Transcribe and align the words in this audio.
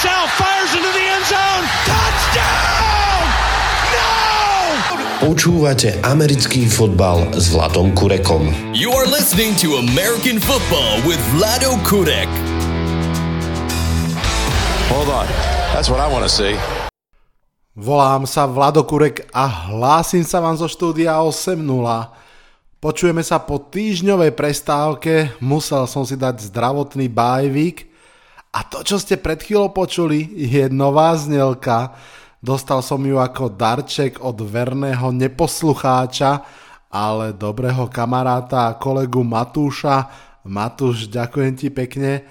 himself, 0.00 0.32
fires 0.32 0.72
into 0.72 0.88
the 0.96 1.04
end 1.12 1.24
zone. 1.28 1.64
Touchdown! 1.84 3.20
No! 3.92 4.08
Počúvate 5.20 6.00
americký 6.00 6.64
fotbal 6.64 7.36
s 7.36 7.52
Vladom 7.52 7.92
Kurekom. 7.92 8.48
You 8.72 8.96
are 8.96 9.04
listening 9.04 9.52
to 9.60 9.76
American 9.76 10.40
football 10.40 11.04
with 11.04 11.20
Vlado 11.36 11.76
Kurek. 11.84 12.32
Hold 14.88 15.12
on. 15.12 15.28
That's 15.76 15.92
what 15.92 16.00
I 16.00 16.08
want 16.08 16.24
to 16.24 16.32
see. 16.32 16.56
Volám 17.76 18.24
sa 18.24 18.48
Vlado 18.48 18.80
Kurek 18.88 19.28
a 19.36 19.68
hlásim 19.68 20.24
sa 20.24 20.40
vám 20.40 20.56
zo 20.56 20.64
štúdia 20.64 21.20
8.0. 21.20 21.60
Počujeme 22.80 23.20
sa 23.20 23.36
po 23.36 23.60
týždňovej 23.60 24.32
prestávke, 24.32 25.36
musel 25.44 25.84
som 25.84 26.08
si 26.08 26.16
dať 26.16 26.48
zdravotný 26.48 27.12
bajvík 27.12 27.89
a 28.50 28.66
to, 28.66 28.82
čo 28.82 28.98
ste 28.98 29.14
pred 29.14 29.38
chvíľou 29.38 29.70
počuli, 29.70 30.26
je 30.34 30.66
nová 30.66 31.14
znelka. 31.14 31.94
Dostal 32.42 32.82
som 32.82 32.98
ju 32.98 33.14
ako 33.14 33.54
darček 33.54 34.18
od 34.18 34.42
verného 34.42 35.14
neposlucháča, 35.14 36.42
ale 36.90 37.30
dobrého 37.30 37.86
kamaráta 37.86 38.74
a 38.74 38.76
kolegu 38.80 39.22
Matúša. 39.22 40.10
Matúš, 40.42 41.06
ďakujem 41.06 41.52
ti 41.54 41.70
pekne. 41.70 42.26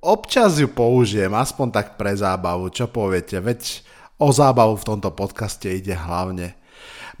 Občas 0.00 0.56
ju 0.56 0.72
použijem, 0.72 1.28
aspoň 1.36 1.68
tak 1.76 1.86
pre 2.00 2.16
zábavu, 2.16 2.72
čo 2.72 2.88
poviete, 2.88 3.36
veď 3.36 3.84
o 4.16 4.32
zábavu 4.32 4.80
v 4.80 4.86
tomto 4.96 5.12
podcaste 5.12 5.68
ide 5.68 5.92
hlavne. 5.92 6.56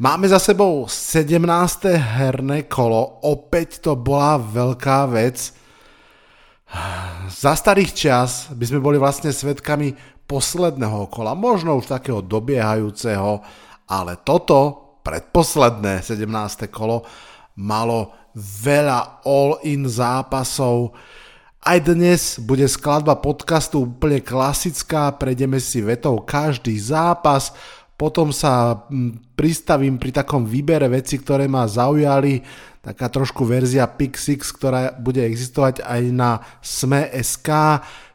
Máme 0.00 0.24
za 0.32 0.40
sebou 0.40 0.88
17. 0.88 1.44
herné 1.92 2.64
kolo, 2.64 3.20
opäť 3.20 3.84
to 3.84 4.00
bola 4.00 4.40
veľká 4.40 5.12
vec. 5.12 5.59
Za 7.30 7.58
starých 7.58 7.90
čas 7.94 8.46
by 8.54 8.64
sme 8.66 8.78
boli 8.78 8.94
vlastne 8.94 9.34
svetkami 9.34 9.94
posledného 10.30 11.10
kola, 11.10 11.34
možno 11.34 11.74
už 11.74 11.90
takého 11.90 12.22
dobiehajúceho, 12.22 13.42
ale 13.90 14.22
toto, 14.22 14.94
predposledné 15.02 16.06
17. 16.06 16.70
kolo, 16.70 17.02
malo 17.58 18.14
veľa 18.38 19.26
all-in 19.26 19.90
zápasov. 19.90 20.94
Aj 21.60 21.76
dnes 21.82 22.38
bude 22.38 22.64
skladba 22.70 23.18
podcastu 23.18 23.84
úplne 23.84 24.22
klasická, 24.22 25.10
prejdeme 25.18 25.58
si 25.58 25.82
vetou 25.82 26.22
každý 26.22 26.78
zápas, 26.78 27.50
potom 28.00 28.32
sa 28.32 28.88
mm, 28.88 29.36
pristavím 29.36 30.00
pri 30.00 30.24
takom 30.24 30.48
výbere 30.48 30.88
veci, 30.88 31.20
ktoré 31.20 31.44
ma 31.44 31.68
zaujali, 31.68 32.40
taká 32.80 33.12
trošku 33.12 33.44
verzia 33.44 33.84
Pixix, 33.84 34.56
ktorá 34.56 34.96
bude 34.96 35.20
existovať 35.20 35.84
aj 35.84 36.02
na 36.08 36.40
Sme.sk. 36.64 37.48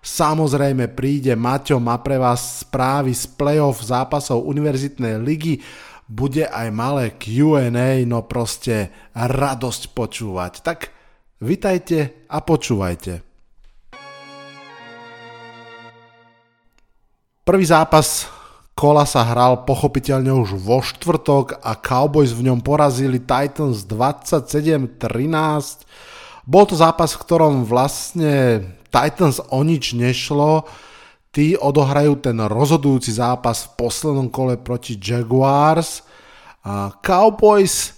Samozrejme 0.02 0.90
príde 0.90 1.38
Maťo, 1.38 1.78
má 1.78 2.02
pre 2.02 2.18
vás 2.18 2.66
správy 2.66 3.14
z 3.14 3.30
playoff 3.38 3.86
zápasov 3.86 4.50
Univerzitnej 4.50 5.22
ligy, 5.22 5.62
bude 6.10 6.50
aj 6.50 6.68
malé 6.74 7.14
Q&A, 7.14 8.02
no 8.10 8.26
proste 8.26 8.90
radosť 9.14 9.94
počúvať. 9.94 10.66
Tak 10.66 10.90
vitajte 11.46 12.26
a 12.26 12.42
počúvajte. 12.42 13.22
Prvý 17.46 17.66
zápas 17.70 18.35
Kola 18.76 19.08
sa 19.08 19.24
hral 19.24 19.64
pochopiteľne 19.64 20.36
už 20.36 20.60
vo 20.60 20.84
štvrtok 20.84 21.64
a 21.64 21.80
Cowboys 21.80 22.36
v 22.36 22.52
ňom 22.52 22.60
porazili 22.60 23.24
Titans 23.24 23.88
27-13. 23.88 25.00
Bol 26.44 26.68
to 26.68 26.76
zápas, 26.76 27.16
v 27.16 27.24
ktorom 27.24 27.64
vlastne 27.64 28.68
Titans 28.92 29.40
o 29.48 29.64
nič 29.64 29.96
nešlo. 29.96 30.68
Tí 31.32 31.56
odohrajú 31.56 32.20
ten 32.20 32.36
rozhodujúci 32.36 33.16
zápas 33.16 33.64
v 33.64 33.80
poslednom 33.80 34.28
kole 34.28 34.60
proti 34.60 35.00
Jaguars. 35.00 36.04
A 36.68 36.92
Cowboys 37.00 37.96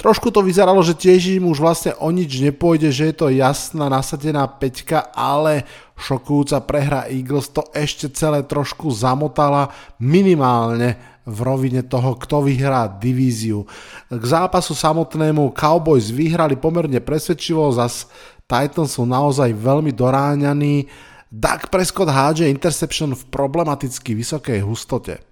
trošku 0.00 0.32
to 0.32 0.40
vyzeralo, 0.40 0.80
že 0.80 0.96
tiež 0.96 1.36
im 1.36 1.52
už 1.52 1.60
vlastne 1.60 1.92
o 2.00 2.08
nič 2.08 2.40
nepôjde, 2.40 2.88
že 2.92 3.12
je 3.12 3.14
to 3.16 3.28
jasná 3.28 3.92
nasadená 3.92 4.48
peťka, 4.48 5.04
ale 5.12 5.68
šokujúca 5.94 6.58
prehra 6.66 7.06
Eagles 7.06 7.50
to 7.54 7.62
ešte 7.70 8.10
celé 8.12 8.42
trošku 8.42 8.90
zamotala 8.90 9.70
minimálne 10.02 10.98
v 11.24 11.38
rovine 11.40 11.80
toho, 11.80 12.20
kto 12.20 12.44
vyhrá 12.44 12.84
divíziu. 13.00 13.64
K 14.12 14.24
zápasu 14.24 14.76
samotnému 14.76 15.56
Cowboys 15.56 16.12
vyhrali 16.12 16.60
pomerne 16.60 17.00
presvedčivo, 17.00 17.72
zas 17.72 18.10
Titans 18.44 19.00
sú 19.00 19.08
naozaj 19.08 19.56
veľmi 19.56 19.94
doráňaní. 19.96 20.84
Dak 21.32 21.72
Prescott 21.72 22.12
hádže 22.12 22.52
interception 22.52 23.16
v 23.16 23.24
problematicky 23.32 24.12
vysokej 24.12 24.60
hustote. 24.60 25.24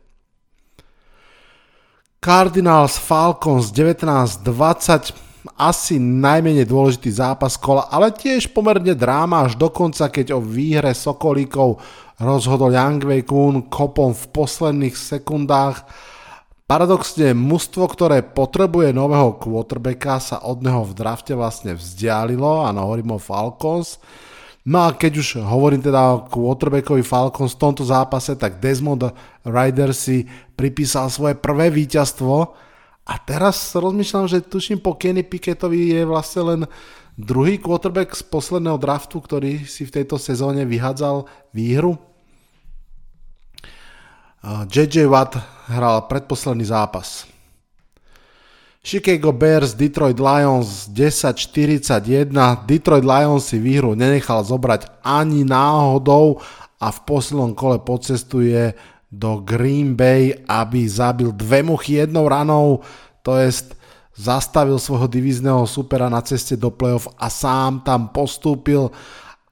Cardinals 2.23 2.97
Falcons 3.03 3.75
19-20 3.75 5.32
asi 5.59 5.99
najmenej 5.99 6.67
dôležitý 6.71 7.11
zápas 7.11 7.59
kola, 7.59 7.91
ale 7.91 8.15
tiež 8.15 8.55
pomerne 8.55 8.95
dráma 8.95 9.43
až 9.43 9.59
dokonca, 9.59 10.07
keď 10.07 10.39
o 10.39 10.41
výhre 10.41 10.95
Sokolíkov 10.95 11.83
rozhodol 12.23 12.71
Yang 12.71 13.03
Wei 13.03 13.23
Kun 13.27 13.67
kopom 13.67 14.15
v 14.15 14.25
posledných 14.31 14.95
sekundách. 14.95 15.83
Paradoxne, 16.71 17.35
mužstvo, 17.35 17.85
ktoré 17.91 18.23
potrebuje 18.23 18.95
nového 18.95 19.37
quarterbacka, 19.37 20.23
sa 20.23 20.37
od 20.47 20.63
neho 20.63 20.87
v 20.87 20.95
drafte 20.95 21.35
vlastne 21.35 21.75
vzdialilo, 21.75 22.65
áno, 22.65 22.87
hovorím 22.87 23.19
o 23.19 23.21
Falcons. 23.21 23.99
No 24.63 24.87
a 24.87 24.95
keď 24.95 25.13
už 25.19 25.29
hovorím 25.43 25.83
teda 25.83 26.01
o 26.15 26.23
quarterbackovi 26.31 27.03
Falcons 27.03 27.59
v 27.59 27.63
tomto 27.67 27.83
zápase, 27.83 28.39
tak 28.39 28.63
Desmond 28.63 29.11
Ryder 29.43 29.91
si 29.91 30.23
pripísal 30.55 31.11
svoje 31.11 31.35
prvé 31.35 31.67
víťazstvo, 31.67 32.55
a 33.03 33.19
teraz 33.19 33.75
rozmýšľam, 33.75 34.31
že 34.31 34.47
tuším 34.47 34.79
po 34.79 34.95
Kenny 34.95 35.27
Pickettovi 35.27 35.91
je 35.91 36.03
vlastne 36.07 36.43
len 36.47 36.61
druhý 37.19 37.59
quarterback 37.59 38.15
z 38.15 38.23
posledného 38.23 38.79
draftu, 38.79 39.19
ktorý 39.19 39.67
si 39.67 39.83
v 39.83 39.95
tejto 40.01 40.23
sezóne 40.23 40.63
vyhádzal 40.63 41.27
výhru. 41.51 41.99
JJ 44.43 45.07
Watt 45.07 45.39
hral 45.71 46.07
predposledný 46.11 46.67
zápas. 46.67 47.27
Chicago 48.83 49.31
Bears, 49.31 49.79
Detroit 49.79 50.19
Lions 50.19 50.91
10-41. 50.91 52.35
Detroit 52.67 53.07
Lions 53.07 53.47
si 53.47 53.63
výhru 53.63 53.95
nenechal 53.95 54.43
zobrať 54.43 55.07
ani 55.07 55.47
náhodou 55.47 56.43
a 56.83 56.91
v 56.91 56.99
poslednom 57.07 57.55
kole 57.55 57.79
pocestuje 57.79 58.75
do 59.13 59.45
Green 59.45 59.93
Bay, 59.93 60.33
aby 60.49 60.89
zabil 60.89 61.29
dve 61.37 61.61
muchy 61.61 62.01
jednou 62.01 62.25
ranou, 62.33 62.81
to 63.21 63.37
jest 63.37 63.77
zastavil 64.17 64.81
svojho 64.81 65.09
divízneho 65.09 65.65
supera 65.69 66.09
na 66.09 66.21
ceste 66.25 66.57
do 66.57 66.73
playoff 66.73 67.09
a 67.21 67.29
sám 67.29 67.85
tam 67.85 68.09
postúpil. 68.09 68.89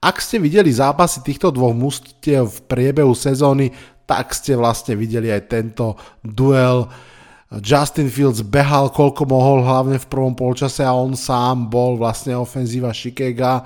Ak 0.01 0.17
ste 0.17 0.41
videli 0.41 0.73
zápasy 0.73 1.21
týchto 1.21 1.53
dvoch 1.53 1.77
mústiev 1.77 2.49
v 2.49 2.59
priebehu 2.65 3.13
sezóny, 3.13 3.69
tak 4.09 4.33
ste 4.33 4.57
vlastne 4.57 4.97
videli 4.97 5.29
aj 5.29 5.41
tento 5.45 5.93
duel. 6.25 6.89
Justin 7.61 8.09
Fields 8.09 8.41
behal 8.41 8.89
koľko 8.89 9.29
mohol, 9.29 9.61
hlavne 9.61 10.01
v 10.01 10.09
prvom 10.09 10.33
polčase 10.33 10.81
a 10.81 10.95
on 10.95 11.13
sám 11.13 11.69
bol 11.69 12.01
vlastne 12.01 12.33
ofenzíva 12.33 12.95
Chicago. 12.95 13.61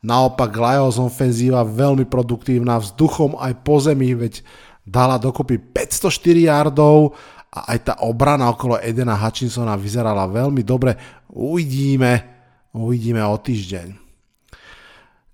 Naopak 0.00 0.54
Lions 0.54 0.96
ofenzíva 1.02 1.66
veľmi 1.66 2.06
produktívna 2.06 2.78
vzduchom 2.78 3.34
aj 3.36 3.52
po 3.66 3.82
zemi, 3.82 4.14
veď 4.14 4.46
dala 4.86 5.18
dokopy 5.18 5.58
504 5.58 6.46
yardov 6.46 7.18
a 7.50 7.74
aj 7.74 7.78
tá 7.82 7.94
obrana 8.06 8.46
okolo 8.46 8.78
Edena 8.78 9.18
Hutchinsona 9.18 9.74
vyzerala 9.74 10.30
veľmi 10.30 10.62
dobre. 10.62 10.94
Uvidíme, 11.34 12.22
uvidíme 12.70 13.26
o 13.26 13.34
týždeň. 13.34 14.06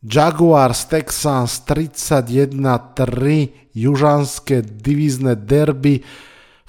Jaguars 0.02 0.90
Texans 0.90 1.62
31-3 1.62 3.70
južanské 3.70 4.58
divízne 4.64 5.38
derby 5.38 6.02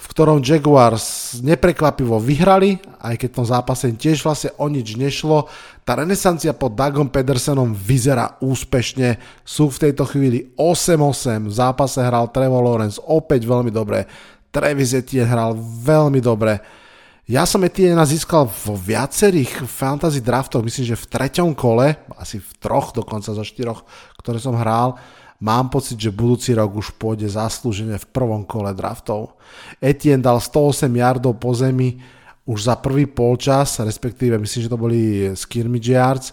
v 0.03 0.11
ktorom 0.11 0.43
Jaguars 0.43 1.39
neprekvapivo 1.39 2.19
vyhrali, 2.19 2.75
aj 2.99 3.15
keď 3.15 3.27
v 3.31 3.37
tom 3.39 3.47
zápase 3.47 3.87
tiež 3.95 4.19
vlastne 4.19 4.51
o 4.59 4.67
nič 4.67 4.99
nešlo. 4.99 5.47
Tá 5.87 5.95
renesancia 5.95 6.51
pod 6.51 6.75
Dagom 6.75 7.07
Pedersenom 7.07 7.71
vyzerá 7.71 8.35
úspešne. 8.43 9.15
Sú 9.47 9.71
v 9.71 9.87
tejto 9.87 10.03
chvíli 10.03 10.51
8-8. 10.59 11.47
V 11.47 11.53
zápase 11.55 12.03
hral 12.03 12.27
Trevor 12.35 12.67
Lawrence 12.67 12.99
opäť 12.99 13.47
veľmi 13.47 13.71
dobre. 13.71 14.03
Travis 14.51 14.91
Etienne 14.91 15.31
hral 15.31 15.55
veľmi 15.59 16.19
dobre. 16.19 16.82
Ja 17.23 17.47
som 17.47 17.63
Etienne 17.63 18.03
získal 18.03 18.51
vo 18.51 18.75
viacerých 18.75 19.63
fantasy 19.63 20.19
draftoch, 20.19 20.59
myslím, 20.59 20.91
že 20.91 20.99
v 20.99 21.07
treťom 21.07 21.55
kole, 21.55 21.95
asi 22.19 22.43
v 22.43 22.51
troch 22.59 22.91
dokonca 22.91 23.31
zo 23.31 23.43
štyroch, 23.47 23.87
ktoré 24.19 24.43
som 24.43 24.59
hral 24.59 24.99
Mám 25.43 25.75
pocit, 25.75 25.99
že 25.99 26.07
budúci 26.07 26.55
rok 26.55 26.71
už 26.71 26.95
pôjde 26.95 27.27
zaslúžene 27.27 27.99
v 27.99 28.09
prvom 28.15 28.47
kole 28.47 28.71
draftov. 28.71 29.35
Etienne 29.83 30.23
dal 30.23 30.39
108 30.39 30.87
yardov 30.87 31.35
po 31.35 31.51
zemi 31.51 31.99
už 32.47 32.71
za 32.71 32.79
prvý 32.79 33.11
polčas, 33.11 33.75
respektíve 33.83 34.39
myslím, 34.39 34.61
že 34.63 34.71
to 34.71 34.79
boli 34.79 35.35
scrimmage 35.35 35.91
yards. 35.91 36.31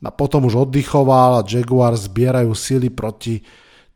A 0.00 0.08
potom 0.08 0.48
už 0.48 0.64
oddychoval 0.64 1.36
a 1.36 1.44
Jaguars 1.44 2.08
zbierajú 2.08 2.56
sily 2.56 2.88
proti 2.88 3.44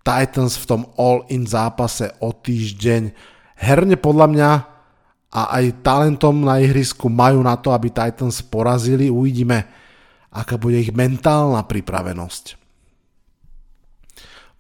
Titans 0.05 0.61
v 0.61 0.65
tom 0.69 0.83
all-in 1.01 1.49
zápase 1.49 2.13
o 2.21 2.29
týždeň. 2.29 3.17
Herne 3.57 3.97
podľa 3.97 4.27
mňa 4.29 4.51
a 5.31 5.63
aj 5.63 5.87
talentom 5.87 6.35
na 6.43 6.59
ihrisku 6.59 7.07
majú 7.07 7.39
na 7.47 7.55
to, 7.55 7.71
aby 7.71 7.95
Titans 7.95 8.43
porazili. 8.43 9.07
Uvidíme, 9.07 9.71
aká 10.35 10.59
bude 10.59 10.83
ich 10.83 10.91
mentálna 10.91 11.63
pripravenosť. 11.63 12.59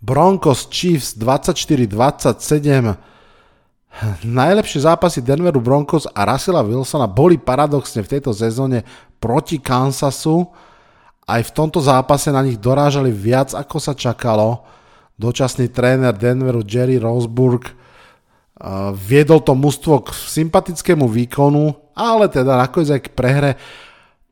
Broncos 0.00 0.70
Chiefs 0.70 1.18
24-27 1.18 2.96
Najlepšie 4.22 4.86
zápasy 4.86 5.18
Denveru 5.18 5.58
Broncos 5.58 6.06
a 6.14 6.22
Russella 6.22 6.62
Wilsona 6.62 7.10
boli 7.10 7.36
paradoxne 7.36 8.06
v 8.06 8.10
tejto 8.16 8.30
sezóne 8.30 8.86
proti 9.18 9.58
Kansasu. 9.58 10.46
Aj 11.26 11.42
v 11.42 11.50
tomto 11.50 11.82
zápase 11.82 12.30
na 12.30 12.40
nich 12.46 12.56
dorážali 12.56 13.10
viac 13.10 13.50
ako 13.50 13.76
sa 13.82 13.92
čakalo. 13.92 14.62
Dočasný 15.18 15.68
tréner 15.68 16.14
Denveru 16.14 16.62
Jerry 16.62 16.96
Roseburg 16.96 17.79
viedol 18.92 19.40
to 19.40 19.56
mužstvo 19.56 20.04
k 20.04 20.12
sympatickému 20.12 21.08
výkonu, 21.08 21.72
ale 21.96 22.28
teda 22.28 22.60
nakoniec 22.60 22.92
aj 22.92 23.00
k 23.08 23.14
prehre. 23.16 23.50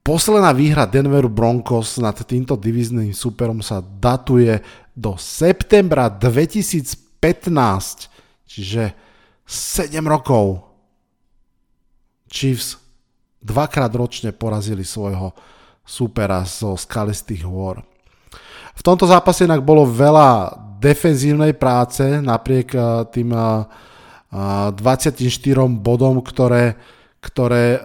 Posledná 0.04 0.52
výhra 0.56 0.88
Denveru 0.88 1.28
Broncos 1.28 2.00
nad 2.00 2.16
týmto 2.16 2.56
divizným 2.56 3.12
superom 3.12 3.60
sa 3.60 3.80
datuje 3.80 4.60
do 4.92 5.16
septembra 5.20 6.08
2015, 6.08 8.08
čiže 8.48 8.92
7 9.44 9.92
rokov. 10.04 10.64
Chiefs 12.28 12.76
dvakrát 13.40 13.88
ročne 13.96 14.36
porazili 14.36 14.84
svojho 14.84 15.32
supera 15.88 16.44
zo 16.44 16.76
skalistých 16.76 17.48
hôr. 17.48 17.80
V 18.76 18.82
tomto 18.84 19.08
zápase 19.08 19.48
inak 19.48 19.64
bolo 19.64 19.88
veľa 19.88 20.52
defenzívnej 20.78 21.56
práce 21.56 22.04
napriek 22.20 22.68
eh, 22.76 22.84
tým 23.08 23.32
24 24.32 25.16
eh, 25.16 25.68
bodom, 25.80 26.20
ktoré, 26.20 26.76
ktoré 27.24 27.80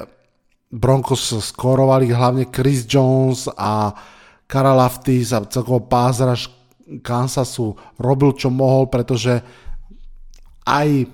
Broncos 0.74 1.30
skorovali, 1.30 2.10
hlavne 2.10 2.50
Chris 2.50 2.84
Jones 2.84 3.48
a 3.54 3.94
Karalaftis 4.50 5.32
a 5.32 5.46
celkovo 5.46 5.86
pázraž 5.86 6.52
Kansasu 7.00 7.80
robil 7.96 8.36
čo 8.36 8.52
mohol, 8.52 8.92
pretože 8.92 9.40
aj 10.68 11.08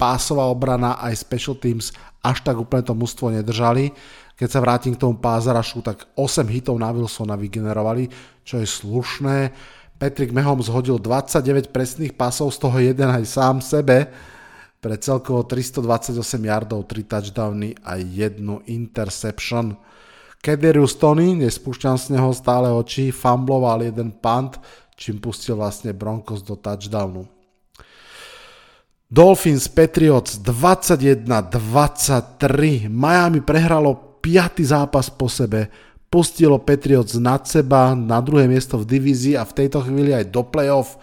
pásová 0.00 0.48
obrana 0.48 0.96
aj 0.96 1.12
special 1.20 1.60
teams 1.60 1.92
až 2.24 2.40
tak 2.44 2.56
úplne 2.56 2.84
to 2.84 2.96
mužstvo 2.96 3.32
nedržali. 3.32 3.92
Keď 4.36 4.48
sa 4.48 4.64
vrátim 4.64 4.96
k 4.96 5.00
tomu 5.00 5.20
pázarašu, 5.20 5.84
tak 5.84 6.08
8 6.16 6.48
hitov 6.48 6.80
na 6.80 6.88
Wilsona 6.88 7.36
vygenerovali, 7.36 8.08
čo 8.40 8.56
je 8.56 8.64
slušné. 8.64 9.52
Patrick 10.00 10.32
Mahomes 10.32 10.72
hodil 10.72 10.96
29 10.96 11.68
presných 11.68 12.16
pasov, 12.16 12.48
z 12.56 12.58
toho 12.64 12.76
jeden 12.80 13.12
aj 13.12 13.24
sám 13.28 13.60
sebe, 13.60 14.08
pre 14.80 14.96
celkovo 14.96 15.44
328 15.44 16.16
yardov, 16.40 16.88
3 16.88 17.04
touchdowny 17.04 17.76
a 17.84 18.00
jednu 18.00 18.64
interception. 18.64 19.76
Kederius 20.40 20.96
Tony, 20.96 21.36
nespúšťam 21.36 22.00
z 22.00 22.16
neho 22.16 22.32
stále 22.32 22.72
oči, 22.72 23.12
fumbloval 23.12 23.84
jeden 23.84 24.16
punt, 24.16 24.56
čím 24.96 25.20
pustil 25.20 25.60
vlastne 25.60 25.92
Broncos 25.92 26.40
do 26.40 26.56
touchdownu. 26.56 27.28
Dolphins 29.10 29.66
Patriots 29.68 30.40
21-23. 30.40 32.88
Miami 32.88 33.44
prehralo 33.44 34.16
5. 34.22 34.62
zápas 34.64 35.10
po 35.10 35.28
sebe. 35.28 35.66
Pustilo 36.06 36.62
Patriots 36.62 37.18
nad 37.18 37.42
seba 37.44 37.92
na 37.98 38.22
druhé 38.22 38.46
miesto 38.46 38.78
v 38.78 38.86
divízii 38.86 39.34
a 39.36 39.42
v 39.42 39.52
tejto 39.52 39.82
chvíli 39.82 40.14
aj 40.14 40.30
do 40.30 40.46
playoff. 40.46 40.94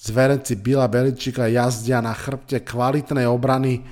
Zverenci 0.00 0.56
Bila 0.56 0.88
Beličika 0.88 1.44
jazdia 1.44 2.00
na 2.00 2.16
chrbte 2.16 2.64
kvalitnej 2.64 3.28
obrany. 3.28 3.84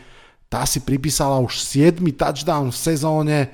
Tá 0.48 0.64
si 0.64 0.80
pripísala 0.80 1.36
už 1.44 1.60
7. 1.60 2.00
touchdown 2.16 2.72
v 2.72 2.78
sezóne. 2.80 3.52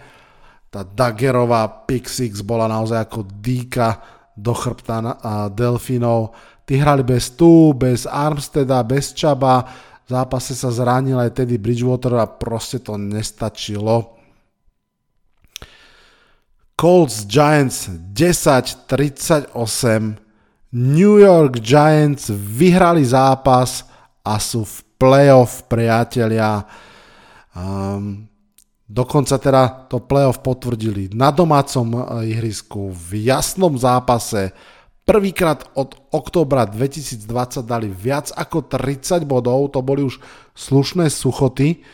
Tá 0.70 0.86
Dagerová 0.86 1.66
pick 1.66 2.06
six 2.06 2.46
bola 2.46 2.70
naozaj 2.70 3.10
ako 3.10 3.26
dýka 3.26 3.98
do 4.38 4.54
chrbta 4.54 5.18
Delfinov. 5.50 6.30
Tí 6.62 6.78
hrali 6.78 7.02
bez 7.02 7.34
tu, 7.34 7.74
bez 7.74 8.06
Armsteda, 8.06 8.86
bez 8.86 9.18
Čaba, 9.18 9.66
v 10.06 10.14
zápase 10.14 10.54
sa 10.54 10.70
zranil 10.70 11.18
aj 11.18 11.34
Teddy 11.34 11.58
Bridgewater 11.58 12.22
a 12.22 12.30
proste 12.30 12.78
to 12.78 12.94
nestačilo. 12.94 14.14
Colts 16.78 17.26
Giants 17.26 17.90
10-38. 18.14 20.22
New 20.74 21.22
York 21.22 21.62
Giants 21.62 22.34
vyhrali 22.34 23.06
zápas 23.06 23.86
a 24.26 24.42
sú 24.42 24.66
v 24.66 24.76
playoff, 24.98 25.70
priatelia. 25.70 26.66
Um, 27.54 28.26
dokonca 28.84 29.38
teda 29.38 29.86
to 29.86 30.02
playoff 30.02 30.42
potvrdili 30.42 31.14
na 31.14 31.30
domácom 31.30 31.86
eh, 31.94 32.34
ihrisku 32.34 32.90
v 32.90 33.30
jasnom 33.30 33.78
zápase 33.78 34.50
Prvýkrát 35.04 35.68
od 35.76 35.92
októbra 36.16 36.64
2020 36.64 37.28
dali 37.68 37.92
viac 37.92 38.32
ako 38.32 38.64
30 38.64 39.28
bodov, 39.28 39.76
to 39.76 39.84
boli 39.84 40.00
už 40.00 40.16
slušné 40.56 41.12
suchoty. 41.12 41.84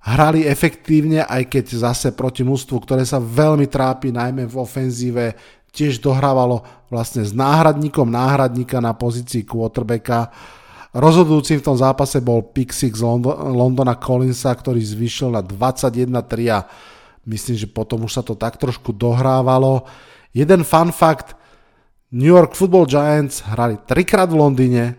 Hrali 0.00 0.48
efektívne, 0.48 1.20
aj 1.28 1.52
keď 1.52 1.64
zase 1.76 2.16
proti 2.16 2.48
mústvu, 2.48 2.80
ktoré 2.80 3.04
sa 3.04 3.20
veľmi 3.20 3.68
trápi, 3.68 4.08
najmä 4.08 4.48
v 4.48 4.56
ofenzíve, 4.56 5.36
tiež 5.76 6.00
dohrávalo 6.00 6.64
vlastne 6.88 7.20
s 7.20 7.36
náhradníkom 7.36 8.08
náhradníka 8.08 8.80
na 8.80 8.96
pozícii 8.96 9.44
quarterbacka. 9.44 10.32
Rozhodujúcim 10.96 11.60
v 11.60 11.66
tom 11.68 11.76
zápase 11.76 12.24
bol 12.24 12.40
pick 12.40 12.72
six 12.72 13.04
Londona 13.04 14.00
Collinsa, 14.00 14.56
ktorý 14.56 14.80
zvyšil 14.80 15.36
na 15.36 15.44
21-3 15.44 16.56
a 16.56 16.64
myslím, 17.28 17.56
že 17.60 17.68
potom 17.68 18.08
už 18.08 18.16
sa 18.16 18.22
to 18.24 18.32
tak 18.32 18.56
trošku 18.56 18.96
dohrávalo. 18.96 19.84
Jeden 20.32 20.64
fun 20.64 20.88
fact, 20.96 21.36
New 22.16 22.32
York 22.32 22.56
Football 22.56 22.88
Giants 22.88 23.44
hrali 23.44 23.76
trikrát 23.84 24.32
v 24.32 24.40
Londýne, 24.40 24.96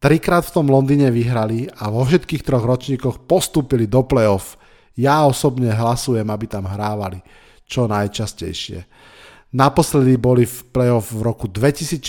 trikrát 0.00 0.48
v 0.48 0.54
tom 0.56 0.72
Londýne 0.72 1.12
vyhrali 1.12 1.68
a 1.76 1.92
vo 1.92 2.08
všetkých 2.08 2.46
troch 2.46 2.64
ročníkoch 2.64 3.28
postúpili 3.28 3.84
do 3.84 4.00
playoff. 4.08 4.56
Ja 4.96 5.28
osobne 5.28 5.76
hlasujem, 5.76 6.24
aby 6.24 6.46
tam 6.48 6.64
hrávali 6.64 7.20
čo 7.68 7.84
najčastejšie. 7.84 8.80
Naposledy 9.48 10.20
boli 10.20 10.44
v 10.44 10.58
playoff 10.68 11.08
v 11.08 11.24
roku 11.24 11.48
2016, 11.48 12.00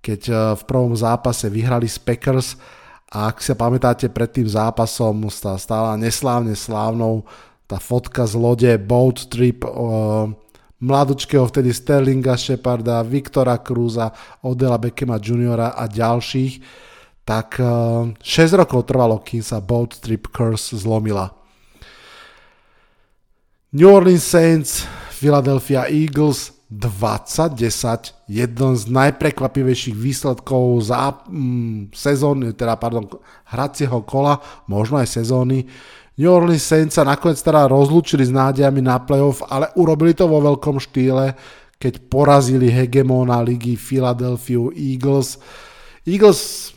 keď 0.00 0.20
eh, 0.28 0.36
v 0.56 0.62
prvom 0.64 0.96
zápase 0.96 1.48
vyhrali 1.52 1.88
z 1.88 2.00
Packers 2.00 2.56
a 3.12 3.28
ak 3.28 3.44
sa 3.44 3.52
pamätáte, 3.52 4.08
pred 4.08 4.32
tým 4.32 4.48
zápasom 4.48 5.28
sa 5.28 5.60
stala 5.60 6.00
neslávne 6.00 6.56
slávnou 6.56 7.28
tá 7.68 7.76
fotka 7.76 8.24
z 8.24 8.36
lode 8.36 8.72
Boat 8.80 9.32
Trip 9.32 9.64
uh, 9.64 10.28
mladučkého 10.80 11.44
vtedy 11.48 11.72
Sterlinga 11.72 12.36
Sheparda, 12.36 13.00
Viktora 13.00 13.56
Cruza, 13.60 14.12
Odela 14.44 14.76
Beckema 14.76 15.16
Juniora 15.16 15.72
a 15.72 15.86
ďalších, 15.86 16.60
tak 17.22 17.60
6 17.60 18.20
eh, 18.20 18.56
rokov 18.58 18.84
trvalo, 18.84 19.22
kým 19.22 19.40
sa 19.40 19.62
Boat 19.62 20.02
Trip 20.02 20.26
Curse 20.28 20.74
zlomila. 20.80 21.30
New 23.72 23.88
Orleans 23.88 24.26
Saints, 24.26 24.84
Philadelphia 25.22 25.86
Eagles 25.86 26.50
2010, 26.66 28.26
jeden 28.26 28.72
z 28.74 28.82
najprekvapivejších 28.90 29.94
výsledkov 29.94 30.82
za 30.82 31.14
mm, 31.30 31.94
sezóny, 31.94 32.50
teda 32.58 32.74
pardon, 32.74 33.06
hracieho 33.46 34.02
kola, 34.02 34.42
možno 34.66 34.98
aj 34.98 35.14
sezóny. 35.14 35.70
New 36.18 36.26
Orleans 36.26 36.66
Saints 36.66 36.98
sa 36.98 37.06
nakoniec 37.06 37.38
teda 37.38 37.70
rozlúčili 37.70 38.26
s 38.26 38.34
nádejami 38.34 38.82
na 38.82 38.98
playoff, 38.98 39.46
ale 39.46 39.70
urobili 39.78 40.10
to 40.10 40.26
vo 40.26 40.42
veľkom 40.42 40.82
štýle, 40.82 41.38
keď 41.78 42.02
porazili 42.10 42.66
hegemóna 42.66 43.46
ligy 43.46 43.78
Philadelphia 43.78 44.74
Eagles. 44.74 45.38
Eagles, 46.02 46.74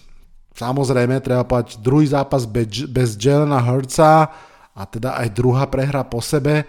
samozrejme, 0.53 1.17
treba 1.17 1.49
povedať, 1.49 1.81
druhý 1.81 2.13
zápas 2.13 2.45
bez, 2.45 2.85
bez 2.93 3.17
Jelena 3.17 3.57
Hurtsa 3.57 4.29
a 4.75 4.81
teda 4.85 5.17
aj 5.17 5.33
druhá 5.33 5.65
prehra 5.65 6.05
po 6.05 6.21
sebe. 6.21 6.67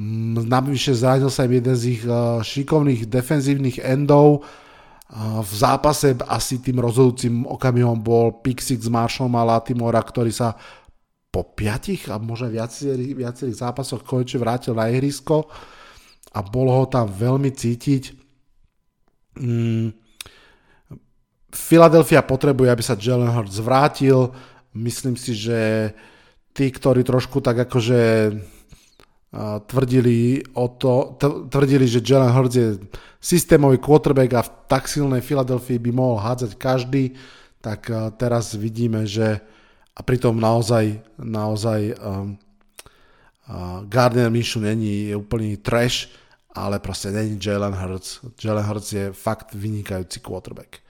Navyše 0.00 0.96
zranil 0.96 1.28
sa 1.28 1.44
im 1.44 1.60
jeden 1.60 1.76
z 1.76 1.84
ich 1.92 2.02
eh, 2.08 2.40
šikovných 2.40 3.04
defenzívnych 3.04 3.84
endov. 3.84 4.40
Eh, 4.40 5.40
v 5.44 5.52
zápase 5.52 6.16
asi 6.24 6.64
tým 6.64 6.80
rozhodujúcim 6.80 7.44
okamihom 7.44 8.00
bol 8.00 8.40
pick 8.40 8.64
six 8.64 8.88
Marshallom 8.88 9.36
a 9.36 9.44
Latimora, 9.44 10.00
ktorý 10.00 10.32
sa 10.32 10.56
po 11.30 11.52
piatich 11.52 12.10
a 12.10 12.18
možno 12.18 12.50
viacerých, 12.50 13.12
viacerých 13.14 13.60
zápasoch 13.60 14.02
konečne 14.02 14.42
vrátil 14.42 14.74
na 14.74 14.90
ihrisko 14.90 15.46
a 16.34 16.38
bolo 16.42 16.74
ho 16.74 16.84
tam 16.90 17.06
veľmi 17.06 17.54
cítiť. 17.54 18.02
Mm, 19.38 19.94
Philadelphia 21.50 22.22
potrebuje, 22.26 22.68
aby 22.70 22.82
sa 22.82 22.98
Jalen 22.98 23.30
Hurts 23.30 23.62
zvrátil. 23.62 24.34
Myslím 24.74 25.14
si, 25.14 25.34
že 25.34 25.92
tí, 26.50 26.70
ktorí 26.70 27.06
trošku 27.06 27.42
tak 27.42 27.62
akože 27.66 28.30
tvrdili, 29.66 30.42
o 30.58 30.66
to, 30.74 31.14
tvrdili, 31.46 31.86
že 31.86 32.02
Jalen 32.02 32.34
Hurts 32.34 32.56
je 32.56 32.78
systémový 33.22 33.78
quarterback 33.78 34.30
a 34.34 34.42
v 34.42 34.50
tak 34.66 34.90
silnej 34.90 35.22
Filadelfii 35.22 35.78
by 35.78 35.90
mohol 35.94 36.18
hádzať 36.18 36.58
každý, 36.58 37.14
tak 37.62 37.86
teraz 38.18 38.58
vidíme, 38.58 39.06
že 39.06 39.38
a 39.96 40.02
pritom 40.02 40.40
naozaj, 40.40 41.02
naozaj 41.20 41.92
um, 42.00 42.38
uh, 43.44 43.84
Gardner 43.84 44.30
Minshew 44.32 44.64
není 44.64 45.14
úplný 45.14 45.56
trash, 45.60 46.08
ale 46.56 46.80
proste 46.80 47.10
není 47.12 47.36
Jalen 47.36 47.74
Hurts. 47.76 48.24
Jalen 48.40 48.64
Hurts 48.64 48.92
je 48.92 49.12
fakt 49.12 49.54
vynikajúci 49.54 50.20
quarterback. 50.24 50.80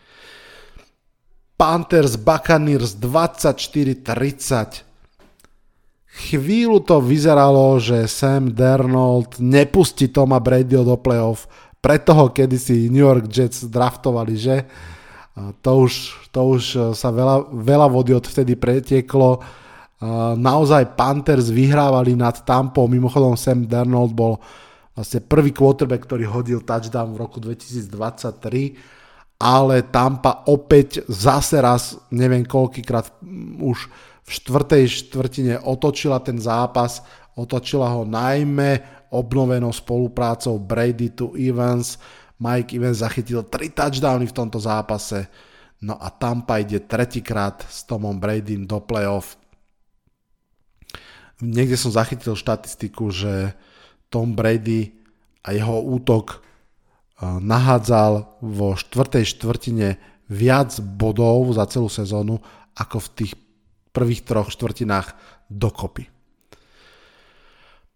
Panthers 1.57 2.17
Buccaneers 2.17 2.95
24-30 2.97 4.90
Chvíľu 6.11 6.83
to 6.83 6.99
vyzeralo, 6.99 7.79
že 7.79 8.11
Sam 8.11 8.51
Darnold 8.51 9.39
nepustí 9.39 10.11
Toma 10.11 10.43
Bradyho 10.43 10.83
do 10.83 10.99
playoff 10.99 11.47
toho, 11.81 12.29
kedy 12.29 12.57
si 12.61 12.93
New 12.93 13.07
York 13.07 13.31
Jets 13.31 13.65
draftovali, 13.65 14.35
že? 14.37 14.57
To 15.65 15.89
už, 15.89 15.93
to 16.29 16.41
už 16.53 16.63
e, 16.77 16.81
sa 16.93 17.09
veľa, 17.09 17.49
veľa 17.49 17.89
vody 17.89 18.13
odvtedy 18.13 18.61
pretieklo. 18.61 19.39
E, 19.39 19.41
naozaj 20.37 20.93
Panthers 20.93 21.49
vyhrávali 21.49 22.13
nad 22.13 22.45
Tampou, 22.45 22.85
mimochodom 22.85 23.41
Sam 23.41 23.65
Darnold 23.65 24.13
bol 24.13 24.37
vlastne 24.93 25.25
prvý 25.25 25.57
quarterback, 25.57 26.05
ktorý 26.05 26.29
hodil 26.29 26.61
touchdown 26.61 27.17
v 27.17 27.21
roku 27.25 27.41
2023, 27.41 29.41
ale 29.41 29.89
Tampa 29.89 30.45
opäť 30.45 31.09
zase 31.09 31.57
raz, 31.65 31.97
neviem 32.13 32.45
koľkýkrát 32.45 33.25
už 33.65 33.89
v 34.31 34.39
štvrtej 34.39 34.85
štvrtine 34.87 35.55
otočila 35.67 36.23
ten 36.23 36.39
zápas, 36.39 37.03
otočila 37.35 37.91
ho 37.91 38.07
najmä 38.07 39.03
obnovenou 39.11 39.75
spoluprácou 39.75 40.55
Brady 40.63 41.11
to 41.19 41.35
Evans. 41.35 41.99
Mike 42.39 42.71
Evans 42.79 43.03
zachytil 43.03 43.43
3 43.43 43.75
touchdowny 43.75 44.31
v 44.31 44.37
tomto 44.39 44.63
zápase. 44.63 45.27
No 45.83 45.99
a 45.99 46.15
Tampa 46.15 46.63
ide 46.63 46.79
tretíkrát 46.79 47.67
s 47.67 47.83
Tomom 47.83 48.23
Bradym 48.23 48.71
do 48.71 48.79
playoff. 48.79 49.35
Niekde 51.43 51.75
som 51.75 51.91
zachytil 51.91 52.39
štatistiku, 52.39 53.11
že 53.11 53.59
Tom 54.15 54.39
Brady 54.39 54.95
a 55.43 55.51
jeho 55.51 55.83
útok 55.83 56.39
eh, 56.39 57.27
nahádzal 57.27 58.39
vo 58.47 58.79
štvrtej 58.79 59.27
štvrtine 59.27 59.99
viac 60.31 60.79
bodov 60.79 61.51
za 61.51 61.67
celú 61.67 61.91
sezónu 61.91 62.39
ako 62.79 63.03
v 63.03 63.09
tých 63.19 63.33
prvých 63.91 64.23
troch 64.27 64.51
štvrtinách 64.51 65.15
dokopy. 65.51 66.09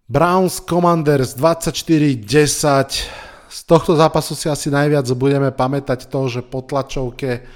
Browns 0.05 0.61
Commanders 0.61 1.33
24-10. 1.33 2.29
Z 3.49 3.61
tohto 3.65 3.97
zápasu 3.97 4.37
si 4.37 4.51
asi 4.51 4.69
najviac 4.69 5.07
budeme 5.17 5.49
pamätať 5.55 6.11
to, 6.11 6.29
že 6.29 6.43
po 6.45 6.61
tlačovke 6.61 7.47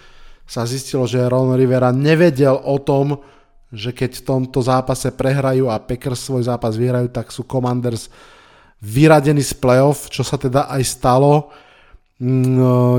sa 0.48 0.64
zistilo, 0.64 1.04
že 1.04 1.28
Ron 1.28 1.52
Rivera 1.58 1.92
nevedel 1.92 2.56
o 2.56 2.80
tom, 2.80 3.20
že 3.68 3.92
keď 3.92 4.10
v 4.16 4.24
tomto 4.24 4.64
zápase 4.64 5.12
prehrajú 5.12 5.68
a 5.68 5.76
Packers 5.76 6.24
svoj 6.24 6.48
zápas 6.48 6.72
vyhrajú, 6.72 7.12
tak 7.12 7.28
sú 7.28 7.44
Commanders 7.44 8.08
vyradení 8.80 9.44
z 9.44 9.52
playoff, 9.60 10.08
čo 10.08 10.24
sa 10.24 10.40
teda 10.40 10.72
aj 10.72 10.82
stalo. 10.88 11.52
No, 12.18 12.96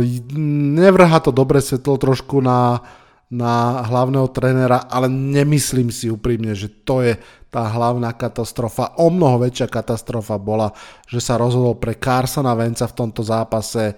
nevrha 0.77 1.17
to 1.19 1.34
dobre 1.34 1.60
svetlo 1.60 1.98
trošku 1.98 2.38
na 2.39 2.86
na 3.29 3.86
hlavného 3.86 4.25
trénera, 4.33 4.89
ale 4.89 5.05
nemyslím 5.05 5.93
si 5.93 6.09
úprimne, 6.09 6.57
že 6.57 6.65
to 6.81 7.05
je 7.05 7.13
tá 7.53 7.69
hlavná 7.69 8.09
katastrofa. 8.17 8.98
O 8.98 9.13
mnoho 9.13 9.45
väčšia 9.45 9.69
katastrofa 9.69 10.41
bola, 10.41 10.74
že 11.05 11.21
sa 11.21 11.38
rozhodol 11.38 11.77
pre 11.77 11.98
Carsona 11.98 12.57
Venca 12.57 12.89
v 12.89 12.98
tomto 12.98 13.21
zápase, 13.21 13.93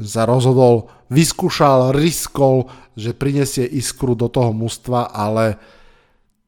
sa 0.00 0.24
rozhodol, 0.24 0.88
vyskúšal, 1.12 1.92
riskol, 1.92 2.72
že 2.96 3.12
prinesie 3.12 3.68
iskru 3.68 4.16
do 4.16 4.32
toho 4.32 4.52
mužstva, 4.56 5.12
ale 5.12 5.60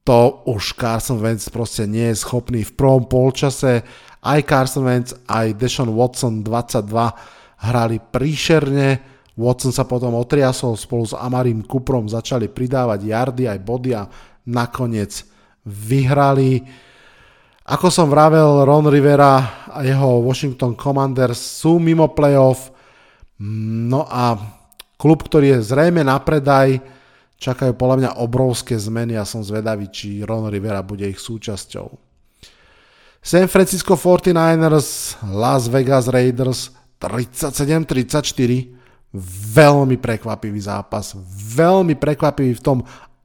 to 0.02 0.42
už 0.48 0.74
Carson 0.74 1.20
Wentz 1.20 1.52
proste 1.52 1.84
nie 1.84 2.10
je 2.10 2.22
schopný. 2.24 2.64
V 2.64 2.72
prvom 2.74 3.04
polčase 3.06 3.84
aj 4.24 4.40
Carson 4.48 4.88
Wentz, 4.88 5.14
aj 5.28 5.54
Deshaun 5.60 5.92
Watson 5.92 6.40
22 6.40 6.88
hrali 7.62 8.02
príšerne, 8.02 9.11
Watson 9.32 9.72
sa 9.72 9.88
potom 9.88 10.12
otriasol 10.12 10.76
spolu 10.76 11.08
s 11.08 11.16
Amarim 11.16 11.64
Kuprom, 11.64 12.04
začali 12.04 12.52
pridávať 12.52 13.00
jardy 13.08 13.48
aj 13.48 13.58
body 13.64 13.90
a 13.96 14.04
nakoniec 14.44 15.24
vyhrali. 15.64 16.60
Ako 17.64 17.88
som 17.88 18.12
vravel, 18.12 18.66
Ron 18.68 18.90
Rivera 18.92 19.64
a 19.72 19.80
jeho 19.80 20.20
Washington 20.20 20.76
Commanders 20.76 21.40
sú 21.40 21.80
mimo 21.80 22.12
playoff. 22.12 22.68
No 23.40 24.04
a 24.04 24.36
klub, 25.00 25.24
ktorý 25.24 25.56
je 25.56 25.70
zrejme 25.72 26.04
na 26.04 26.20
predaj, 26.20 26.82
čakajú 27.40 27.72
podľa 27.72 27.96
mňa 27.98 28.10
obrovské 28.20 28.76
zmeny 28.76 29.16
a 29.16 29.24
som 29.24 29.40
zvedavý, 29.40 29.88
či 29.88 30.20
Ron 30.20 30.52
Rivera 30.52 30.84
bude 30.84 31.08
ich 31.08 31.22
súčasťou. 31.22 31.88
San 33.22 33.46
Francisco 33.46 33.94
49ers, 33.94 35.16
Las 35.30 35.70
Vegas 35.70 36.10
Raiders 36.10 36.74
37-34 36.98 38.81
veľmi 39.52 40.00
prekvapivý 40.00 40.60
zápas. 40.64 41.12
Veľmi 41.52 41.96
prekvapivý 42.00 42.56
v 42.56 42.64
tom, 42.64 42.78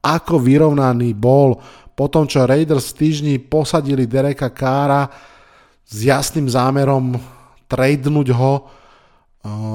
ako 0.04 0.36
vyrovnaný 0.38 1.16
bol 1.16 1.56
po 1.96 2.06
tom, 2.06 2.28
čo 2.28 2.46
Raiders 2.46 2.92
v 2.92 2.98
týždni 3.02 3.34
posadili 3.42 4.06
Dereka 4.06 4.52
Kára 4.52 5.10
s 5.82 5.96
jasným 6.04 6.46
zámerom 6.46 7.16
tradenúť 7.66 8.28
ho. 8.36 8.68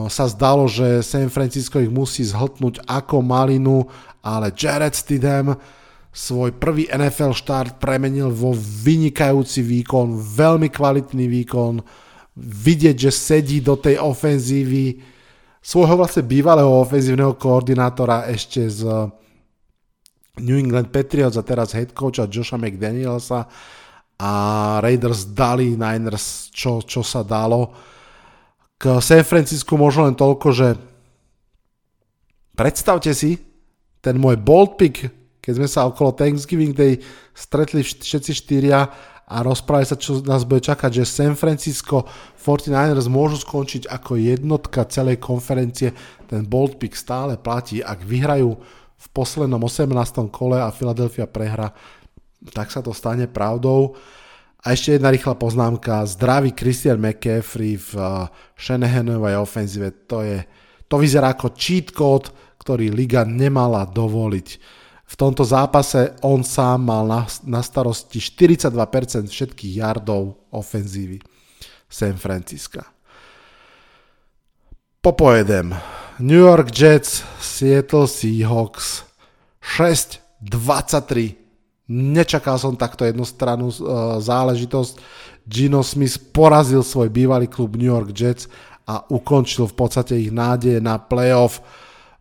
Sa 0.08 0.30
zdalo, 0.30 0.70
že 0.70 1.02
San 1.02 1.28
Francisco 1.34 1.82
ich 1.82 1.90
musí 1.90 2.22
zhltnúť 2.24 2.86
ako 2.86 3.26
malinu, 3.26 3.90
ale 4.22 4.54
Jared 4.54 4.94
Stidham 4.94 5.58
svoj 6.14 6.54
prvý 6.62 6.86
NFL 6.94 7.34
štart 7.34 7.82
premenil 7.82 8.30
vo 8.30 8.54
vynikajúci 8.56 9.66
výkon, 9.66 10.14
veľmi 10.14 10.70
kvalitný 10.70 11.26
výkon, 11.26 11.82
vidieť, 12.38 13.10
že 13.10 13.12
sedí 13.12 13.66
do 13.66 13.74
tej 13.74 13.98
ofenzívy, 13.98 15.12
svojho 15.64 15.96
vlastne 15.96 16.28
bývalého 16.28 16.68
ofenzívneho 16.68 17.40
koordinátora 17.40 18.28
ešte 18.28 18.68
z 18.68 18.84
New 20.44 20.60
England 20.60 20.92
Patriots 20.92 21.40
a 21.40 21.48
teraz 21.48 21.72
head 21.72 21.96
coacha 21.96 22.28
Josha 22.28 22.60
McDanielsa 22.60 23.48
a 24.20 24.32
Raiders 24.84 25.32
dali 25.32 25.80
Niners 25.80 26.52
čo, 26.52 26.84
čo 26.84 27.00
sa 27.00 27.24
dalo. 27.24 27.72
K 28.76 29.00
San 29.00 29.24
Francisco 29.24 29.80
možno 29.80 30.12
len 30.12 30.20
toľko, 30.20 30.48
že 30.52 30.76
predstavte 32.60 33.16
si 33.16 33.40
ten 34.04 34.20
môj 34.20 34.36
bold 34.44 34.76
pick, 34.76 35.08
keď 35.40 35.54
sme 35.64 35.68
sa 35.72 35.88
okolo 35.88 36.12
Thanksgiving 36.12 36.76
Day 36.76 37.00
stretli 37.32 37.88
všetci 37.88 38.32
štyria 38.36 38.92
a 39.24 39.40
rozprávali 39.40 39.88
sa, 39.88 39.96
čo 39.96 40.20
nás 40.28 40.44
bude 40.44 40.60
čakať, 40.60 41.00
že 41.00 41.08
San 41.08 41.40
Francisco 41.40 42.04
49ers 42.36 43.08
môžu 43.08 43.40
skončiť 43.40 43.88
ako 43.88 44.20
jednotka 44.20 44.84
celej 44.92 45.24
konferencie. 45.24 45.96
Ten 46.28 46.44
bold 46.44 46.76
pick 46.76 46.92
stále 47.00 47.40
platí. 47.40 47.80
Ak 47.80 48.04
vyhrajú 48.04 48.52
v 49.04 49.08
poslednom 49.16 49.64
18. 49.64 49.96
kole 50.28 50.60
a 50.60 50.76
Philadelphia 50.76 51.24
prehra, 51.24 51.72
tak 52.52 52.68
sa 52.68 52.84
to 52.84 52.92
stane 52.92 53.32
pravdou. 53.32 53.96
A 54.64 54.76
ešte 54.76 55.00
jedna 55.00 55.08
rýchla 55.12 55.40
poznámka. 55.40 56.04
Zdravý 56.04 56.52
Christian 56.52 57.00
McCaffrey 57.00 57.80
v 57.80 57.90
uh, 57.96 58.28
Shanahanovej 58.60 59.40
ofenzíve. 59.40 60.08
To, 60.12 60.24
je, 60.24 60.44
to 60.92 60.96
vyzerá 61.00 61.36
ako 61.36 61.56
cheat 61.56 61.96
code, 61.96 62.32
ktorý 62.60 62.92
liga 62.92 63.24
nemala 63.24 63.88
dovoliť 63.88 64.83
v 65.14 65.16
tomto 65.16 65.46
zápase 65.46 66.18
on 66.26 66.42
sám 66.42 66.90
mal 66.90 67.06
na, 67.06 67.30
na 67.46 67.62
starosti 67.62 68.18
42% 68.18 68.74
všetkých 69.30 69.74
yardov 69.78 70.50
ofenzívy 70.50 71.22
San 71.86 72.18
Francisca. 72.18 72.82
Popojedem. 74.98 75.78
New 76.18 76.42
York 76.42 76.74
Jets, 76.74 77.22
Seattle 77.38 78.10
Seahawks 78.10 79.06
6-23. 79.62 81.38
Nečakal 81.94 82.58
som 82.58 82.74
takto 82.74 83.06
jednostrannú 83.06 83.70
uh, 83.70 84.18
záležitosť. 84.18 84.98
Gino 85.46 85.86
Smith 85.86 86.18
porazil 86.34 86.82
svoj 86.82 87.14
bývalý 87.14 87.46
klub 87.46 87.78
New 87.78 87.92
York 87.92 88.10
Jets 88.18 88.50
a 88.90 89.06
ukončil 89.14 89.70
v 89.70 89.76
podstate 89.78 90.18
ich 90.18 90.34
nádeje 90.34 90.82
na 90.82 90.98
playoff 90.98 91.62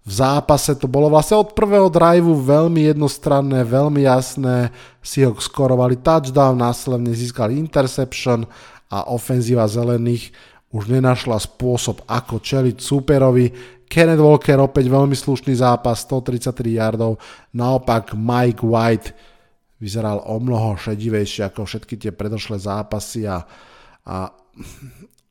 v 0.02 0.12
zápase. 0.12 0.74
To 0.74 0.90
bolo 0.90 1.06
vlastne 1.10 1.38
od 1.38 1.54
prvého 1.54 1.86
driveu 1.86 2.34
veľmi 2.34 2.90
jednostranné, 2.90 3.62
veľmi 3.62 4.02
jasné. 4.02 4.74
Ho 5.26 5.32
skorovali 5.38 6.02
touchdown, 6.02 6.58
následne 6.58 7.14
získali 7.14 7.54
interception 7.58 8.42
a 8.90 9.08
ofenzíva 9.14 9.64
zelených 9.70 10.34
už 10.72 10.88
nenašla 10.88 11.36
spôsob, 11.36 12.02
ako 12.08 12.40
čeliť 12.40 12.76
súperovi. 12.80 13.52
Kenneth 13.86 14.24
Walker 14.24 14.56
opäť 14.56 14.88
veľmi 14.88 15.12
slušný 15.12 15.52
zápas, 15.52 16.00
133 16.08 16.80
yardov. 16.80 17.20
Naopak 17.52 18.16
Mike 18.16 18.64
White 18.64 19.12
vyzeral 19.76 20.24
o 20.24 20.40
mnoho 20.40 20.80
šedivejšie 20.80 21.52
ako 21.52 21.68
všetky 21.68 22.00
tie 22.00 22.10
predošlé 22.14 22.56
zápasy 22.56 23.28
a, 23.28 23.44
a 24.08 24.32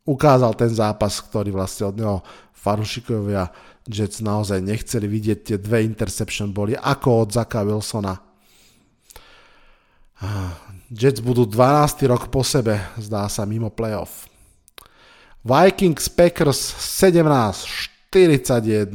ukázal 0.05 0.53
ten 0.53 0.69
zápas, 0.69 1.17
ktorý 1.25 1.49
vlastne 1.55 1.89
od 1.89 1.95
neho 1.97 2.17
farušikovia 2.53 3.49
Jets 3.89 4.21
naozaj 4.21 4.61
nechceli 4.61 5.09
vidieť. 5.09 5.39
Tie 5.41 5.57
dve 5.57 5.81
interception 5.81 6.53
boli 6.53 6.77
ako 6.77 7.25
od 7.25 7.29
Zaka 7.33 7.65
Wilsona. 7.65 8.13
Jets 10.91 11.23
budú 11.23 11.49
12. 11.49 12.05
rok 12.05 12.29
po 12.29 12.45
sebe, 12.45 12.77
zdá 13.01 13.25
sa, 13.25 13.47
mimo 13.47 13.73
playoff. 13.73 14.29
Vikings 15.41 16.05
Packers 16.13 16.61
17-41 17.01 18.93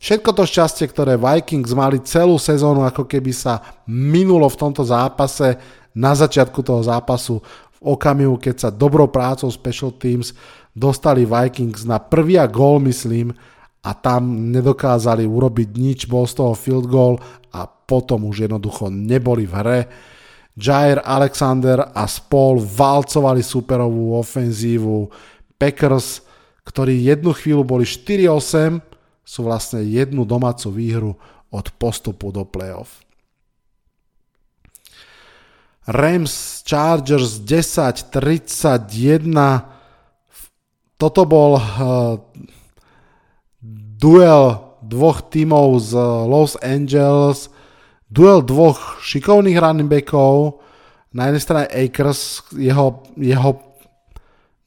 Všetko 0.00 0.32
to 0.32 0.48
šťastie, 0.48 0.88
ktoré 0.88 1.20
Vikings 1.20 1.76
mali 1.76 2.00
celú 2.00 2.40
sezónu, 2.40 2.88
ako 2.88 3.04
keby 3.04 3.36
sa 3.36 3.60
minulo 3.84 4.48
v 4.48 4.56
tomto 4.56 4.80
zápase, 4.80 5.60
na 5.92 6.16
začiatku 6.16 6.64
toho 6.64 6.80
zápasu, 6.80 7.44
v 7.76 7.78
okamihu, 7.84 8.40
keď 8.40 8.56
sa 8.56 8.70
dobrou 8.72 9.12
prácou 9.12 9.52
Special 9.52 9.92
Teams 9.92 10.32
dostali 10.72 11.28
Vikings 11.28 11.84
na 11.84 12.00
prvý 12.00 12.40
a 12.40 12.48
gól, 12.48 12.80
myslím, 12.88 13.36
a 13.80 13.96
tam 13.96 14.52
nedokázali 14.52 15.24
urobiť 15.24 15.68
nič, 15.72 16.04
bol 16.04 16.28
z 16.28 16.36
toho 16.36 16.52
field 16.52 16.84
goal 16.84 17.16
a 17.56 17.64
potom 17.64 18.28
už 18.28 18.44
jednoducho 18.48 18.92
neboli 18.92 19.48
v 19.48 19.54
hre. 19.56 19.80
Jair 20.52 21.00
Alexander 21.00 21.88
a 21.96 22.04
spol 22.04 22.60
valcovali 22.60 23.40
superovú 23.40 24.20
ofenzívu. 24.20 25.08
Packers, 25.56 26.20
ktorí 26.68 27.08
jednu 27.08 27.32
chvíľu 27.32 27.64
boli 27.64 27.88
4-8, 27.88 28.84
sú 29.24 29.40
vlastne 29.48 29.80
jednu 29.80 30.28
domácu 30.28 30.68
výhru 30.68 31.16
od 31.48 31.66
postupu 31.80 32.28
do 32.28 32.44
playoff. 32.44 33.00
Rams 35.88 36.60
Chargers 36.68 37.40
10-31 37.40 39.80
toto 41.00 41.24
bol 41.24 41.56
uh, 41.56 42.20
duel 44.00 44.56
dvoch 44.80 45.28
tímov 45.28 45.76
z 45.84 45.92
Los 46.24 46.56
Angeles, 46.64 47.52
duel 48.08 48.40
dvoch 48.40 48.96
šikovných 49.04 49.60
running 49.60 49.92
backov, 49.92 50.64
na 51.12 51.28
jednej 51.28 51.42
strane 51.42 51.66
Akers, 51.68 52.40
jeho, 52.56 53.04
jeho 53.18 53.60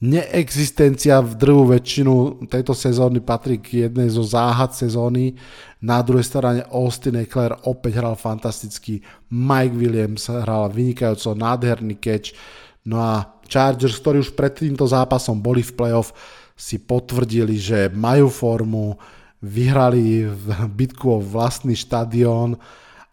neexistencia 0.04 1.24
v 1.24 1.32
drvú 1.40 1.72
väčšinu 1.72 2.46
tejto 2.52 2.76
sezóny 2.76 3.24
patrí 3.24 3.64
k 3.64 3.88
jednej 3.88 4.12
zo 4.12 4.28
záhad 4.28 4.76
sezóny. 4.76 5.40
Na 5.80 6.04
druhej 6.04 6.28
strane 6.28 6.68
Austin 6.68 7.24
Eckler 7.24 7.56
opäť 7.64 8.04
hral 8.04 8.20
fantasticky, 8.20 9.00
Mike 9.32 9.80
Williams 9.80 10.28
hral 10.28 10.68
vynikajúco, 10.68 11.32
nádherný 11.32 11.96
catch. 12.04 12.36
No 12.84 13.00
a 13.00 13.40
Chargers, 13.48 13.96
ktorí 14.04 14.20
už 14.20 14.36
pred 14.36 14.52
týmto 14.52 14.84
zápasom 14.84 15.40
boli 15.40 15.64
v 15.64 15.72
playoff, 15.72 16.12
si 16.54 16.84
potvrdili, 16.84 17.56
že 17.56 17.88
majú 17.88 18.28
formu, 18.28 19.00
vyhrali 19.44 20.24
v 20.24 20.46
bitku 20.72 21.20
o 21.20 21.20
vlastný 21.20 21.76
štadión 21.76 22.56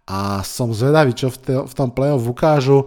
a 0.07 0.47
som 0.47 0.71
zvedavý, 0.71 1.11
čo 1.11 1.27
v, 1.35 1.39
te, 1.43 1.55
v 1.59 1.75
tom 1.75 1.91
playoff 1.91 2.23
ukážu. 2.23 2.87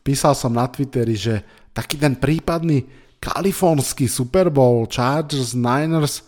Písal 0.00 0.32
som 0.32 0.56
na 0.56 0.64
Twitteri, 0.64 1.12
že 1.12 1.44
taký 1.76 2.00
ten 2.00 2.16
prípadný 2.16 2.88
kalifornský 3.20 4.08
Super 4.08 4.48
Bowl, 4.48 4.88
Chargers, 4.88 5.52
Niners, 5.52 6.24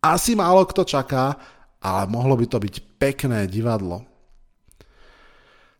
asi 0.00 0.32
málo 0.32 0.64
kto 0.64 0.86
čaká, 0.88 1.36
ale 1.82 2.08
mohlo 2.08 2.38
by 2.38 2.46
to 2.48 2.56
byť 2.56 2.74
pekné 2.96 3.44
divadlo. 3.44 4.06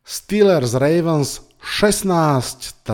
Steelers 0.04 0.76
Ravens 0.76 1.40
16-13. 1.62 2.84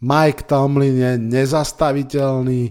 Mike 0.00 0.44
Tomlin 0.48 0.96
je 0.96 1.12
nezastaviteľný. 1.18 2.62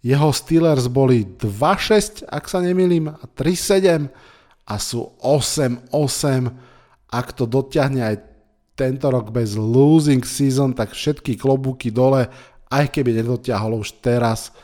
Jeho 0.00 0.32
Steelers 0.32 0.88
boli 0.88 1.28
2-6, 1.28 2.24
ak 2.24 2.48
sa 2.48 2.64
nemýlim, 2.64 3.12
a 3.12 3.24
3-7 3.36 4.08
a 4.64 4.74
sú 4.80 5.12
8-8. 5.20 5.92
Ak 7.12 7.36
to 7.36 7.44
dotiahne 7.44 8.00
aj 8.00 8.16
tento 8.72 9.12
rok 9.12 9.28
bez 9.28 9.60
losing 9.60 10.24
season, 10.24 10.72
tak 10.72 10.96
všetky 10.96 11.36
klobúky 11.36 11.92
dole, 11.92 12.32
aj 12.72 12.88
keby 12.88 13.12
nedotiahol 13.20 13.76
už 13.76 14.00
teraz. 14.00 14.54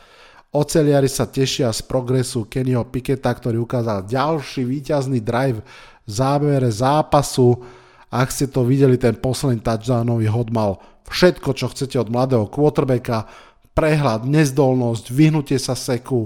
Oceliari 0.57 1.11
sa 1.11 1.29
tešia 1.29 1.69
z 1.69 1.85
progresu 1.85 2.49
Kennyho 2.49 2.89
Piketa, 2.89 3.29
ktorý 3.29 3.61
ukázal 3.61 4.09
ďalší 4.09 4.65
víťazný 4.65 5.21
drive 5.21 5.61
v 5.61 6.09
zábere 6.09 6.73
zápasu. 6.73 7.61
Ak 8.09 8.33
ste 8.33 8.49
to 8.49 8.65
videli, 8.65 8.97
ten 8.97 9.21
posledný 9.21 9.61
touchdownový 9.61 10.33
hod 10.33 10.49
mal 10.49 10.81
všetko, 11.13 11.53
čo 11.53 11.69
chcete 11.69 12.01
od 12.01 12.09
mladého 12.09 12.49
quarterbacka. 12.49 13.29
Prehľad, 13.77 14.25
nezdolnosť, 14.25 15.12
vyhnutie 15.12 15.61
sa 15.61 15.77
seku, 15.77 16.25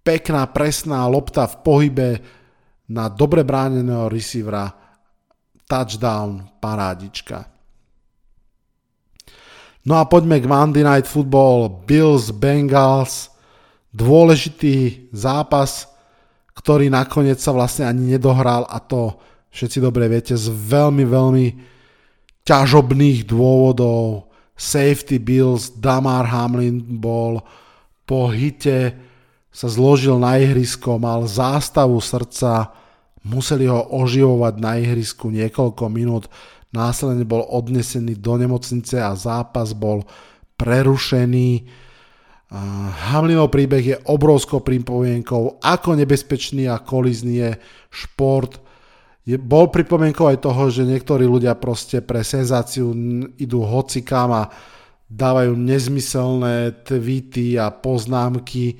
pekná, 0.00 0.48
presná 0.48 1.04
lopta 1.04 1.44
v 1.44 1.56
pohybe 1.60 2.10
na 2.88 3.12
dobre 3.12 3.44
bráneného 3.44 4.08
receivera 4.08 4.72
touchdown, 5.68 6.56
parádička. 6.56 7.44
No 9.86 10.00
a 10.00 10.08
poďme 10.08 10.42
k 10.42 10.50
Monday 10.50 10.82
Night 10.82 11.06
Football, 11.06 11.86
Bills, 11.86 12.34
Bengals, 12.34 13.30
dôležitý 13.94 15.10
zápas, 15.14 15.86
ktorý 16.58 16.90
nakoniec 16.90 17.38
sa 17.38 17.54
vlastne 17.54 17.86
ani 17.86 18.16
nedohral 18.18 18.66
a 18.66 18.82
to 18.82 19.14
všetci 19.54 19.78
dobre 19.78 20.10
viete 20.10 20.34
z 20.34 20.50
veľmi, 20.50 21.04
veľmi 21.06 21.46
ťažobných 22.42 23.26
dôvodov. 23.30 24.25
Safety 24.56 25.20
Bills, 25.20 25.68
Damar 25.76 26.24
Hamlin 26.26 26.80
bol 26.80 27.44
po 28.08 28.32
hite, 28.32 28.96
sa 29.52 29.68
zložil 29.68 30.16
na 30.20 30.40
ihrisko, 30.40 30.96
mal 30.96 31.28
zástavu 31.28 32.00
srdca, 32.00 32.72
Museli 33.26 33.66
ho 33.66 33.82
oživovať 33.90 34.54
na 34.62 34.78
ihrisku 34.78 35.34
niekoľko 35.34 35.90
minút, 35.90 36.30
následne 36.70 37.26
bol 37.26 37.42
odnesený 37.42 38.14
do 38.22 38.38
nemocnice 38.38 39.02
a 39.02 39.18
zápas 39.18 39.74
bol 39.74 40.06
prerušený. 40.54 41.66
Hamlinov 43.10 43.50
príbeh 43.50 43.82
je 43.82 43.96
obrovskou 44.06 44.62
pripomienkou, 44.62 45.58
ako 45.58 45.98
nebezpečný 45.98 46.70
a 46.70 46.78
kolizný 46.78 47.34
je 47.42 47.50
šport. 47.90 48.62
Je, 49.26 49.34
bol 49.34 49.66
pripomienkou 49.74 50.30
aj 50.30 50.38
toho, 50.38 50.70
že 50.70 50.86
niektorí 50.86 51.26
ľudia 51.26 51.58
proste 51.58 51.98
pre 51.98 52.22
senzáciu 52.22 52.94
idú 53.34 53.66
hocikám 53.66 54.30
a 54.30 54.42
dávajú 55.10 55.58
nezmyselné 55.58 56.86
tweety 56.86 57.58
a 57.58 57.74
poznámky 57.74 58.78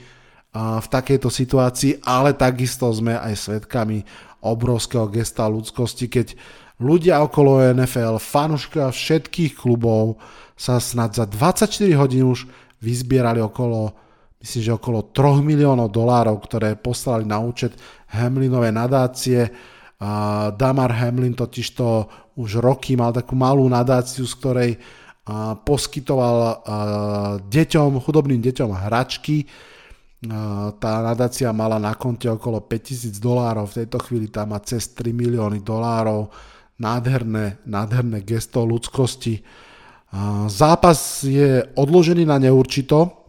v 0.56 0.86
takejto 0.86 1.28
situácii, 1.28 2.00
ale 2.06 2.32
takisto 2.32 2.88
sme 2.94 3.18
aj 3.18 3.34
svetkami 3.36 4.06
obrovského 4.40 5.10
gesta 5.10 5.50
ľudskosti, 5.50 6.06
keď 6.08 6.38
ľudia 6.80 7.20
okolo 7.20 7.60
NFL, 7.74 8.22
fanúška 8.22 8.88
všetkých 8.88 9.58
klubov 9.58 10.22
sa 10.56 10.80
snad 10.80 11.12
za 11.12 11.28
24 11.28 11.68
hodín 12.00 12.30
už 12.30 12.48
vyzbierali 12.80 13.42
okolo, 13.42 13.92
myslím, 14.40 14.62
že 14.62 14.72
okolo 14.72 15.12
3 15.12 15.44
miliónov 15.44 15.92
dolárov, 15.92 16.40
ktoré 16.40 16.78
poslali 16.78 17.28
na 17.28 17.42
účet 17.42 17.76
Hamlinovej 18.14 18.72
nadácie. 18.72 19.52
Uh, 19.96 20.52
Damar 20.52 20.92
Hamlin 20.92 21.32
totiž 21.32 21.72
to 21.72 22.04
už 22.36 22.60
roky 22.60 22.96
mal 22.96 23.16
takú 23.16 23.32
malú 23.32 23.64
nadáciu, 23.64 24.28
z 24.28 24.34
ktorej 24.36 24.70
uh, 24.76 25.56
poskytoval 25.56 26.36
uh, 26.36 26.54
deťom, 27.40 28.00
chudobným 28.04 28.44
deťom 28.44 28.70
hračky, 28.76 29.48
tá 30.80 30.92
nadácia 31.04 31.52
mala 31.52 31.76
na 31.76 31.94
konte 31.94 32.26
okolo 32.26 32.64
5000 32.64 33.20
dolárov, 33.20 33.68
v 33.68 33.76
tejto 33.84 33.98
chvíli 34.00 34.26
tam 34.32 34.56
má 34.56 34.58
cez 34.64 34.88
3 34.96 35.12
milióny 35.12 35.60
dolárov, 35.60 36.32
nádherné, 36.80 37.60
nádherné 37.68 38.24
gesto 38.24 38.64
ľudskosti. 38.64 39.44
Zápas 40.48 41.20
je 41.26 41.66
odložený 41.76 42.24
na 42.24 42.40
neurčito. 42.40 43.28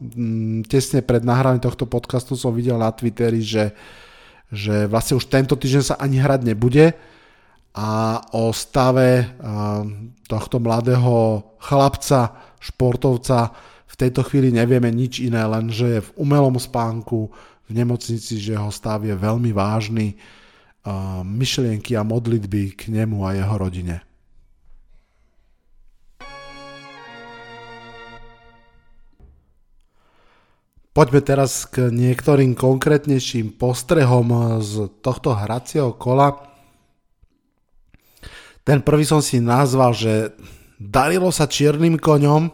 Tesne 0.71 1.03
pred 1.03 1.27
nahraním 1.27 1.60
tohto 1.60 1.84
podcastu 1.89 2.39
som 2.39 2.56
videl 2.56 2.80
na 2.80 2.88
Twitteri, 2.93 3.43
že, 3.43 3.75
že 4.52 4.88
vlastne 4.88 5.20
už 5.20 5.28
tento 5.28 5.60
týždeň 5.60 5.84
sa 5.84 5.96
ani 6.00 6.24
hrať 6.24 6.42
nebude 6.48 6.96
a 7.76 8.24
o 8.32 8.50
stave 8.56 9.28
tohto 10.26 10.58
mladého 10.58 11.44
chlapca, 11.60 12.34
športovca 12.58 13.52
v 13.86 13.96
tejto 13.96 14.24
chvíli 14.24 14.56
nevieme 14.56 14.88
nič 14.90 15.20
iné, 15.20 15.44
len 15.44 15.68
že 15.70 16.00
je 16.00 16.02
v 16.02 16.14
umelom 16.16 16.56
spánku, 16.56 17.30
v 17.68 17.72
nemocnici, 17.76 18.40
že 18.40 18.56
jeho 18.56 18.72
stav 18.72 19.04
je 19.04 19.12
veľmi 19.12 19.52
vážny. 19.52 20.16
myšlienky 21.28 22.00
a 22.00 22.08
modlitby 22.08 22.80
k 22.80 22.96
nemu 22.96 23.28
a 23.28 23.36
jeho 23.36 23.56
rodine. 23.60 24.07
Poďme 30.98 31.22
teraz 31.22 31.70
k 31.70 31.94
niektorým 31.94 32.58
konkrétnejším 32.58 33.62
postrehom 33.62 34.58
z 34.66 34.90
tohto 35.06 35.38
hracieho 35.38 35.94
kola. 35.94 36.34
Ten 38.66 38.82
prvý 38.82 39.06
som 39.06 39.22
si 39.22 39.38
nazval, 39.38 39.94
že 39.94 40.34
darilo 40.82 41.30
sa 41.30 41.46
čiernym 41.46 42.02
koňom, 42.02 42.50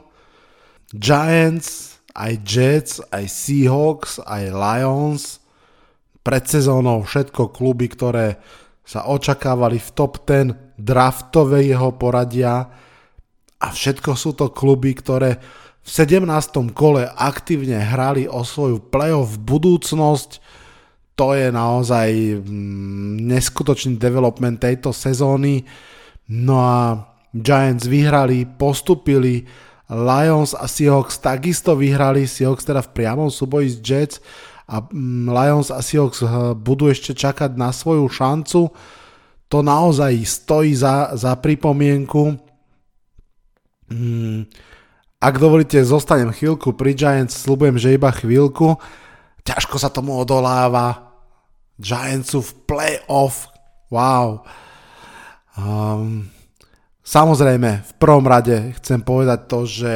Giants, 0.91 2.03
aj 2.11 2.33
Jets, 2.43 2.99
aj 3.15 3.31
Seahawks, 3.31 4.19
aj 4.19 4.51
Lions, 4.51 5.39
pred 6.19 6.43
sezónou 6.43 7.07
všetko 7.07 7.47
kluby, 7.47 7.87
ktoré 7.95 8.43
sa 8.83 9.07
očakávali 9.07 9.79
v 9.79 9.89
top 9.95 10.27
10 10.27 10.75
draftového 10.75 11.95
poradia. 11.95 12.67
A 13.63 13.71
všetko 13.71 14.11
sú 14.19 14.35
to 14.35 14.51
kluby, 14.51 14.99
ktoré 14.99 15.62
v 15.83 15.89
17. 15.91 16.23
kole 16.71 17.03
aktívne 17.11 17.75
hrali 17.75 18.23
o 18.23 18.47
svoju 18.47 18.79
playoff 18.87 19.35
budúcnosť. 19.35 20.39
To 21.19 21.35
je 21.35 21.51
naozaj 21.51 22.39
mm, 22.39 23.19
neskutočný 23.27 23.99
development 23.99 24.63
tejto 24.63 24.95
sezóny. 24.95 25.67
No 26.31 26.55
a 26.63 27.03
Giants 27.35 27.83
vyhrali, 27.83 28.47
postupili, 28.47 29.43
Lions 29.91 30.55
a 30.55 30.71
Seahawks 30.71 31.19
takisto 31.19 31.75
vyhrali, 31.75 32.23
Seahawks 32.23 32.63
teda 32.63 32.79
v 32.79 32.93
priamom 32.95 33.27
súboji 33.27 33.75
s 33.75 33.77
Jets 33.83 34.23
a 34.71 34.79
mm, 34.79 35.27
Lions 35.27 35.67
a 35.67 35.83
Seahawks 35.83 36.23
eh, 36.23 36.31
budú 36.55 36.87
ešte 36.87 37.11
čakať 37.11 37.59
na 37.59 37.75
svoju 37.75 38.07
šancu. 38.07 38.71
To 39.51 39.57
naozaj 39.59 40.15
stojí 40.23 40.71
za, 40.79 41.11
za 41.13 41.35
pripomienku. 41.35 42.39
Hmm 43.91 44.47
ak 45.23 45.39
dovolíte, 45.39 45.79
zostanem 45.87 46.35
chvíľku 46.35 46.75
pri 46.75 46.91
Giants, 46.91 47.47
slúbujem, 47.47 47.79
že 47.79 47.95
iba 47.95 48.11
chvíľku. 48.11 48.75
Ťažko 49.47 49.79
sa 49.79 49.87
tomu 49.87 50.19
odoláva. 50.19 51.15
Giantsu 51.79 52.43
v 52.43 52.51
playoff. 52.67 53.47
Wow. 53.87 54.43
Um, 55.55 56.27
samozrejme, 57.07 57.87
v 57.87 57.93
prvom 57.95 58.27
rade 58.27 58.75
chcem 58.83 58.99
povedať 58.99 59.39
to, 59.47 59.59
že 59.63 59.93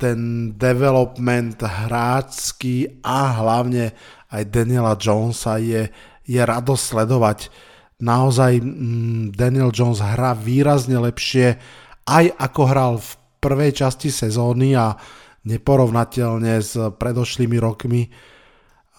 ten 0.00 0.50
development 0.56 1.60
hráčsky 1.60 3.04
a 3.04 3.36
hlavne 3.44 3.92
aj 4.32 4.42
Daniela 4.48 4.96
Jonesa 4.96 5.60
je, 5.60 5.92
je 6.24 6.40
radosť 6.40 6.82
sledovať. 6.82 7.52
Naozaj 8.00 8.52
mm, 8.64 9.36
Daniel 9.36 9.70
Jones 9.70 10.00
hrá 10.00 10.32
výrazne 10.32 10.96
lepšie, 10.96 11.60
aj 12.08 12.24
ako 12.40 12.62
hral 12.66 12.94
v 12.98 13.10
prvej 13.46 13.70
časti 13.78 14.10
sezóny 14.10 14.74
a 14.74 14.98
neporovnateľne 15.46 16.58
s 16.58 16.74
predošlými 16.74 17.54
rokmi. 17.62 18.10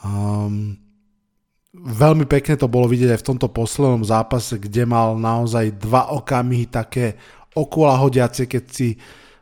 Um, 0.07 0.79
veľmi 1.75 2.23
pekne 2.23 2.55
to 2.55 2.71
bolo 2.71 2.87
vidieť 2.87 3.11
aj 3.11 3.19
v 3.19 3.29
tomto 3.35 3.51
poslednom 3.51 4.07
zápase, 4.07 4.55
kde 4.55 4.87
mal 4.87 5.19
naozaj 5.19 5.75
dva 5.75 6.15
okamihy 6.15 6.71
také 6.71 7.19
okula 7.51 7.99
hodiace, 7.99 8.47
keď 8.47 8.63
si 8.71 8.95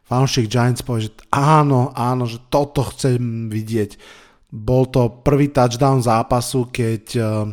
fanúšik 0.09 0.49
Giants 0.49 0.81
povie, 0.81 1.09
že 1.09 1.11
áno, 1.29 1.93
áno, 1.93 2.25
že 2.25 2.41
toto 2.49 2.81
chcem 2.89 3.53
vidieť. 3.53 4.01
Bol 4.49 4.89
to 4.89 5.21
prvý 5.21 5.53
touchdown 5.53 6.01
zápasu, 6.01 6.73
keď 6.73 7.03
uh, 7.21 7.45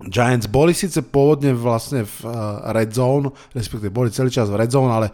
Giants 0.00 0.48
boli 0.48 0.72
síce 0.72 1.04
pôvodne 1.04 1.52
vlastne 1.52 2.08
v 2.08 2.16
uh, 2.24 2.72
red 2.72 2.90
zone, 2.96 3.32
respektíve 3.52 3.92
boli 3.92 4.08
celý 4.08 4.32
čas 4.32 4.48
v 4.48 4.58
red 4.58 4.72
zone, 4.72 4.88
ale 4.88 5.08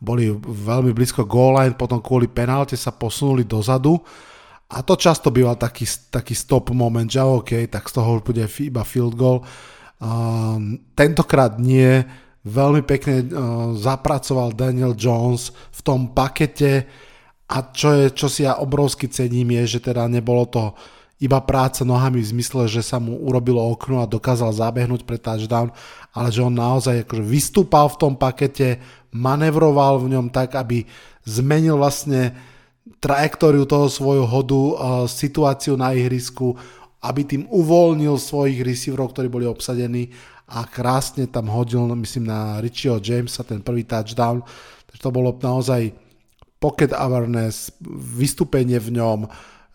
boli 0.00 0.32
veľmi 0.40 0.96
blízko 0.96 1.28
goal 1.28 1.60
line, 1.60 1.76
potom 1.76 2.00
kvôli 2.00 2.24
penálte 2.24 2.74
sa 2.74 2.88
posunuli 2.90 3.44
dozadu. 3.44 4.00
A 4.70 4.80
to 4.80 4.96
často 4.96 5.28
býval 5.28 5.60
taký, 5.60 5.84
taký 6.08 6.32
stop 6.32 6.72
moment, 6.72 7.04
že 7.04 7.20
OK, 7.20 7.68
tak 7.68 7.84
z 7.84 7.92
toho 8.00 8.24
bude 8.24 8.46
iba 8.46 8.82
field 8.86 9.12
goal. 9.18 9.44
Um, 10.00 10.80
tentokrát 10.96 11.60
nie, 11.60 12.00
veľmi 12.48 12.80
pekne 12.88 13.28
uh, 13.28 13.28
zapracoval 13.76 14.56
Daniel 14.56 14.96
Jones 14.96 15.52
v 15.52 15.80
tom 15.84 16.00
pakete. 16.16 16.88
A 17.50 17.74
čo, 17.74 17.92
je, 17.92 18.14
čo 18.14 18.30
si 18.30 18.46
ja 18.46 18.62
obrovsky 18.62 19.10
cením 19.10 19.52
je, 19.60 19.76
že 19.76 19.90
teda 19.90 20.06
nebolo 20.06 20.46
to 20.48 20.72
iba 21.20 21.36
práca 21.44 21.84
nohami 21.84 22.24
v 22.24 22.30
zmysle, 22.32 22.64
že 22.64 22.80
sa 22.80 22.96
mu 22.96 23.20
urobilo 23.20 23.60
okno 23.60 24.00
a 24.00 24.08
dokázal 24.08 24.56
zabehnúť 24.56 25.04
pre 25.04 25.20
touchdown, 25.20 25.68
ale 26.16 26.32
že 26.32 26.40
on 26.40 26.56
naozaj 26.56 27.04
akože 27.04 27.20
vystúpal 27.20 27.92
v 27.92 28.00
tom 28.00 28.14
pakete, 28.16 28.80
manevroval 29.10 30.02
v 30.02 30.16
ňom 30.16 30.26
tak, 30.30 30.54
aby 30.54 30.86
zmenil 31.26 31.78
vlastne 31.78 32.34
trajektóriu 32.98 33.66
toho 33.66 33.86
svojho 33.86 34.26
hodu, 34.26 34.56
uh, 34.56 34.72
situáciu 35.06 35.74
na 35.76 35.92
ihrisku, 35.92 36.56
aby 37.00 37.24
tým 37.24 37.42
uvoľnil 37.48 38.20
svojich 38.20 38.60
receiverov, 38.60 39.16
ktorí 39.16 39.28
boli 39.32 39.46
obsadení 39.48 40.12
a 40.50 40.66
krásne 40.66 41.30
tam 41.30 41.48
hodil, 41.48 41.86
myslím, 41.94 42.26
na 42.28 42.58
Richieho 42.58 42.98
Jamesa 42.98 43.46
ten 43.46 43.62
prvý 43.62 43.86
touchdown. 43.86 44.42
Takže 44.90 45.00
to 45.00 45.10
bolo 45.14 45.30
naozaj 45.38 45.94
pocket 46.60 46.92
awareness, 46.92 47.72
vystúpenie 48.18 48.76
v 48.76 49.00
ňom, 49.00 49.30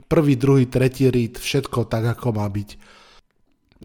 prvý, 0.06 0.38
druhý, 0.38 0.70
tretí 0.70 1.10
read, 1.10 1.40
všetko 1.40 1.90
tak, 1.90 2.20
ako 2.20 2.36
má 2.36 2.46
byť. 2.46 2.70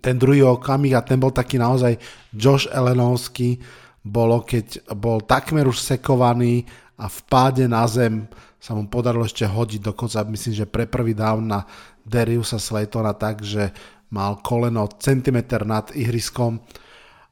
Ten 0.05 0.21
druhý 0.21 0.45
okamih 0.45 0.99
a 0.99 1.05
ten 1.07 1.17
bol 1.17 1.33
taký 1.33 1.57
naozaj 1.57 1.97
Josh 2.35 2.69
Elenovský, 2.69 3.57
bolo, 4.01 4.43
keď 4.45 4.91
bol 4.97 5.21
takmer 5.21 5.69
už 5.69 5.81
sekovaný 5.81 6.65
a 6.97 7.09
v 7.09 7.19
páde 7.29 7.65
na 7.69 7.85
zem 7.85 8.29
sa 8.61 8.77
mu 8.77 8.85
podarilo 8.89 9.25
ešte 9.25 9.49
hodiť 9.49 9.81
dokonca, 9.93 10.25
myslím, 10.29 10.55
že 10.55 10.69
pre 10.69 10.85
prvý 10.85 11.17
down 11.17 11.49
na 11.49 11.65
Dariusa 12.05 12.61
Slaytona 12.61 13.17
tak, 13.17 13.41
že 13.41 13.73
mal 14.13 14.41
koleno 14.45 14.85
centimetr 15.01 15.65
nad 15.65 15.89
ihriskom. 15.97 16.61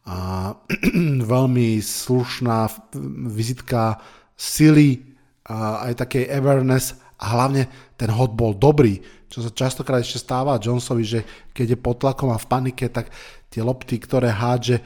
A 0.08 0.52
veľmi 1.36 1.84
slušná 1.84 2.88
vizitka 3.28 4.00
sily 4.32 5.04
a 5.44 5.84
aj 5.90 6.06
takej 6.06 6.32
awareness 6.32 6.96
a 7.20 7.36
hlavne 7.36 7.68
ten 7.98 8.08
hod 8.08 8.32
bol 8.32 8.56
dobrý, 8.56 9.02
čo 9.28 9.44
sa 9.44 9.52
častokrát 9.52 10.00
ešte 10.00 10.22
stáva 10.22 10.56
Jonesovi, 10.56 11.04
že 11.04 11.20
keď 11.52 11.76
je 11.76 11.78
pod 11.82 12.00
tlakom 12.00 12.32
a 12.32 12.40
v 12.40 12.48
panike, 12.48 12.88
tak 12.88 13.12
tie 13.52 13.60
lopty, 13.60 14.00
ktoré 14.00 14.32
hádže, 14.32 14.80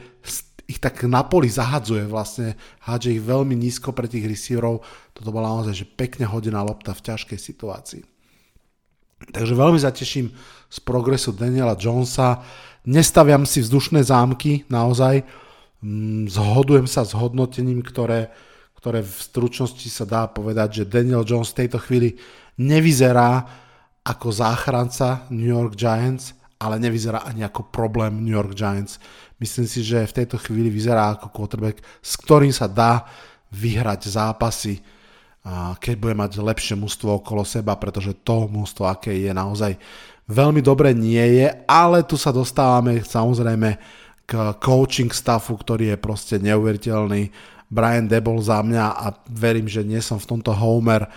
ich 0.67 0.79
tak 0.79 1.03
na 1.05 1.23
poli 1.27 1.51
zahadzuje 1.51 2.07
vlastne, 2.07 2.55
hádže 2.87 3.19
ich 3.19 3.23
veľmi 3.23 3.51
nízko 3.55 3.91
pre 3.91 4.07
tých 4.07 4.25
receiverov. 4.27 4.83
Toto 5.11 5.29
bola 5.29 5.59
naozaj, 5.59 5.75
že 5.83 5.85
pekne 5.85 6.23
hodená 6.23 6.63
lopta 6.63 6.95
v 6.95 7.03
ťažkej 7.03 7.39
situácii. 7.39 8.03
Takže 9.23 9.53
veľmi 9.55 9.79
zateším 9.79 10.31
z 10.67 10.77
progresu 10.83 11.31
Daniela 11.35 11.75
Jonesa. 11.79 12.43
Nestaviam 12.83 13.47
si 13.47 13.63
vzdušné 13.63 14.03
zámky, 14.03 14.67
naozaj. 14.67 15.23
Mm, 15.83 16.27
zhodujem 16.27 16.87
sa 16.87 17.03
s 17.07 17.15
hodnotením, 17.15 17.83
ktoré 17.83 18.31
ktoré 18.83 18.99
v 18.99 19.15
stručnosti 19.15 19.87
sa 19.87 20.03
dá 20.03 20.27
povedať, 20.27 20.83
že 20.83 20.91
Daniel 20.91 21.23
Jones 21.23 21.55
v 21.55 21.63
tejto 21.63 21.79
chvíli 21.79 22.19
nevyzerá 22.59 23.47
ako 24.03 24.27
záchranca 24.27 25.23
New 25.31 25.47
York 25.47 25.79
Giants, 25.79 26.35
ale 26.63 26.79
nevyzerá 26.79 27.27
ani 27.27 27.43
ako 27.43 27.67
problém 27.67 28.23
New 28.23 28.31
York 28.31 28.55
Giants. 28.55 29.03
Myslím 29.35 29.67
si, 29.67 29.83
že 29.83 30.07
v 30.07 30.23
tejto 30.23 30.39
chvíli 30.39 30.71
vyzerá 30.71 31.19
ako 31.19 31.27
quarterback, 31.35 31.83
s 31.99 32.15
ktorým 32.15 32.55
sa 32.55 32.71
dá 32.71 33.03
vyhrať 33.51 34.07
zápasy, 34.07 34.79
keď 35.83 35.95
bude 35.99 36.15
mať 36.15 36.39
lepšie 36.39 36.79
mústvo 36.79 37.19
okolo 37.19 37.43
seba, 37.43 37.75
pretože 37.75 38.15
to 38.23 38.47
mústvo, 38.47 38.87
aké 38.87 39.11
je 39.11 39.35
naozaj 39.35 39.75
veľmi 40.31 40.63
dobre 40.63 40.95
nie 40.95 41.43
je, 41.43 41.51
ale 41.67 42.07
tu 42.07 42.15
sa 42.15 42.31
dostávame 42.31 43.03
samozrejme 43.03 43.75
k 44.23 44.33
coaching 44.63 45.11
staffu, 45.11 45.59
ktorý 45.59 45.91
je 45.91 45.97
proste 45.99 46.39
neuveriteľný 46.39 47.27
Brian 47.67 48.07
Debol 48.07 48.39
za 48.39 48.63
mňa 48.63 48.85
a 49.03 49.11
verím, 49.27 49.67
že 49.67 49.83
nie 49.83 49.99
som 49.99 50.15
v 50.15 50.29
tomto 50.31 50.55
homer, 50.55 51.11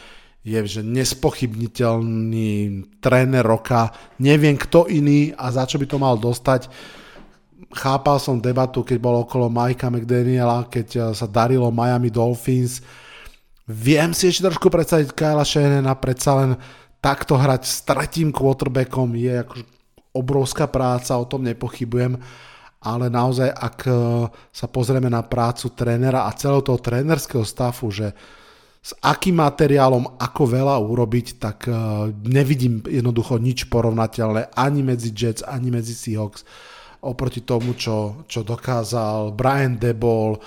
je 0.46 0.78
že 0.78 0.82
nespochybniteľný 0.86 2.86
tréner 3.02 3.42
roka, 3.42 3.90
neviem 4.22 4.54
kto 4.54 4.86
iný 4.86 5.34
a 5.34 5.50
za 5.50 5.66
čo 5.66 5.82
by 5.82 5.86
to 5.90 5.98
mal 5.98 6.14
dostať. 6.14 6.70
Chápal 7.74 8.22
som 8.22 8.38
debatu, 8.38 8.86
keď 8.86 8.98
bol 9.02 9.26
okolo 9.26 9.50
Mikea 9.50 9.90
McDaniela, 9.90 10.70
keď 10.70 10.88
eh, 10.94 11.02
sa 11.18 11.26
darilo 11.26 11.74
Miami 11.74 12.14
Dolphins. 12.14 12.78
Viem 13.66 14.14
si 14.14 14.30
ešte 14.30 14.46
trošku 14.46 14.70
predstaviť 14.70 15.10
Kyla 15.10 15.42
Shannona, 15.42 15.98
predsa 15.98 16.38
len 16.38 16.54
takto 17.02 17.34
hrať 17.34 17.62
s 17.66 17.82
tretím 17.82 18.30
quarterbackom 18.30 19.18
je 19.18 19.42
ako 19.42 19.54
obrovská 20.14 20.70
práca, 20.70 21.18
o 21.18 21.26
tom 21.26 21.42
nepochybujem 21.42 22.22
ale 22.86 23.10
naozaj, 23.10 23.50
ak 23.50 23.78
e, 23.88 23.90
sa 24.54 24.66
pozrieme 24.70 25.10
na 25.10 25.26
prácu 25.26 25.74
trénera 25.74 26.30
a 26.30 26.36
celého 26.38 26.62
toho 26.62 26.78
trénerského 26.78 27.42
stafu, 27.42 27.90
že 27.90 28.14
s 28.86 28.94
akým 29.02 29.42
materiálom 29.42 30.14
ako 30.14 30.42
veľa 30.46 30.78
urobiť, 30.78 31.42
tak 31.42 31.66
e, 31.66 31.74
nevidím 32.22 32.86
jednoducho 32.86 33.34
nič 33.42 33.66
porovnateľné 33.66 34.54
ani 34.54 34.86
medzi 34.86 35.10
Jets, 35.10 35.42
ani 35.42 35.74
medzi 35.74 35.90
Seahawks 35.90 36.46
oproti 37.02 37.42
tomu, 37.42 37.74
čo, 37.74 38.22
čo 38.30 38.46
dokázal 38.46 39.34
Brian 39.34 39.74
Debol, 39.74 40.38
e, 40.38 40.40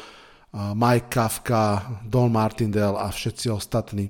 Mike 0.56 1.12
Kafka, 1.12 1.99
Don 2.08 2.32
Martindale 2.32 2.95
a 2.95 3.12
všetci 3.12 3.52
ostatní. 3.52 4.08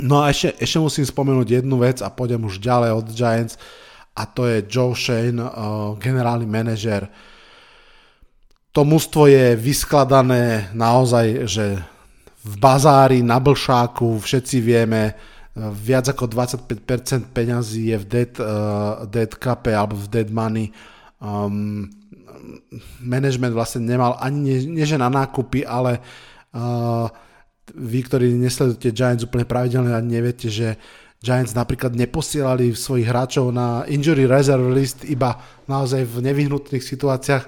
No 0.00 0.24
a 0.24 0.32
ešte, 0.32 0.56
ešte 0.56 0.80
musím 0.80 1.04
spomenúť 1.04 1.60
jednu 1.60 1.76
vec 1.76 2.00
a 2.00 2.08
pôjdem 2.08 2.48
už 2.48 2.64
ďalej 2.64 2.96
od 2.96 3.06
Giants. 3.12 3.60
A 4.16 4.24
to 4.24 4.48
je 4.48 4.64
Joe 4.64 4.96
Shane, 4.96 5.36
uh, 5.36 5.92
generálny 6.00 6.48
manažer. 6.48 7.12
to 8.72 8.80
mužstvo 8.84 9.28
je 9.28 9.56
vyskladané 9.56 10.72
naozaj, 10.72 11.48
že 11.48 11.84
v 12.46 12.54
bazári, 12.62 13.26
na 13.26 13.42
blšáku, 13.42 14.22
všetci 14.22 14.56
vieme, 14.62 15.18
viac 15.56 16.06
ako 16.12 16.30
25% 16.30 17.32
peňazí 17.34 17.90
je 17.90 17.96
v 17.98 18.06
dead, 18.06 18.32
uh, 18.38 19.02
dead 19.08 19.32
cape 19.34 19.72
alebo 19.74 19.98
v 19.98 20.06
dead 20.06 20.28
money. 20.30 20.70
Um, 21.18 21.90
management 23.02 23.56
vlastne 23.56 23.82
nemal 23.82 24.14
ani 24.22 24.38
nie, 24.38 24.58
nie 24.78 24.86
že 24.86 25.00
na 25.00 25.10
nákupy, 25.10 25.66
ale 25.66 25.98
uh, 26.54 27.08
vy, 27.74 27.98
ktorí 28.04 28.36
nesledujete 28.36 28.94
Giants 28.94 29.26
úplne 29.26 29.48
pravidelne 29.48 29.90
a 29.90 30.04
neviete, 30.04 30.46
že 30.52 30.78
Giants 31.24 31.56
napríklad 31.56 31.96
neposielali 31.96 32.76
svojich 32.76 33.08
hráčov 33.08 33.48
na 33.50 33.88
injury 33.88 34.28
reserve 34.28 34.68
list 34.70 35.02
iba 35.08 35.40
naozaj 35.64 36.04
v 36.04 36.16
nevyhnutných 36.22 36.84
situáciách, 36.84 37.44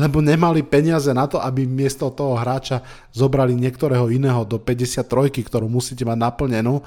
lebo 0.00 0.24
nemali 0.24 0.64
peniaze 0.64 1.12
na 1.12 1.28
to, 1.28 1.36
aby 1.38 1.68
miesto 1.68 2.08
toho 2.10 2.38
hráča 2.38 2.80
zobrali 3.12 3.52
niektorého 3.54 4.08
iného 4.08 4.42
do 4.48 4.56
53, 4.56 5.30
ktorú 5.46 5.68
musíte 5.68 6.06
mať 6.08 6.18
naplnenú. 6.18 6.80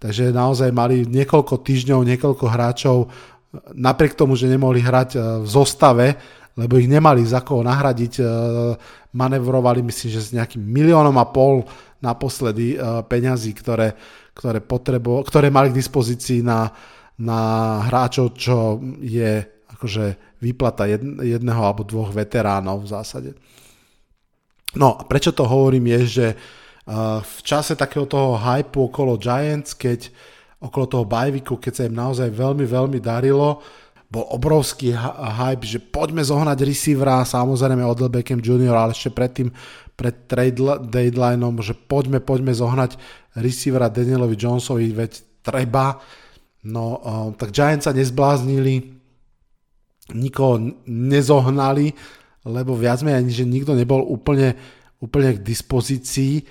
Takže 0.00 0.34
naozaj 0.34 0.72
mali 0.74 1.06
niekoľko 1.06 1.62
týždňov, 1.62 2.00
niekoľko 2.02 2.44
hráčov, 2.48 2.96
napriek 3.74 4.18
tomu, 4.18 4.34
že 4.34 4.50
nemohli 4.50 4.82
hrať 4.82 5.10
e, 5.14 5.18
v 5.42 5.46
zostave, 5.46 6.06
lebo 6.54 6.78
ich 6.78 6.90
nemali 6.90 7.22
za 7.26 7.42
koho 7.42 7.62
nahradiť, 7.62 8.12
e, 8.18 8.24
manevrovali 9.14 9.82
myslím, 9.86 10.10
že 10.10 10.20
s 10.22 10.34
nejakým 10.34 10.62
miliónom 10.62 11.14
a 11.18 11.26
pol 11.26 11.66
naposledy 12.02 12.74
e, 12.74 12.76
peňazí, 13.06 13.54
ktoré, 13.54 13.94
ktoré, 14.34 14.58
potrebo, 14.60 15.22
ktoré 15.22 15.48
mali 15.48 15.70
k 15.70 15.78
dispozícii 15.78 16.42
na, 16.42 16.68
na 17.22 17.40
hráčov, 17.86 18.34
čo 18.34 18.82
je 18.98 19.40
akože 19.74 20.38
výplata 20.42 20.86
jedného 21.22 21.62
alebo 21.62 21.86
dvoch 21.86 22.10
veteránov 22.10 22.84
v 22.84 22.90
zásade. 22.90 23.30
No 24.74 24.98
a 24.98 25.02
prečo 25.06 25.30
to 25.30 25.46
hovorím 25.46 25.94
je, 25.98 26.00
že 26.04 26.26
v 27.22 27.38
čase 27.40 27.78
takého 27.78 28.04
toho 28.04 28.36
hypu 28.36 28.92
okolo 28.92 29.16
Giants, 29.16 29.72
keď 29.72 30.10
okolo 30.60 30.84
toho 30.84 31.04
bajviku, 31.08 31.56
keď 31.56 31.72
sa 31.72 31.86
im 31.88 31.96
naozaj 31.96 32.28
veľmi, 32.28 32.64
veľmi 32.68 32.98
darilo, 33.00 33.62
bol 34.14 34.30
obrovský 34.30 34.94
hype, 34.94 35.66
že 35.66 35.82
poďme 35.82 36.22
zohnať 36.22 36.58
receivera, 36.62 37.26
samozrejme 37.26 37.82
od 37.82 38.06
Beckham 38.12 38.38
Jr., 38.38 38.76
ale 38.76 38.94
ešte 38.94 39.10
predtým 39.10 39.50
pred 39.94 40.26
trade 40.26 40.58
deadlineom, 40.90 41.62
že 41.62 41.78
poďme, 41.78 42.18
poďme 42.18 42.50
zohnať 42.50 42.98
receivera 43.38 43.86
Danielovi 43.86 44.34
Jonesovi, 44.34 44.90
veď 44.90 45.42
treba. 45.46 46.02
No, 46.64 46.98
tak 47.38 47.54
Giants 47.54 47.86
sa 47.86 47.92
nezbláznili, 47.92 48.96
nikoho 50.16 50.82
nezohnali, 50.88 51.92
lebo 52.44 52.76
viac 52.76 53.00
menej, 53.04 53.32
že 53.32 53.44
nikto 53.44 53.76
nebol 53.76 54.04
úplne, 54.04 54.56
úplne 55.00 55.36
k 55.36 55.44
dispozícii, 55.44 56.44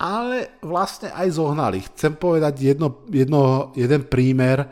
ale 0.00 0.60
vlastne 0.64 1.12
aj 1.12 1.28
zohnali. 1.36 1.84
Chcem 1.92 2.16
povedať 2.16 2.74
jedno, 2.74 3.04
jedno, 3.12 3.70
jeden 3.76 4.06
prímer, 4.08 4.66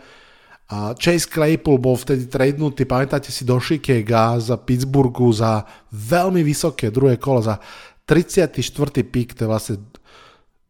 Chase 0.69 1.25
Claypool 1.25 1.81
bol 1.81 1.97
vtedy 1.97 2.29
tradenutý, 2.29 2.85
pamätáte 2.85 3.33
si, 3.33 3.49
do 3.49 3.57
Chicago 3.57 4.37
z 4.37 4.53
Pittsburghu 4.61 5.33
za 5.33 5.65
veľmi 5.97 6.45
vysoké 6.45 6.93
druhé 6.93 7.17
kolo, 7.17 7.41
za 7.41 7.57
34. 8.05 8.61
pik, 9.09 9.33
to 9.33 9.45
je 9.45 9.49
vlastne 9.49 9.77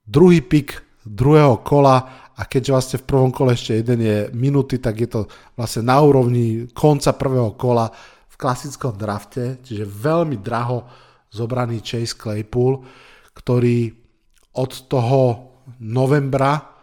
druhý 0.07 0.39
pik 0.39 0.87
druhého 1.03 1.67
kola 1.67 2.31
a 2.39 2.47
keďže 2.47 2.71
vlastne 2.71 2.97
v 3.03 3.09
prvom 3.11 3.35
kole 3.35 3.59
ešte 3.59 3.83
jeden 3.83 3.99
je 3.99 4.19
minúty, 4.39 4.79
tak 4.79 5.03
je 5.03 5.11
to 5.11 5.21
vlastne 5.59 5.91
na 5.91 5.99
úrovni 5.99 6.71
konca 6.71 7.11
prvého 7.19 7.59
kola 7.59 7.91
v 8.31 8.35
klasickom 8.39 8.95
drafte, 8.95 9.59
čiže 9.67 9.83
veľmi 9.83 10.39
draho 10.39 10.87
zobraný 11.35 11.83
Chase 11.83 12.15
Claypool, 12.15 12.87
ktorý 13.35 13.91
od 14.55 14.73
toho 14.87 15.23
novembra 15.83 16.78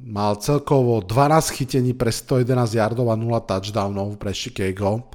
mal 0.00 0.36
celkovo 0.36 1.00
12 1.00 1.56
chytení 1.56 1.92
pre 1.96 2.12
111 2.12 2.76
yardov 2.76 3.08
a 3.12 3.16
0 3.16 3.40
touchdownov 3.48 4.20
pre 4.20 4.32
Chicago. 4.36 5.08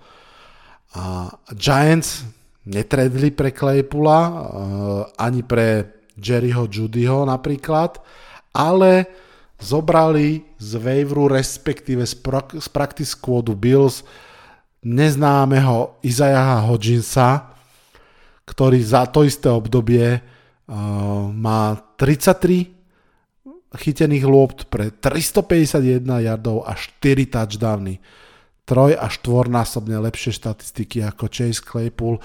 A 0.97 1.31
Giants 1.53 2.25
netredli 2.65 3.31
pre 3.31 3.53
Claypoola, 3.53 4.21
eh, 4.21 4.41
ani 5.17 5.41
pre 5.45 5.97
Jerryho 6.17 6.67
Judyho 6.69 7.25
napríklad, 7.25 7.97
ale 8.53 9.07
zobrali 9.61 10.43
z 10.57 10.71
waiveru, 10.77 11.31
respektíve 11.31 12.05
z, 12.05 12.15
pra- 12.19 12.59
z 12.59 12.67
practice 12.69 13.13
squadu 13.15 13.55
Bills 13.55 14.03
neznámeho 14.81 16.01
Izajaha 16.01 16.65
Hodginsa, 16.65 17.53
ktorý 18.49 18.81
za 18.81 19.05
to 19.05 19.21
isté 19.21 19.47
obdobie 19.47 20.17
uh, 20.17 21.29
má 21.29 21.77
33 21.95 22.80
chytených 23.71 24.25
lôpt 24.27 24.60
pre 24.67 24.91
351 24.91 26.03
yardov 26.03 26.67
a 26.67 26.75
4 26.75 27.31
touchdowny. 27.31 28.03
Troj 28.67 28.95
a 28.99 29.07
štvornásobne 29.07 29.95
lepšie 29.99 30.36
štatistiky 30.36 31.03
ako 31.03 31.31
Chase 31.31 31.63
Claypool. 31.63 32.19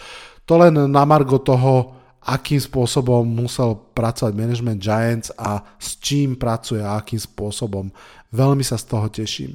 To 0.47 0.53
len 0.59 0.75
na 0.91 1.03
margo 1.07 1.39
toho, 1.43 1.95
akým 2.27 2.59
spôsobom 2.59 3.23
musel 3.23 3.79
pracovať 3.95 4.35
management 4.35 4.83
Giants 4.83 5.31
a 5.39 5.63
s 5.79 5.95
čím 6.03 6.35
pracuje 6.35 6.83
a 6.83 6.99
akým 6.99 7.23
spôsobom. 7.23 7.95
Veľmi 8.35 8.67
sa 8.67 8.75
z 8.75 8.85
toho 8.91 9.07
teším. 9.07 9.55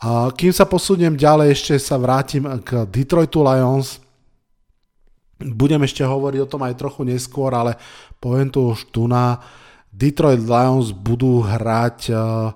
A 0.00 0.32
kým 0.32 0.50
sa 0.56 0.64
posuniem 0.64 1.14
ďalej, 1.14 1.52
ešte 1.52 1.74
sa 1.76 2.00
vrátim 2.00 2.48
k 2.64 2.88
Detroitu 2.88 3.44
Lions. 3.44 4.00
Budem 5.36 5.84
ešte 5.84 6.00
hovoriť 6.00 6.40
o 6.42 6.50
tom 6.50 6.64
aj 6.64 6.80
trochu 6.80 7.04
neskôr, 7.04 7.52
ale 7.52 7.76
poviem 8.16 8.48
tu 8.48 8.72
už 8.72 8.88
tu 8.88 9.04
na 9.04 9.36
Detroit 9.96 10.44
Lions 10.44 10.92
budú 10.92 11.40
hrať 11.40 12.12
uh, 12.12 12.52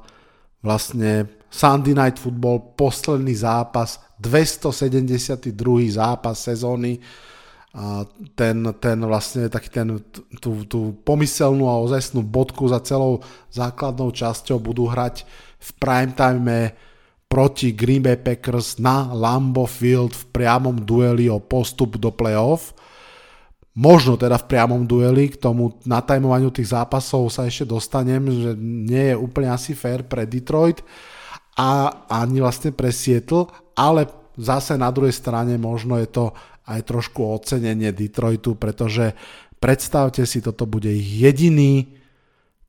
vlastne 0.61 1.41
Sunday 1.49 1.97
Night 1.97 2.21
Football, 2.21 2.77
posledný 2.77 3.35
zápas, 3.35 3.99
272. 4.21 5.51
zápas 5.91 6.37
sezóny. 6.39 7.01
Ten, 8.35 8.67
ten 8.83 8.99
vlastne 9.07 9.47
taký 9.47 9.71
ten, 9.71 10.03
tú, 10.43 10.67
tú 10.67 10.81
pomyselnú 11.07 11.71
a 11.71 11.79
ozajstnú 11.79 12.27
bodku 12.27 12.67
za 12.67 12.83
celou 12.83 13.23
základnou 13.55 14.11
časťou 14.11 14.59
budú 14.59 14.91
hrať 14.91 15.23
v 15.55 15.71
prime 15.79 16.11
time 16.19 16.75
proti 17.31 17.71
Green 17.71 18.03
Bay 18.03 18.19
Packers 18.19 18.83
na 18.83 19.15
Lambo 19.15 19.71
Field 19.71 20.19
v 20.19 20.25
priamom 20.35 20.83
dueli 20.83 21.31
o 21.31 21.39
postup 21.39 21.95
do 21.95 22.11
playoff 22.11 22.75
možno 23.75 24.19
teda 24.19 24.39
v 24.41 24.49
priamom 24.51 24.83
dueli, 24.83 25.31
k 25.31 25.39
tomu 25.39 25.79
natajmovaniu 25.87 26.51
tých 26.51 26.75
zápasov 26.75 27.31
sa 27.31 27.47
ešte 27.47 27.71
dostanem, 27.71 28.23
že 28.27 28.51
nie 28.59 29.15
je 29.15 29.17
úplne 29.17 29.55
asi 29.55 29.79
fair 29.79 30.03
pre 30.03 30.27
Detroit 30.27 30.83
a 31.55 32.03
ani 32.11 32.43
vlastne 32.43 32.75
pre 32.75 32.91
Seattle, 32.91 33.47
ale 33.79 34.11
zase 34.35 34.75
na 34.75 34.91
druhej 34.91 35.15
strane 35.15 35.55
možno 35.61 36.01
je 36.01 36.09
to 36.11 36.25
aj 36.67 36.81
trošku 36.87 37.23
ocenenie 37.23 37.95
Detroitu, 37.95 38.59
pretože 38.59 39.15
predstavte 39.59 40.27
si, 40.27 40.43
toto 40.43 40.67
bude 40.67 40.91
jediný 40.91 42.01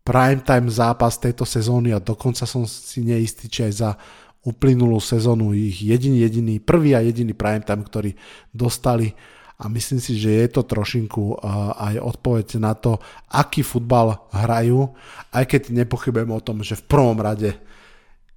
primetime 0.01 0.69
zápas 0.69 1.21
tejto 1.21 1.45
sezóny 1.45 1.93
a 1.93 2.01
dokonca 2.01 2.49
som 2.49 2.65
si 2.65 3.05
neistý, 3.05 3.45
či 3.47 3.69
aj 3.69 3.73
za 3.73 3.91
uplynulú 4.41 4.97
sezónu 4.97 5.53
ich 5.53 5.85
jediný, 5.85 6.25
jediný, 6.25 6.57
prvý 6.57 6.97
a 6.97 7.05
jediný 7.05 7.37
primetime, 7.37 7.85
ktorý 7.85 8.11
dostali 8.49 9.13
a 9.61 9.69
myslím 9.69 10.01
si, 10.01 10.17
že 10.17 10.33
je 10.33 10.47
to 10.49 10.65
trošinku 10.65 11.37
aj 11.77 12.01
odpoveď 12.01 12.57
na 12.57 12.73
to, 12.73 12.97
aký 13.29 13.61
futbal 13.61 14.25
hrajú, 14.33 14.89
aj 15.29 15.45
keď 15.45 15.61
nepochybujem 15.69 16.33
o 16.33 16.41
tom, 16.41 16.65
že 16.65 16.73
v 16.81 16.87
prvom 16.89 17.21
rade 17.21 17.53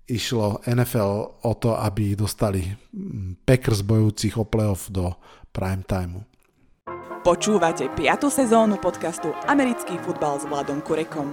išlo 0.04 0.60
NFL 0.68 1.40
o 1.40 1.52
to, 1.56 1.80
aby 1.80 2.12
dostali 2.12 2.76
Packers 3.48 3.80
bojúcich 3.80 4.36
o 4.36 4.44
playoff 4.44 4.92
do 4.92 5.16
prime 5.48 5.80
timeu. 5.88 6.28
Počúvate 7.24 7.88
5. 7.88 8.28
sezónu 8.28 8.76
podcastu 8.76 9.32
Americký 9.48 9.96
futbal 10.04 10.36
s 10.36 10.44
Vladom 10.44 10.84
Kurekom. 10.84 11.32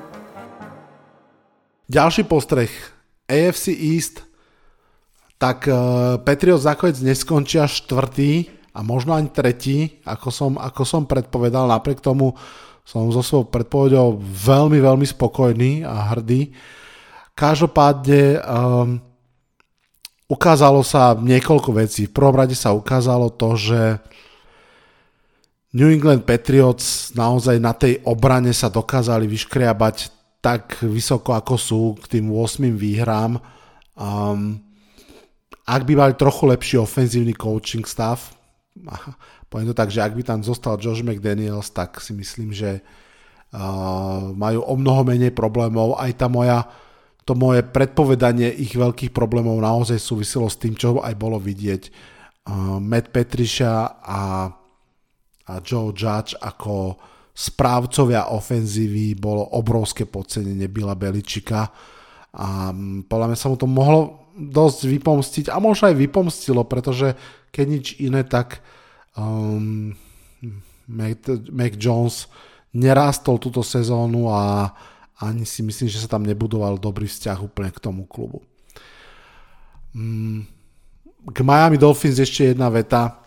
Ďalší 1.91 2.23
postreh. 2.31 2.71
AFC 3.27 3.75
East. 3.75 4.23
Tak 5.35 5.67
uh, 5.67 5.75
Patriots 6.23 6.63
nakoniec 6.63 6.95
neskončia 7.03 7.67
štvrtý, 7.67 8.60
a 8.71 8.79
možno 8.83 9.11
ani 9.11 9.27
tretí, 9.27 9.99
ako 10.07 10.27
som, 10.31 10.51
ako 10.55 10.83
som 10.87 11.03
predpovedal, 11.03 11.67
napriek 11.67 11.99
tomu 11.99 12.35
som 12.87 13.11
so 13.13 13.21
svojou 13.21 13.47
predpovedou 13.51 14.19
veľmi, 14.19 14.79
veľmi 14.81 15.05
spokojný 15.05 15.85
a 15.85 16.11
hrdý. 16.15 16.51
Každopádne 17.35 18.41
um, 18.41 18.99
ukázalo 20.27 20.81
sa 20.81 21.15
niekoľko 21.15 21.69
vecí. 21.75 22.07
V 22.07 22.15
prvom 22.15 22.35
rade 22.35 22.55
sa 22.57 22.75
ukázalo 22.75 23.31
to, 23.35 23.55
že 23.59 23.79
New 25.71 25.87
England 25.87 26.27
Patriots 26.27 27.15
naozaj 27.15 27.55
na 27.59 27.71
tej 27.71 28.03
obrane 28.03 28.51
sa 28.51 28.67
dokázali 28.67 29.23
vyškriabať 29.27 30.11
tak 30.43 30.83
vysoko, 30.83 31.37
ako 31.37 31.55
sú 31.55 31.81
k 32.01 32.17
tým 32.17 32.33
8 32.33 32.75
výhrám. 32.75 33.39
Um, 33.95 34.59
ak 35.63 35.87
by 35.87 35.93
mali 35.95 36.13
trochu 36.17 36.43
lepší 36.49 36.75
ofenzívny 36.81 37.37
coaching 37.37 37.87
stav, 37.87 38.19
poviem 39.49 39.69
to 39.71 39.75
tak, 39.77 39.91
že 39.91 40.03
ak 40.03 40.15
by 40.15 40.23
tam 40.23 40.39
zostal 40.41 40.79
Josh 40.79 41.03
McDaniels, 41.03 41.71
tak 41.71 41.99
si 41.99 42.15
myslím, 42.15 42.55
že 42.55 42.79
uh, 42.79 44.31
majú 44.31 44.63
o 44.63 44.73
mnoho 44.75 45.03
menej 45.03 45.35
problémov. 45.35 45.99
Aj 45.99 46.11
tá 46.15 46.31
moja, 46.31 46.65
to 47.27 47.35
moje 47.35 47.65
predpovedanie 47.67 48.51
ich 48.61 48.73
veľkých 48.75 49.11
problémov 49.11 49.59
naozaj 49.59 49.99
súviselo 49.99 50.47
s 50.47 50.59
tým, 50.59 50.75
čo 50.75 51.03
aj 51.03 51.15
bolo 51.19 51.37
vidieť. 51.37 51.83
Uh, 52.47 52.79
Matt 52.81 53.13
Petriša 53.13 54.01
a, 54.01 54.49
a 55.47 55.53
Joe 55.61 55.93
Judge 55.93 56.33
ako 56.39 56.97
správcovia 57.31 58.33
ofenzívy 58.35 59.15
bolo 59.15 59.55
obrovské 59.55 60.03
podcenenie 60.03 60.67
Bila 60.67 60.99
Beličika 60.99 61.71
a 62.31 62.71
podľa 63.07 63.27
mňa 63.31 63.37
sa 63.39 63.47
mu 63.47 63.55
to 63.55 63.67
mohlo 63.67 64.20
dosť 64.49 64.79
vypomstiť 64.89 65.45
a 65.53 65.61
možno 65.61 65.93
aj 65.93 65.95
vypomstilo, 66.01 66.65
pretože 66.65 67.13
keď 67.53 67.65
nič 67.67 67.87
iné, 68.01 68.25
tak 68.25 68.65
um, 69.13 69.93
Mac, 70.89 71.21
Mac 71.51 71.73
Jones 71.77 72.25
nerástol 72.73 73.37
túto 73.37 73.61
sezónu 73.61 74.31
a 74.31 74.71
ani 75.21 75.45
si 75.45 75.61
myslím, 75.61 75.85
že 75.91 76.01
sa 76.01 76.09
tam 76.09 76.25
nebudoval 76.25 76.81
dobrý 76.81 77.05
vzťah 77.05 77.37
úplne 77.45 77.69
k 77.69 77.83
tomu 77.83 78.09
klubu. 78.09 78.41
Um, 79.93 80.47
k 81.29 81.37
Miami 81.45 81.77
Dolphins 81.77 82.17
ešte 82.17 82.55
jedna 82.55 82.71
veta. 82.73 83.21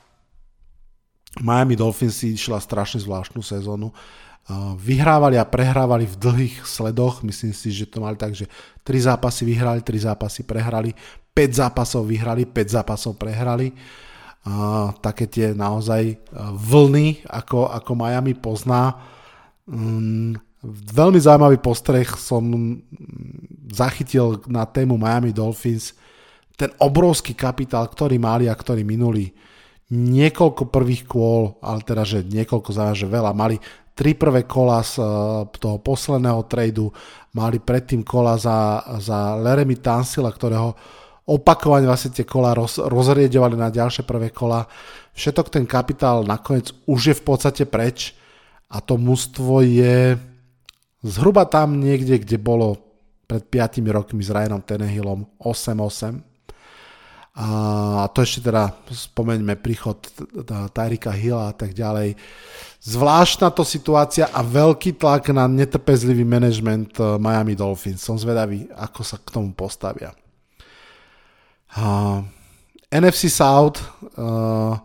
Miami 1.39 1.79
Dolphins 1.79 2.19
si 2.19 2.35
išla 2.35 2.59
strašne 2.59 2.99
zvláštnu 2.99 3.39
sezónu. 3.39 3.95
Vyhrávali 4.77 5.41
a 5.41 5.49
prehrávali 5.49 6.05
v 6.05 6.21
dlhých 6.21 6.69
sledoch, 6.69 7.25
myslím 7.25 7.57
si, 7.57 7.73
že 7.73 7.89
to 7.89 8.05
mali 8.05 8.21
tak, 8.21 8.37
že 8.37 8.45
3 8.85 9.09
zápasy 9.09 9.49
vyhrali, 9.49 9.81
3 9.81 10.13
zápasy 10.13 10.45
prehrali, 10.45 10.93
5 11.33 11.61
zápasov 11.65 12.05
vyhrali, 12.05 12.45
5 12.45 12.77
zápasov 12.77 13.17
prehrali. 13.17 13.73
A 14.45 14.93
také 15.01 15.25
tie 15.25 15.57
naozaj 15.57 16.21
vlny, 16.61 17.25
ako, 17.25 17.73
ako 17.73 17.91
Miami 17.97 18.37
pozná. 18.37 19.01
Um, 19.65 20.37
veľmi 20.69 21.17
zaujímavý 21.17 21.65
postreh 21.65 22.05
som 22.21 22.45
zachytil 23.73 24.45
na 24.45 24.69
tému 24.69 25.01
Miami 25.01 25.33
Dolphins. 25.33 25.97
Ten 26.61 26.69
obrovský 26.77 27.33
kapitál, 27.33 27.89
ktorý 27.89 28.21
mali 28.21 28.45
a 28.45 28.55
ktorý 28.55 28.85
minuli 28.85 29.33
niekoľko 29.93 30.73
prvých 30.73 31.05
kôl, 31.05 31.61
ale 31.61 31.85
teda, 31.85 32.09
že 32.09 32.25
niekoľko 32.25 32.71
znamená, 32.73 32.95
že 32.97 33.09
veľa, 33.09 33.33
mali 33.37 33.57
tri 33.95 34.19
prvé 34.19 34.43
kola 34.45 34.83
z 34.83 34.99
uh, 34.99 35.47
toho 35.47 35.79
posledného 35.79 36.43
tradu, 36.51 36.91
mali 37.39 37.63
predtým 37.63 38.03
kola 38.03 38.35
za, 38.35 38.83
za 38.99 39.39
Leremy 39.39 39.79
Tansila, 39.79 40.35
ktorého 40.35 40.75
opakovane 41.25 41.89
vlastne 41.89 42.13
tie 42.13 42.27
kola 42.27 42.53
roz, 42.53 42.77
rozriedovali 42.83 43.57
na 43.57 43.73
ďalšie 43.73 44.05
prvé 44.05 44.35
kola. 44.35 44.67
Všetok 45.15 45.47
ten 45.49 45.65
kapitál 45.65 46.27
nakoniec 46.27 46.75
už 46.85 47.01
je 47.11 47.15
v 47.17 47.25
podstate 47.25 47.65
preč 47.65 48.13
a 48.69 48.83
to 48.83 48.99
mužstvo 48.99 49.63
je 49.63 50.19
zhruba 51.07 51.47
tam 51.47 51.79
niekde, 51.79 52.19
kde 52.19 52.37
bolo 52.37 52.77
pred 53.25 53.47
5 53.47 53.81
rokmi 53.89 54.21
s 54.21 54.29
Ryanom 54.29 54.61
Tenehillom 54.61 55.41
8-8 55.41 56.34
a 57.35 58.07
to 58.15 58.23
ešte 58.23 58.47
teda 58.47 58.71
spomeňme 58.87 59.59
príchod 59.59 59.99
Tyrika 60.71 61.11
Hilla 61.11 61.51
a 61.51 61.55
tak 61.55 61.75
ďalej. 61.75 62.15
Zvláštna 62.79 63.51
to 63.51 63.67
situácia 63.67 64.31
a 64.31 64.39
veľký 64.47 64.95
tlak 64.95 65.35
na 65.35 65.51
netrpezlivý 65.51 66.23
management 66.23 66.95
eh, 67.03 67.19
Miami 67.19 67.59
Dolphins. 67.59 68.07
Som 68.07 68.15
zvedavý, 68.15 68.71
ako 68.71 69.01
sa 69.03 69.19
k 69.19 69.35
tomu 69.35 69.51
postavia. 69.51 70.15
Uh, 71.75 72.23
NFC 72.87 73.27
South 73.27 73.83
uh, 74.15 74.79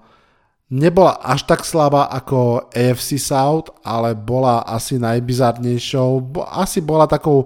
nebola 0.73 1.21
až 1.21 1.45
tak 1.45 1.62
slabá 1.62 2.09
ako 2.09 2.65
AFC 2.73 3.21
South, 3.21 3.69
ale 3.85 4.17
bola 4.17 4.65
asi 4.65 4.97
najbizarnejšou. 4.97 6.33
Asi 6.49 6.81
bola 6.81 7.05
takou 7.05 7.45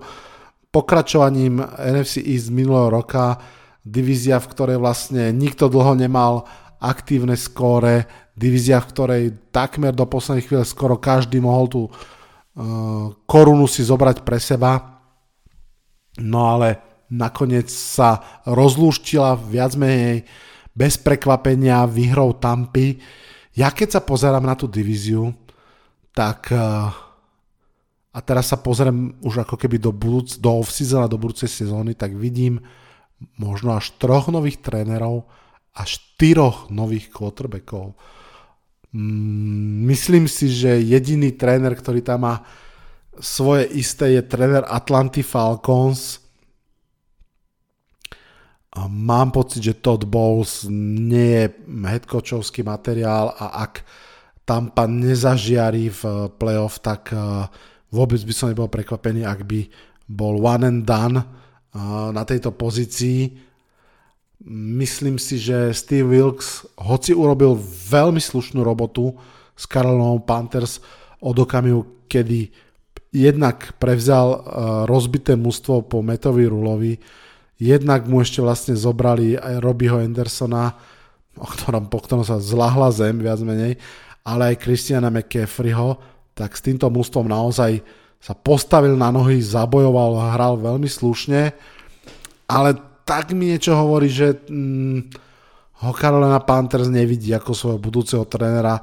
pokračovaním 0.71 1.59
NFC 1.75 2.23
East 2.23 2.55
minulého 2.55 3.03
roka 3.03 3.35
divízia, 3.83 4.39
v 4.39 4.49
ktorej 4.49 4.77
vlastne 4.79 5.35
nikto 5.35 5.67
dlho 5.67 5.99
nemal 5.99 6.47
aktívne 6.79 7.35
skóre, 7.35 8.07
divízia, 8.35 8.81
v 8.81 8.89
ktorej 8.89 9.23
takmer 9.53 9.93
do 9.93 10.07
poslednej 10.07 10.43
chvíle 10.43 10.63
skoro 10.65 10.97
každý 10.97 11.37
mohol 11.39 11.65
tú 11.69 11.81
uh, 11.87 13.13
korunu 13.27 13.69
si 13.69 13.85
zobrať 13.85 14.25
pre 14.25 14.41
seba. 14.41 15.03
No 16.19 16.57
ale 16.57 16.81
nakoniec 17.11 17.69
sa 17.69 18.41
rozlúštila 18.47 19.37
viac 19.37 19.77
menej 19.77 20.25
bez 20.73 20.97
prekvapenia 20.97 21.85
výhrou 21.85 22.33
Tampy. 22.33 22.97
Ja 23.53 23.69
keď 23.69 23.99
sa 23.99 24.01
pozerám 24.01 24.43
na 24.43 24.57
tú 24.57 24.65
divíziu, 24.65 25.29
tak 26.09 26.49
uh, 26.49 26.89
a 28.13 28.19
teraz 28.21 28.53
sa 28.53 28.61
pozriem 28.61 29.17
už 29.25 29.41
ako 29.41 29.57
keby 29.57 29.81
do, 29.81 29.89
budúc, 29.89 30.37
do 30.37 30.53
off-season 30.61 31.01
a 31.01 31.09
do 31.09 31.17
budúcej 31.17 31.49
sezóny, 31.49 31.97
tak 31.97 32.13
vidím 32.13 32.61
možno 33.37 33.75
až 33.77 33.93
troch 33.97 34.29
nových 34.29 34.61
trénerov 34.61 35.27
a 35.73 35.81
štyroch 35.83 36.69
nových 36.69 37.09
quarterbackov. 37.09 37.97
Mm, 38.93 39.89
myslím 39.89 40.29
si, 40.29 40.53
že 40.53 40.77
jediný 40.77 41.33
tréner, 41.33 41.73
ktorý 41.73 42.05
tam 42.05 42.29
má 42.29 42.35
svoje 43.17 43.65
isté, 43.77 44.17
je 44.17 44.21
tréner 44.21 44.61
Atlanty 44.69 45.25
Falcons. 45.25 46.21
Mám 48.89 49.29
pocit, 49.37 49.61
že 49.61 49.77
Todd 49.77 50.01
Bowles 50.09 50.65
nie 50.69 51.45
je 51.45 51.45
headcoachovský 51.69 52.65
materiál 52.65 53.29
a 53.37 53.69
ak 53.69 53.85
Tampa 54.49 54.89
nezažiari 54.89 55.93
v 55.93 56.01
playoff, 56.41 56.81
tak 56.81 57.13
eh, 57.13 57.47
vôbec 57.93 58.17
by 58.25 58.33
som 58.33 58.49
nebol 58.49 58.65
prekvapený, 58.67 59.23
ak 59.23 59.45
by 59.45 59.69
bol 60.09 60.41
one 60.41 60.65
and 60.65 60.83
done 60.89 61.21
na 62.13 62.23
tejto 62.23 62.53
pozícii. 62.53 63.33
Myslím 64.49 65.17
si, 65.17 65.39
že 65.39 65.73
Steve 65.73 66.05
Wilkes, 66.05 66.67
hoci 66.77 67.15
urobil 67.15 67.55
veľmi 67.89 68.19
slušnú 68.19 68.61
robotu 68.61 69.15
s 69.55 69.63
Carolinou 69.65 70.21
Panthers 70.21 70.83
od 71.23 71.37
okamihu, 71.39 72.05
kedy 72.11 72.51
jednak 73.13 73.77
prevzal 73.77 74.43
rozbité 74.89 75.37
mužstvo 75.37 75.85
po 75.87 76.01
Metovi 76.03 76.49
Rulovi, 76.49 76.93
jednak 77.61 78.09
mu 78.09 78.19
ešte 78.19 78.43
vlastne 78.43 78.75
zobrali 78.75 79.39
aj 79.39 79.63
Robbieho 79.63 80.01
Andersona, 80.01 80.75
o 81.39 81.47
ktorom, 81.47 81.87
po 81.87 82.03
ktorom 82.03 82.25
sa 82.27 82.41
zlahla 82.41 82.91
zem 82.91 83.21
viac 83.21 83.39
menej, 83.41 83.79
ale 84.27 84.53
aj 84.53 84.61
Christiana 84.65 85.07
McCaffreyho, 85.07 85.97
tak 86.33 86.57
s 86.57 86.65
týmto 86.65 86.89
mužstvom 86.89 87.29
naozaj 87.29 87.79
sa 88.23 88.31
postavil 88.31 88.95
na 88.95 89.11
nohy, 89.11 89.43
zabojoval, 89.43 90.31
hral 90.31 90.55
veľmi 90.55 90.87
slušne, 90.87 91.51
ale 92.47 92.69
tak 93.03 93.35
mi 93.35 93.51
niečo 93.51 93.75
hovorí, 93.75 94.07
že 94.07 94.39
hm, 94.47 95.11
ho 95.83 95.91
Carolina 95.91 96.39
Panthers 96.39 96.87
nevidí 96.87 97.35
ako 97.35 97.51
svojho 97.51 97.79
budúceho 97.83 98.23
trénera. 98.23 98.79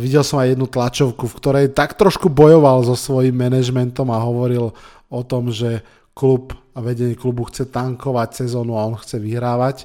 Videl 0.00 0.24
som 0.24 0.40
aj 0.40 0.56
jednu 0.56 0.64
tlačovku, 0.64 1.28
v 1.28 1.36
ktorej 1.36 1.66
tak 1.76 2.00
trošku 2.00 2.32
bojoval 2.32 2.88
so 2.88 2.96
svojím 2.96 3.36
manažmentom 3.36 4.08
a 4.08 4.24
hovoril 4.24 4.72
o 5.12 5.20
tom, 5.20 5.52
že 5.52 5.84
klub 6.16 6.56
a 6.72 6.80
vedenie 6.80 7.18
klubu 7.18 7.44
chce 7.50 7.68
tankovať 7.68 8.46
sezónu 8.46 8.80
a 8.80 8.86
on 8.88 8.96
chce 8.96 9.20
vyhrávať. 9.20 9.84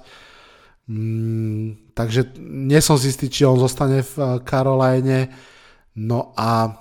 Mm, 0.87 1.91
takže 1.91 2.31
nie 2.39 2.79
som 2.79 2.95
si 2.95 3.11
istý, 3.11 3.27
či 3.27 3.43
on 3.43 3.59
zostane 3.59 4.05
v 4.05 4.39
Caroline. 4.47 5.33
No 5.99 6.31
a 6.37 6.71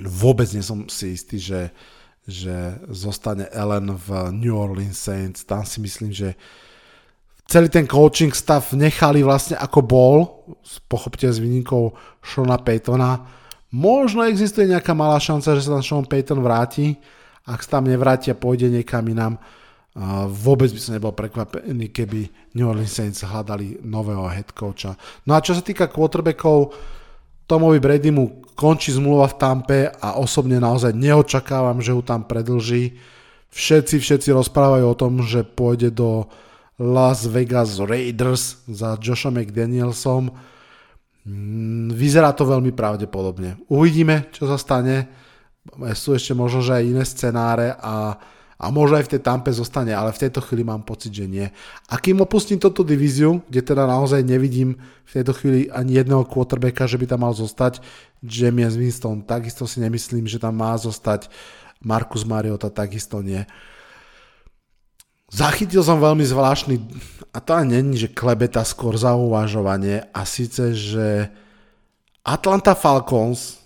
vôbec 0.00 0.48
nie 0.56 0.64
som 0.64 0.88
si 0.88 1.12
istý, 1.12 1.36
že, 1.36 1.68
že 2.24 2.80
zostane 2.88 3.50
Ellen 3.52 3.92
v 3.92 4.32
New 4.32 4.56
Orleans 4.56 4.96
Saints. 4.96 5.44
Tam 5.44 5.66
si 5.66 5.82
myslím, 5.84 6.12
že 6.12 6.32
celý 7.50 7.68
ten 7.68 7.84
coaching 7.84 8.32
stav 8.32 8.72
nechali 8.72 9.20
vlastne 9.20 9.60
ako 9.60 9.80
bol, 9.84 10.16
pochopte 10.88 11.28
s 11.28 11.36
výnikou 11.36 11.92
Shona 12.24 12.56
Paytona. 12.56 13.28
Možno 13.72 14.24
existuje 14.24 14.68
nejaká 14.68 14.92
malá 14.92 15.16
šanca, 15.20 15.56
že 15.56 15.64
sa 15.64 15.76
tam 15.76 15.84
Sean 15.84 16.04
Payton 16.04 16.40
vráti. 16.40 16.96
Ak 17.44 17.64
sa 17.64 17.80
tam 17.80 17.88
nevráti 17.88 18.30
a 18.30 18.38
pôjde 18.38 18.70
niekam 18.70 19.02
inám, 19.08 19.40
vôbec 20.28 20.72
by 20.72 20.80
som 20.80 20.96
nebol 20.96 21.12
prekvapený, 21.12 21.92
keby 21.92 22.52
New 22.56 22.64
Orleans 22.64 22.92
Saints 22.92 23.24
hľadali 23.24 23.84
nového 23.84 24.24
head 24.30 24.56
coacha. 24.56 24.96
No 25.28 25.36
a 25.36 25.44
čo 25.44 25.52
sa 25.52 25.60
týka 25.60 25.90
quarterbackov, 25.92 26.72
Tomovi 27.46 27.78
Bradymu 27.82 28.54
končí 28.54 28.92
zmluva 28.94 29.28
v 29.28 29.38
Tampe 29.38 29.80
a 29.90 30.20
osobne 30.20 30.60
naozaj 30.60 30.94
neočakávam, 30.94 31.82
že 31.82 31.96
ju 31.96 32.02
tam 32.04 32.24
predlží. 32.24 32.96
Všetci, 33.52 34.00
všetci 34.00 34.28
rozprávajú 34.32 34.84
o 34.88 34.98
tom, 34.98 35.20
že 35.20 35.44
pôjde 35.44 35.92
do 35.92 36.30
Las 36.80 37.28
Vegas 37.28 37.76
Raiders 37.76 38.64
za 38.64 38.96
Joshom 38.96 39.36
McDanielsom. 39.36 40.32
Mm, 41.22 41.92
vyzerá 41.92 42.32
to 42.32 42.48
veľmi 42.48 42.72
pravdepodobne. 42.72 43.60
Uvidíme, 43.68 44.32
čo 44.32 44.48
sa 44.48 44.56
stane. 44.56 45.06
Sú 45.94 46.16
ešte 46.16 46.34
možno, 46.34 46.64
že 46.64 46.80
aj 46.80 46.84
iné 46.88 47.04
scenáre 47.06 47.76
a, 47.78 48.18
a 48.62 48.70
možno 48.70 49.02
aj 49.02 49.10
v 49.10 49.12
tej 49.18 49.22
tampe 49.26 49.50
zostane, 49.50 49.90
ale 49.90 50.14
v 50.14 50.22
tejto 50.22 50.38
chvíli 50.38 50.62
mám 50.62 50.86
pocit, 50.86 51.10
že 51.10 51.26
nie. 51.26 51.50
A 51.90 51.98
kým 51.98 52.22
opustím 52.22 52.62
toto 52.62 52.86
divíziu, 52.86 53.42
kde 53.50 53.58
teda 53.58 53.90
naozaj 53.90 54.22
nevidím 54.22 54.78
v 55.02 55.12
tejto 55.18 55.34
chvíli 55.34 55.66
ani 55.66 55.98
jedného 55.98 56.22
quarterbacka, 56.22 56.86
že 56.86 56.94
by 56.94 57.10
tam 57.10 57.26
mal 57.26 57.34
zostať, 57.34 57.82
James 58.22 58.78
Winston, 58.78 59.26
takisto 59.26 59.66
si 59.66 59.82
nemyslím, 59.82 60.30
že 60.30 60.38
tam 60.38 60.54
má 60.54 60.78
zostať 60.78 61.26
Markus 61.82 62.22
Mariota, 62.22 62.70
takisto 62.70 63.18
nie. 63.18 63.42
Zachytil 65.32 65.82
som 65.82 65.98
veľmi 65.98 66.22
zvláštny, 66.22 66.78
a 67.34 67.42
to 67.42 67.50
ani 67.56 67.82
není, 67.82 67.98
že 67.98 68.14
klebeta 68.14 68.62
skôr 68.62 68.94
za 68.94 69.18
uvažovanie, 69.18 70.06
a 70.14 70.22
síce, 70.22 70.70
že 70.70 71.32
Atlanta 72.22 72.78
Falcons 72.78 73.61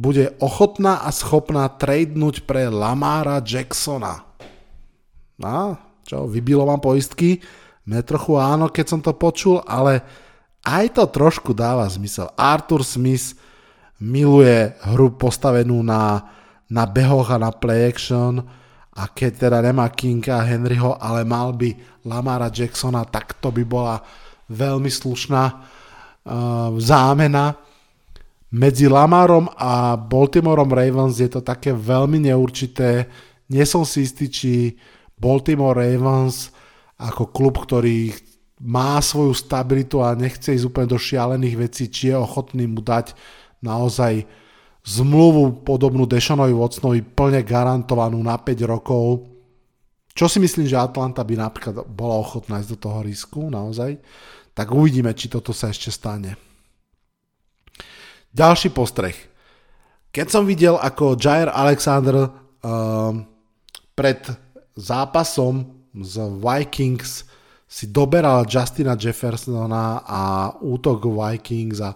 bude 0.00 0.32
ochotná 0.40 1.04
a 1.04 1.12
schopná 1.12 1.68
tradenúť 1.68 2.48
pre 2.48 2.72
Lamara 2.72 3.44
Jacksona. 3.44 4.24
No, 5.36 5.76
čo, 6.08 6.24
vybilo 6.24 6.64
vám 6.64 6.80
poistky? 6.80 7.44
Mne 7.84 8.00
trochu 8.00 8.40
áno, 8.40 8.72
keď 8.72 8.86
som 8.88 9.00
to 9.04 9.12
počul, 9.12 9.60
ale 9.68 10.00
aj 10.64 10.96
to 10.96 11.04
trošku 11.04 11.52
dáva 11.52 11.84
zmysel. 11.84 12.32
Arthur 12.32 12.80
Smith 12.80 13.36
miluje 14.00 14.72
hru 14.88 15.12
postavenú 15.12 15.84
na, 15.84 16.24
na 16.72 16.88
behoch 16.88 17.28
a 17.28 17.36
na 17.36 17.52
play 17.52 17.92
action 17.92 18.40
a 18.96 19.02
keď 19.04 19.48
teda 19.48 19.58
nemá 19.60 19.92
Kinga 19.92 20.40
Henryho, 20.40 20.96
ale 20.96 21.28
mal 21.28 21.52
by 21.52 21.76
Lamara 22.08 22.48
Jacksona, 22.48 23.04
tak 23.04 23.36
to 23.36 23.52
by 23.52 23.64
bola 23.68 24.00
veľmi 24.48 24.88
slušná 24.88 25.44
uh, 25.52 26.72
zámena 26.80 27.69
medzi 28.50 28.90
Lamarom 28.90 29.46
a 29.54 29.94
Baltimoreom 29.94 30.70
Ravens 30.74 31.22
je 31.22 31.30
to 31.30 31.40
také 31.40 31.70
veľmi 31.70 32.18
neurčité. 32.18 33.06
Nie 33.46 33.62
som 33.66 33.86
si 33.86 34.02
istý, 34.02 34.26
či 34.26 34.74
Baltimore 35.14 35.78
Ravens 35.78 36.50
ako 36.98 37.30
klub, 37.30 37.62
ktorý 37.62 38.10
má 38.60 39.00
svoju 39.00 39.32
stabilitu 39.32 40.04
a 40.04 40.12
nechce 40.12 40.52
ísť 40.52 40.68
úplne 40.68 40.88
do 40.90 41.00
šialených 41.00 41.56
vecí, 41.56 41.88
či 41.88 42.12
je 42.12 42.16
ochotný 42.18 42.68
mu 42.68 42.84
dať 42.84 43.16
naozaj 43.64 44.28
zmluvu 44.84 45.64
podobnú 45.64 46.04
Dešanovi 46.04 46.52
Watsonovi 46.52 47.00
plne 47.00 47.40
garantovanú 47.40 48.20
na 48.20 48.36
5 48.36 48.60
rokov. 48.68 49.28
Čo 50.12 50.26
si 50.28 50.42
myslím, 50.42 50.68
že 50.68 50.76
Atlanta 50.76 51.24
by 51.24 51.34
napríklad 51.38 51.86
bola 51.88 52.20
ochotná 52.20 52.60
ísť 52.60 52.76
do 52.76 52.78
toho 52.80 52.98
risku, 53.00 53.48
naozaj. 53.48 53.96
Tak 54.52 54.74
uvidíme, 54.74 55.14
či 55.16 55.32
toto 55.32 55.54
sa 55.56 55.72
ešte 55.72 55.88
stane. 55.88 56.49
Ďalší 58.30 58.70
postreh. 58.70 59.16
Keď 60.10 60.26
som 60.30 60.46
videl, 60.46 60.78
ako 60.78 61.18
Jair 61.18 61.50
Alexander 61.50 62.26
uh, 62.26 62.30
pred 63.94 64.22
zápasom 64.78 65.66
z 65.94 66.14
Vikings 66.38 67.26
si 67.70 67.90
doberal 67.90 68.46
Justina 68.46 68.98
Jeffersona 68.98 70.02
a 70.02 70.50
útok 70.58 71.06
Vikings 71.06 71.78
a 71.82 71.94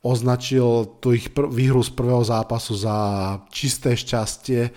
označil 0.00 0.98
tú 1.00 1.12
ich 1.12 1.28
pr- 1.32 1.48
výhru 1.48 1.84
z 1.84 1.92
prvého 1.92 2.24
zápasu 2.24 2.72
za 2.76 2.96
čisté 3.52 3.92
šťastie, 3.96 4.72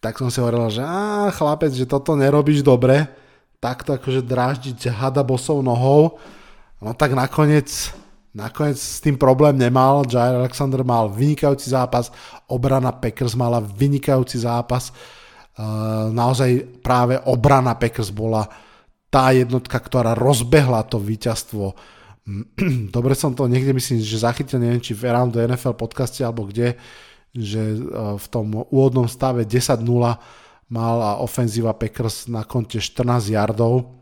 tak 0.00 0.20
som 0.20 0.28
si 0.28 0.40
hovoril, 0.40 0.68
že 0.68 0.84
á, 0.84 1.32
chlapec, 1.32 1.72
že 1.72 1.88
toto 1.88 2.16
nerobíš 2.16 2.60
dobre, 2.60 3.08
takto 3.60 3.96
akože 3.96 4.20
dráždiť 4.20 4.92
hada 4.92 5.24
bosou 5.24 5.64
nohou, 5.64 6.20
no 6.80 6.92
tak 6.92 7.16
nakoniec 7.16 7.92
Nakoniec 8.34 8.74
s 8.74 8.98
tým 8.98 9.14
problém 9.14 9.54
nemal, 9.54 10.02
Jair 10.10 10.42
Alexander 10.42 10.82
mal 10.82 11.06
vynikajúci 11.06 11.70
zápas, 11.70 12.10
obrana 12.50 12.90
Packers 12.90 13.38
mala 13.38 13.62
vynikajúci 13.62 14.42
zápas, 14.42 14.90
uh, 14.90 16.10
naozaj 16.10 16.82
práve 16.82 17.14
obrana 17.30 17.78
Packers 17.78 18.10
bola 18.10 18.50
tá 19.06 19.30
jednotka, 19.30 19.78
ktorá 19.78 20.18
rozbehla 20.18 20.82
to 20.90 20.98
víťazstvo. 20.98 21.78
Dobre 22.96 23.14
som 23.14 23.38
to 23.38 23.46
niekde 23.46 23.70
myslím, 23.70 24.02
že 24.02 24.26
zachytil, 24.26 24.58
neviem 24.58 24.82
či 24.82 24.98
v 24.98 25.14
Around 25.14 25.38
the 25.38 25.54
NFL 25.54 25.78
podcaste 25.78 26.26
alebo 26.26 26.50
kde, 26.50 26.74
že 27.30 27.62
uh, 27.62 28.18
v 28.18 28.26
tom 28.34 28.66
úvodnom 28.66 29.06
stave 29.06 29.46
10-0 29.46 29.78
mala 30.74 31.22
ofenzíva 31.22 31.70
Packers 31.70 32.26
na 32.26 32.42
konte 32.42 32.82
14 32.82 33.30
yardov, 33.30 33.94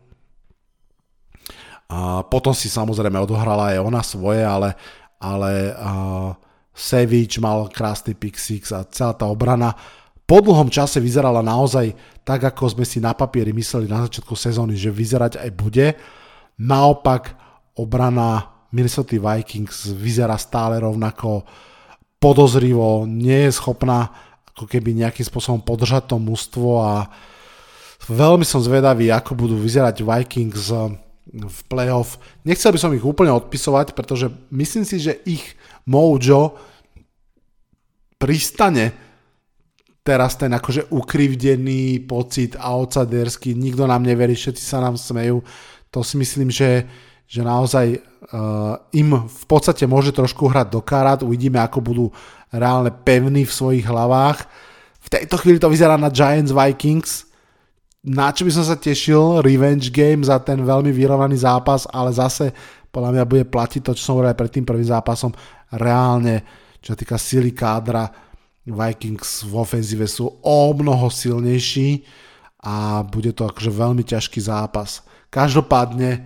a 1.89 2.23
potom 2.25 2.55
si 2.55 2.71
samozrejme 2.71 3.19
odohrala 3.19 3.75
aj 3.75 3.79
ona 3.83 4.01
svoje, 4.01 4.41
ale, 4.41 4.73
ale 5.19 5.75
uh, 5.75 6.31
Savage 6.73 7.37
mal 7.37 7.69
krásny 7.69 8.17
pick 8.17 8.39
six 8.39 8.73
a 8.73 8.81
celá 8.87 9.13
tá 9.13 9.29
obrana 9.29 9.77
po 10.23 10.39
dlhom 10.39 10.71
čase 10.71 11.03
vyzerala 11.03 11.43
naozaj 11.43 11.91
tak, 12.23 12.47
ako 12.47 12.79
sme 12.79 12.85
si 12.87 13.03
na 13.03 13.11
papieri 13.11 13.51
mysleli 13.51 13.91
na 13.91 14.07
začiatku 14.07 14.33
sezóny, 14.33 14.79
že 14.79 14.87
vyzerať 14.87 15.35
aj 15.35 15.49
bude. 15.51 15.87
Naopak 16.63 17.35
obrana 17.75 18.47
Minnesota 18.71 19.19
Vikings 19.19 19.91
vyzerá 19.91 20.39
stále 20.39 20.79
rovnako 20.79 21.43
podozrivo, 22.17 23.03
nie 23.03 23.51
je 23.51 23.51
schopná 23.59 24.09
ako 24.55 24.65
keby 24.65 24.95
nejakým 24.95 25.27
spôsobom 25.27 25.59
podržať 25.59 26.15
to 26.15 26.17
mužstvo 26.17 26.79
a 26.79 27.11
veľmi 28.07 28.47
som 28.47 28.63
zvedavý, 28.63 29.11
ako 29.11 29.35
budú 29.35 29.59
vyzerať 29.59 30.01
Vikings 30.01 30.71
v 31.33 31.59
playoff. 31.65 32.21
Nechcel 32.45 32.69
by 32.69 32.79
som 32.79 32.93
ich 32.93 33.01
úplne 33.01 33.33
odpisovať, 33.33 33.97
pretože 33.97 34.29
myslím 34.53 34.85
si, 34.85 35.01
že 35.01 35.17
ich 35.25 35.57
mojo 35.89 36.53
pristane 38.21 38.93
teraz 40.03 40.35
ten 40.35 40.51
akože 40.51 40.91
ukrivdený 40.93 42.05
pocit 42.05 42.59
outsiderský, 42.59 43.55
nikto 43.55 43.87
nám 43.87 44.03
neverí, 44.03 44.35
všetci 44.35 44.63
sa 44.63 44.83
nám 44.83 44.99
smejú. 44.99 45.41
To 45.89 46.03
si 46.03 46.19
myslím, 46.19 46.51
že, 46.51 46.85
že 47.23 47.41
naozaj 47.41 47.97
uh, 47.97 48.77
im 48.93 49.09
v 49.25 49.43
podstate 49.47 49.87
môže 49.87 50.11
trošku 50.11 50.51
hrať 50.51 50.67
do 50.69 50.83
karát, 50.83 51.23
uvidíme, 51.23 51.57
ako 51.63 51.79
budú 51.79 52.05
reálne 52.51 52.91
pevní 52.91 53.47
v 53.47 53.55
svojich 53.55 53.87
hlavách. 53.87 54.43
V 55.03 55.07
tejto 55.09 55.39
chvíli 55.39 55.57
to 55.57 55.71
vyzerá 55.71 55.95
na 55.95 56.11
Giants 56.11 56.51
Vikings, 56.51 57.32
na 58.03 58.35
čo 58.35 58.43
by 58.43 58.51
som 58.51 58.67
sa 58.67 58.75
tešil, 58.75 59.39
revenge 59.39 59.87
game 59.87 60.27
za 60.27 60.35
ten 60.43 60.59
veľmi 60.59 60.91
vyrovnaný 60.91 61.39
zápas, 61.39 61.87
ale 61.87 62.11
zase 62.11 62.51
podľa 62.91 63.15
mňa 63.15 63.23
bude 63.23 63.45
platiť 63.47 63.79
to, 63.79 63.95
čo 63.95 64.03
som 64.03 64.13
hovoril 64.19 64.35
pred 64.35 64.51
tým 64.51 64.67
prvým 64.67 64.85
zápasom. 64.85 65.31
Reálne, 65.71 66.43
čo 66.83 66.93
sa 66.93 66.97
týka 66.99 67.15
sily 67.15 67.55
kádra, 67.55 68.11
Vikings 68.63 69.47
v 69.47 69.53
ofenzíve 69.55 70.07
sú 70.07 70.27
o 70.43 70.59
mnoho 70.75 71.07
silnejší 71.07 72.03
a 72.63 73.03
bude 73.03 73.31
to 73.35 73.47
akože 73.47 73.71
veľmi 73.71 74.03
ťažký 74.03 74.39
zápas. 74.39 75.03
Každopádne 75.31 76.23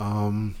um, 0.00 0.52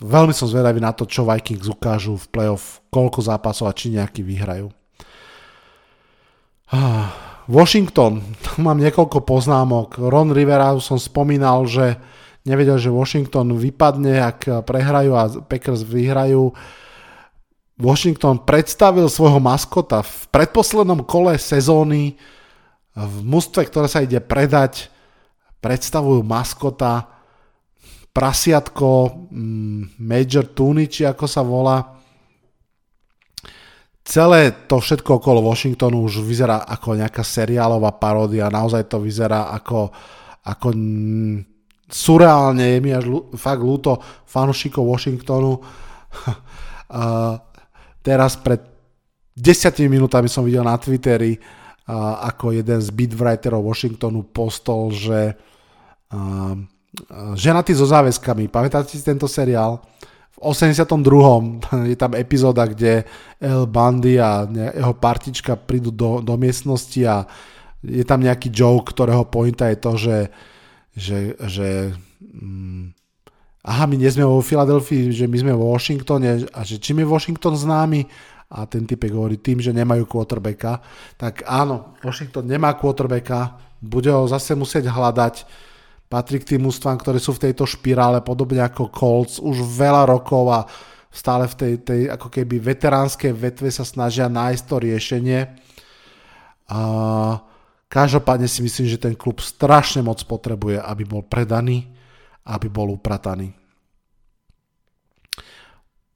veľmi 0.00 0.32
som 0.32 0.48
zvedavý 0.48 0.80
na 0.80 0.96
to, 0.96 1.04
čo 1.04 1.28
Vikings 1.28 1.68
ukážu 1.68 2.16
v 2.16 2.28
playoff, 2.28 2.80
koľko 2.88 3.24
zápasov 3.24 3.68
a 3.68 3.76
či 3.76 3.92
nejaký 3.92 4.24
vyhrajú. 4.24 4.72
Ah. 6.72 7.31
Washington, 7.50 8.22
tu 8.38 8.62
mám 8.62 8.78
niekoľko 8.78 9.26
poznámok. 9.26 9.98
Ron 9.98 10.30
Rivera 10.30 10.70
som 10.78 10.98
spomínal, 10.98 11.66
že 11.66 11.98
nevedel, 12.46 12.78
že 12.78 12.94
Washington 12.94 13.58
vypadne, 13.58 14.22
ak 14.22 14.62
prehrajú 14.62 15.12
a 15.14 15.26
Packers 15.46 15.82
vyhrajú. 15.82 16.54
Washington 17.82 18.46
predstavil 18.46 19.10
svojho 19.10 19.42
maskota 19.42 20.06
v 20.06 20.14
predposlednom 20.30 21.02
kole 21.02 21.34
sezóny 21.34 22.14
v 22.94 23.16
mústve, 23.24 23.66
ktoré 23.66 23.88
sa 23.90 24.04
ide 24.04 24.22
predať, 24.22 24.92
predstavujú 25.58 26.22
maskota 26.22 27.10
prasiatko 28.12 28.88
mm, 29.32 29.98
Major 29.98 30.46
Tooney, 30.52 30.86
či 30.86 31.08
ako 31.08 31.24
sa 31.24 31.40
volá 31.40 31.91
celé 34.02 34.50
to 34.66 34.82
všetko 34.82 35.22
okolo 35.22 35.42
Washingtonu 35.46 36.02
už 36.02 36.26
vyzerá 36.26 36.66
ako 36.66 36.98
nejaká 36.98 37.22
seriálová 37.22 37.94
paródia, 37.96 38.50
naozaj 38.50 38.90
to 38.90 38.98
vyzerá 38.98 39.54
ako, 39.54 39.94
ako 40.42 40.68
surreálne, 41.86 42.76
je 42.76 42.78
mi 42.82 42.90
až 42.90 43.06
fakt 43.38 43.62
ľúto 43.62 44.02
fanúšikov 44.26 44.82
Washingtonu. 44.82 45.52
uh, 45.62 47.34
teraz 48.02 48.34
pred 48.40 48.60
desiatimi 49.32 49.96
minútami 49.96 50.26
som 50.26 50.42
videl 50.42 50.66
na 50.66 50.74
Twitteri, 50.74 51.38
uh, 51.38 52.26
ako 52.26 52.58
jeden 52.58 52.80
z 52.82 52.88
beatwriterov 52.90 53.62
Washingtonu 53.62 54.26
postol, 54.34 54.90
že 54.90 55.36
uh, 56.10 56.58
ženatý 57.38 57.72
so 57.72 57.88
záväzkami, 57.88 58.52
pamätáte 58.52 58.92
si 58.92 59.00
tento 59.00 59.24
seriál? 59.24 59.80
82. 60.40 60.88
je 61.92 61.96
tam 61.96 62.12
epizóda, 62.14 62.66
kde 62.66 63.04
El 63.40 63.66
Bundy 63.66 64.20
a 64.20 64.48
jeho 64.48 64.94
partička 64.96 65.56
prídu 65.56 65.90
do, 65.90 66.20
do 66.24 66.34
miestnosti 66.36 67.00
a 67.06 67.26
je 67.82 68.04
tam 68.06 68.22
nejaký 68.22 68.54
joke, 68.54 68.94
ktorého 68.94 69.26
pointa 69.26 69.66
je 69.68 69.78
to, 69.78 69.92
že, 69.98 70.18
že, 70.94 71.18
že 71.50 71.68
mm, 72.22 72.94
aha, 73.66 73.84
my 73.90 73.96
nie 73.98 74.10
sme 74.10 74.22
vo 74.22 74.38
Filadelfii, 74.38 75.10
že 75.10 75.26
my 75.26 75.36
sme 75.38 75.52
vo 75.54 75.74
Washingtone 75.74 76.46
a 76.50 76.60
že 76.62 76.78
čím 76.78 77.02
je 77.02 77.10
Washington 77.10 77.58
známy 77.58 78.06
a 78.52 78.68
ten 78.68 78.84
typek 78.84 79.10
hovorí 79.10 79.40
tým, 79.40 79.58
že 79.64 79.72
nemajú 79.72 80.04
quarterbacka, 80.04 80.84
tak 81.16 81.42
áno, 81.48 81.96
Washington 82.04 82.44
nemá 82.44 82.76
quarterbacka, 82.76 83.56
bude 83.80 84.12
ho 84.12 84.28
zase 84.28 84.52
musieť 84.54 84.92
hľadať, 84.92 85.34
patrí 86.12 86.44
k 86.44 86.54
tým 86.54 86.68
ústvám, 86.68 87.00
ktoré 87.00 87.16
sú 87.16 87.32
v 87.32 87.48
tejto 87.48 87.64
špirále, 87.64 88.20
podobne 88.20 88.60
ako 88.60 88.92
Colts, 88.92 89.40
už 89.40 89.64
veľa 89.64 90.04
rokov 90.04 90.44
a 90.52 90.60
stále 91.08 91.48
v 91.48 91.54
tej, 91.56 91.72
tej 91.80 92.00
ako 92.12 92.28
keby 92.28 92.60
veteránskej 92.60 93.32
vetve 93.32 93.72
sa 93.72 93.88
snažia 93.88 94.28
nájsť 94.28 94.64
to 94.68 94.76
riešenie. 94.76 95.40
A 96.68 96.80
každopádne 97.88 98.44
si 98.44 98.60
myslím, 98.60 98.92
že 98.92 99.00
ten 99.00 99.16
klub 99.16 99.40
strašne 99.40 100.04
moc 100.04 100.20
potrebuje, 100.28 100.84
aby 100.84 101.02
bol 101.08 101.24
predaný, 101.24 101.88
aby 102.44 102.68
bol 102.68 102.92
uprataný. 102.92 103.56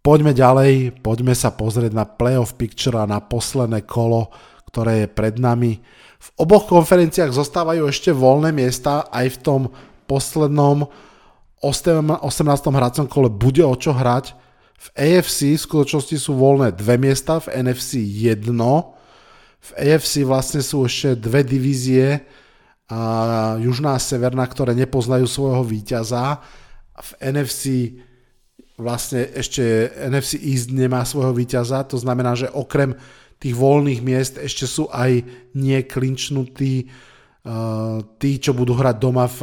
Poďme 0.04 0.36
ďalej, 0.36 1.00
poďme 1.00 1.32
sa 1.32 1.56
pozrieť 1.56 1.96
na 1.96 2.04
playoff 2.04 2.54
picture 2.54 3.00
a 3.00 3.08
na 3.08 3.18
posledné 3.24 3.88
kolo, 3.88 4.28
ktoré 4.68 5.02
je 5.02 5.08
pred 5.08 5.40
nami. 5.40 5.80
V 6.16 6.28
oboch 6.40 6.64
konferenciách 6.66 7.32
zostávajú 7.32 7.86
ešte 7.86 8.10
voľné 8.10 8.50
miesta, 8.52 9.06
aj 9.12 9.26
v 9.36 9.38
tom 9.42 9.60
poslednom 10.08 10.88
18. 11.60 12.44
hracom 12.52 13.06
kole 13.08 13.28
bude 13.32 13.64
o 13.64 13.74
čo 13.76 13.92
hrať. 13.96 14.32
V 14.76 14.88
AFC 14.92 15.56
v 15.56 15.64
skutočnosti 15.64 16.16
sú 16.20 16.36
voľné 16.36 16.76
dve 16.76 17.00
miesta, 17.00 17.40
v 17.40 17.64
NFC 17.64 18.00
jedno. 18.04 18.96
V 19.60 19.70
AFC 19.74 20.22
vlastne 20.22 20.60
sú 20.60 20.84
ešte 20.84 21.16
dve 21.16 21.42
divízie, 21.42 22.22
a 22.86 23.58
južná 23.58 23.98
a 23.98 24.02
severná, 24.02 24.46
ktoré 24.46 24.70
nepoznajú 24.78 25.26
svojho 25.26 25.66
víťaza. 25.66 26.38
V 26.94 27.10
NFC 27.18 27.98
vlastne 28.78 29.26
ešte 29.34 29.90
NFC 30.06 30.38
East 30.38 30.70
nemá 30.70 31.02
svojho 31.02 31.34
víťaza, 31.34 31.82
to 31.82 31.98
znamená, 31.98 32.38
že 32.38 32.46
okrem 32.54 32.94
tých 33.36 33.54
voľných 33.54 34.00
miest 34.00 34.40
ešte 34.40 34.64
sú 34.64 34.88
aj 34.88 35.20
nieklinčnutí 35.52 36.74
uh, 36.84 38.00
tí, 38.16 38.40
čo 38.40 38.56
budú 38.56 38.72
hrať 38.72 38.96
doma 38.96 39.28
v, 39.28 39.40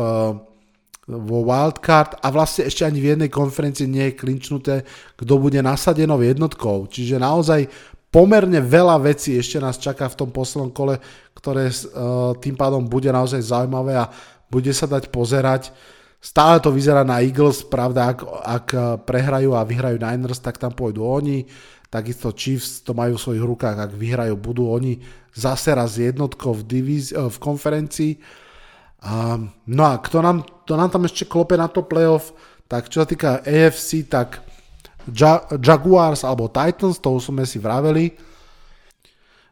vo 1.08 1.40
wildcard 1.46 2.18
a 2.18 2.28
vlastne 2.34 2.66
ešte 2.66 2.90
ani 2.90 2.98
v 2.98 3.10
jednej 3.14 3.30
konferencii 3.30 3.86
nie 3.86 4.12
je 4.12 4.18
klinčnuté, 4.18 4.76
kto 5.14 5.34
bude 5.38 5.62
nasadenou 5.62 6.18
jednotkou. 6.26 6.90
Čiže 6.90 7.22
naozaj 7.22 7.70
pomerne 8.10 8.62
veľa 8.62 8.98
vecí 9.02 9.38
ešte 9.38 9.62
nás 9.62 9.78
čaká 9.78 10.10
v 10.10 10.18
tom 10.26 10.30
poslednom 10.34 10.74
kole, 10.74 10.98
ktoré 11.38 11.70
uh, 11.70 12.34
tým 12.42 12.58
pádom 12.58 12.86
bude 12.90 13.14
naozaj 13.14 13.46
zaujímavé 13.46 13.94
a 13.98 14.10
bude 14.50 14.74
sa 14.74 14.90
dať 14.90 15.10
pozerať. 15.14 15.70
Stále 16.24 16.64
to 16.64 16.72
vyzerá 16.72 17.04
na 17.04 17.20
Eagles, 17.20 17.68
pravda, 17.68 18.16
ak, 18.16 18.20
ak 18.48 18.68
prehrajú 19.04 19.60
a 19.60 19.68
vyhrajú 19.68 20.00
Niners, 20.00 20.40
tak 20.40 20.56
tam 20.56 20.72
pôjdu 20.72 21.04
oni. 21.04 21.44
Takisto 21.94 22.34
Chiefs 22.34 22.82
to 22.82 22.98
majú 22.98 23.22
v 23.22 23.24
svojich 23.30 23.46
rukách, 23.46 23.78
ak 23.78 23.92
vyhrajú, 23.94 24.34
budú 24.34 24.74
oni 24.74 24.98
zase 25.30 25.78
raz 25.78 26.02
jednotkou 26.02 26.58
v, 26.58 26.66
divíz, 26.66 27.14
v 27.14 27.38
konferencii 27.38 28.18
a, 29.04 29.36
no 29.68 29.84
a 29.84 30.00
kto 30.00 30.24
nám, 30.24 30.48
to 30.64 30.80
nám 30.80 30.88
tam 30.88 31.04
ešte 31.04 31.28
klope 31.28 31.60
na 31.60 31.68
to 31.68 31.84
playoff, 31.84 32.32
tak 32.72 32.88
čo 32.88 33.04
sa 33.04 33.08
týka 33.08 33.44
AFC, 33.44 34.08
tak 34.08 34.40
ja, 35.12 35.44
Jaguars 35.60 36.24
alebo 36.24 36.48
Titans, 36.48 37.04
to 37.04 37.12
už 37.12 37.30
sme 37.30 37.44
si 37.44 37.60
vraveli. 37.60 38.16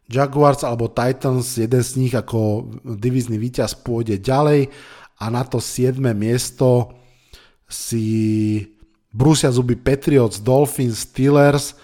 Jaguars 0.08 0.64
alebo 0.64 0.88
Titans, 0.88 1.60
jeden 1.60 1.84
z 1.84 1.92
nich 2.00 2.16
ako 2.16 2.72
divizný 2.96 3.36
víťaz 3.36 3.76
pôjde 3.76 4.24
ďalej 4.24 4.72
a 5.20 5.28
na 5.28 5.44
to 5.44 5.60
7. 5.60 6.00
miesto 6.16 6.96
si 7.68 8.08
brúsia 9.12 9.52
zuby 9.52 9.76
Patriots, 9.76 10.40
Dolphins, 10.40 11.04
Steelers, 11.04 11.76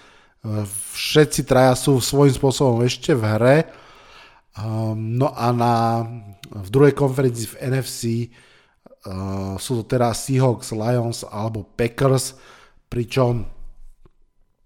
všetci 0.94 1.44
traja 1.44 1.74
sú 1.76 2.00
svojím 2.00 2.34
spôsobom 2.34 2.80
ešte 2.84 3.12
v 3.12 3.22
hre. 3.24 3.56
No 4.96 5.30
a 5.36 5.46
na 5.54 6.02
v 6.48 6.68
druhej 6.72 6.96
konferencii 6.96 7.46
v 7.46 7.58
NFC 7.68 8.02
uh, 9.06 9.54
sú 9.60 9.82
to 9.82 9.84
teraz 9.84 10.24
Seahawks, 10.26 10.72
Lions 10.72 11.22
alebo 11.28 11.62
Packers, 11.76 12.34
pričom 12.88 13.44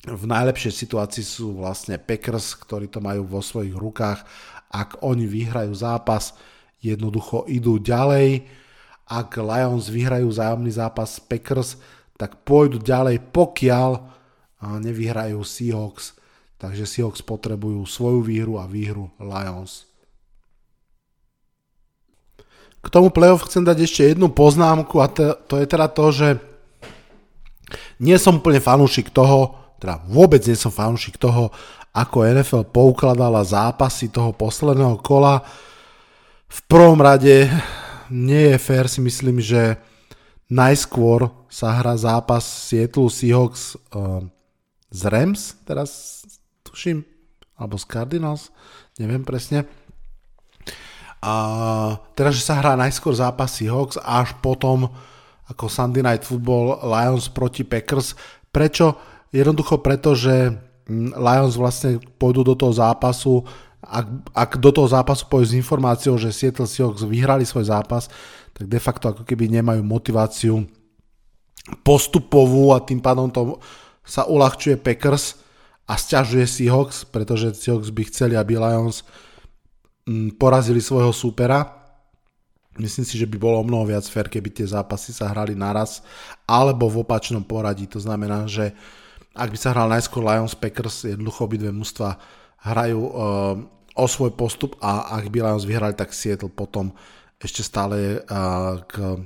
v 0.02 0.24
najlepšej 0.26 0.72
situácii 0.86 1.22
sú 1.22 1.58
vlastne 1.58 1.98
Packers, 1.98 2.58
ktorí 2.58 2.90
to 2.90 2.98
majú 2.98 3.22
vo 3.26 3.42
svojich 3.42 3.74
rukách. 3.74 4.22
Ak 4.70 4.98
oni 5.02 5.30
vyhrajú 5.30 5.74
zápas, 5.78 6.34
jednoducho 6.82 7.46
idú 7.46 7.78
ďalej. 7.78 8.46
Ak 9.06 9.38
Lions 9.38 9.86
vyhrajú 9.86 10.26
zájomný 10.30 10.74
zápas 10.74 11.22
Packers, 11.22 11.78
tak 12.18 12.42
pôjdu 12.42 12.82
ďalej, 12.82 13.22
pokiaľ 13.30 14.11
nevyhrajú 14.78 15.42
Seahawks. 15.42 16.14
Takže 16.62 16.86
Seahawks 16.86 17.26
potrebujú 17.26 17.82
svoju 17.82 18.22
výhru 18.22 18.54
a 18.62 18.70
výhru 18.70 19.10
Lions. 19.18 19.90
K 22.82 22.86
tomu 22.90 23.14
playoff 23.14 23.46
chcem 23.46 23.62
dať 23.62 23.78
ešte 23.86 24.02
jednu 24.10 24.30
poznámku 24.30 24.98
a 24.98 25.06
to, 25.06 25.38
to 25.46 25.54
je 25.62 25.66
teda 25.70 25.86
to, 25.86 26.06
že 26.10 26.28
nie 28.02 28.18
som 28.18 28.42
úplne 28.42 28.58
fanúšik 28.58 29.14
toho, 29.14 29.54
teda 29.78 30.02
vôbec 30.10 30.42
nie 30.46 30.58
som 30.58 30.74
fanúšik 30.74 31.18
toho, 31.18 31.54
ako 31.94 32.24
NFL 32.26 32.64
poukladala 32.72 33.46
zápasy 33.46 34.10
toho 34.10 34.34
posledného 34.34 34.98
kola. 34.98 35.44
V 36.50 36.58
prvom 36.66 36.98
rade 36.98 37.52
nie 38.10 38.54
je 38.54 38.56
fér 38.58 38.88
si 38.88 38.98
myslím, 39.04 39.38
že 39.38 39.76
najskôr 40.48 41.30
sa 41.52 41.76
hrá 41.76 41.94
zápas 41.96 42.44
Seattle 42.44 43.12
Seahawks 43.12 43.76
uh, 43.92 44.24
z 44.92 45.02
Rams, 45.08 45.56
teraz 45.64 46.22
tuším, 46.62 47.02
alebo 47.56 47.80
z 47.80 47.84
Cardinals, 47.88 48.52
neviem 49.00 49.24
presne 49.24 49.64
a 51.22 51.34
teraz, 52.18 52.34
že 52.34 52.42
sa 52.42 52.58
hrá 52.58 52.74
najskôr 52.74 53.14
zápasy 53.14 53.70
Hawks 53.70 53.94
a 54.02 54.26
až 54.26 54.34
potom 54.42 54.90
ako 55.46 55.70
Sunday 55.70 56.02
Night 56.02 56.26
Football 56.26 56.82
Lions 56.82 57.30
proti 57.30 57.62
Packers. 57.62 58.18
Prečo? 58.50 58.98
Jednoducho 59.30 59.78
preto, 59.78 60.18
že 60.18 60.50
mm, 60.90 61.14
Lions 61.14 61.54
vlastne 61.54 62.02
pôjdu 62.18 62.42
do 62.42 62.54
toho 62.58 62.74
zápasu, 62.74 63.46
ak, 63.78 64.06
ak 64.34 64.50
do 64.58 64.74
toho 64.74 64.90
zápasu 64.90 65.30
pôjdu 65.30 65.54
s 65.54 65.58
informáciou, 65.62 66.18
že 66.18 66.34
Seattle 66.34 66.66
Seahawks 66.66 67.06
vyhrali 67.06 67.46
svoj 67.46 67.70
zápas, 67.70 68.10
tak 68.50 68.66
de 68.66 68.82
facto 68.82 69.14
ako 69.14 69.22
keby 69.22 69.46
nemajú 69.46 69.80
motiváciu 69.86 70.66
postupovú 71.86 72.74
a 72.74 72.82
tým 72.82 72.98
pádom 72.98 73.30
to 73.30 73.62
sa 74.02 74.26
uľahčuje 74.26 74.78
Packers 74.82 75.38
a 75.86 75.98
stiažuje 75.98 76.46
Seahawks, 76.46 77.06
pretože 77.06 77.54
Seahawks 77.54 77.90
by 77.90 78.02
chceli, 78.10 78.34
aby 78.34 78.58
Lions 78.58 79.06
porazili 80.38 80.82
svojho 80.82 81.14
súpera. 81.14 81.78
Myslím 82.80 83.04
si, 83.04 83.20
že 83.20 83.28
by 83.28 83.36
bolo 83.36 83.60
mnoho 83.62 83.92
viac 83.92 84.02
fér, 84.08 84.32
keby 84.32 84.48
tie 84.48 84.66
zápasy 84.66 85.12
sa 85.12 85.28
hrali 85.28 85.52
naraz, 85.52 86.00
alebo 86.48 86.88
v 86.88 87.04
opačnom 87.04 87.44
poradí. 87.44 87.84
To 87.92 88.00
znamená, 88.00 88.48
že 88.48 88.72
ak 89.36 89.52
by 89.52 89.58
sa 89.60 89.76
hral 89.76 89.92
najskôr 89.92 90.24
Lions 90.24 90.56
Packers, 90.56 91.04
jednoducho 91.04 91.44
obidve 91.44 91.68
mužstva 91.68 92.16
hrajú 92.64 93.00
uh, 93.00 93.12
o 93.92 94.04
svoj 94.08 94.32
postup 94.32 94.80
a 94.80 95.12
ak 95.20 95.28
by 95.28 95.44
Lions 95.44 95.68
vyhrali, 95.68 95.92
tak 95.92 96.16
Seattle 96.16 96.52
potom 96.52 96.96
ešte 97.36 97.60
stále 97.60 98.24
uh, 98.24 98.80
k, 98.88 99.20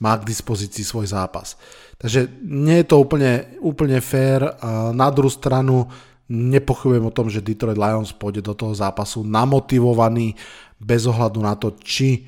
má 0.00 0.16
k 0.16 0.28
dispozícii 0.28 0.86
svoj 0.88 1.12
zápas. 1.12 1.60
Takže 1.98 2.26
nie 2.42 2.82
je 2.82 2.86
to 2.90 3.00
úplne, 3.00 3.58
úplne 3.62 3.98
fér. 4.02 4.58
Na 4.92 5.08
druhú 5.14 5.30
stranu 5.30 5.88
Nepochybujem 6.24 7.04
o 7.04 7.12
tom, 7.12 7.28
že 7.28 7.44
Detroit 7.44 7.76
Lions 7.76 8.16
pôjde 8.16 8.40
do 8.40 8.56
toho 8.56 8.72
zápasu 8.72 9.20
namotivovaný 9.20 10.32
bez 10.80 11.04
ohľadu 11.04 11.38
na 11.44 11.52
to, 11.52 11.76
či 11.84 12.24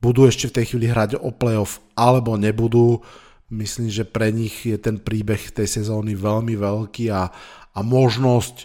budú 0.00 0.24
ešte 0.24 0.48
v 0.48 0.54
tej 0.56 0.64
chvíli 0.72 0.86
hrať 0.88 1.20
o 1.20 1.28
playoff 1.28 1.84
alebo 1.92 2.40
nebudú. 2.40 3.04
Myslím, 3.52 3.92
že 3.92 4.08
pre 4.08 4.32
nich 4.32 4.64
je 4.64 4.80
ten 4.80 4.96
príbeh 4.96 5.52
tej 5.52 5.68
sezóny 5.68 6.16
veľmi 6.16 6.56
veľký 6.56 7.12
a, 7.12 7.28
a 7.76 7.78
možnosť 7.84 8.64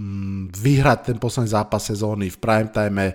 mm, 0.00 0.56
vyhrať 0.56 0.98
ten 1.12 1.16
posledný 1.20 1.52
zápas 1.52 1.84
sezóny 1.84 2.32
v 2.32 2.40
prime 2.40 2.72
time 2.72 3.12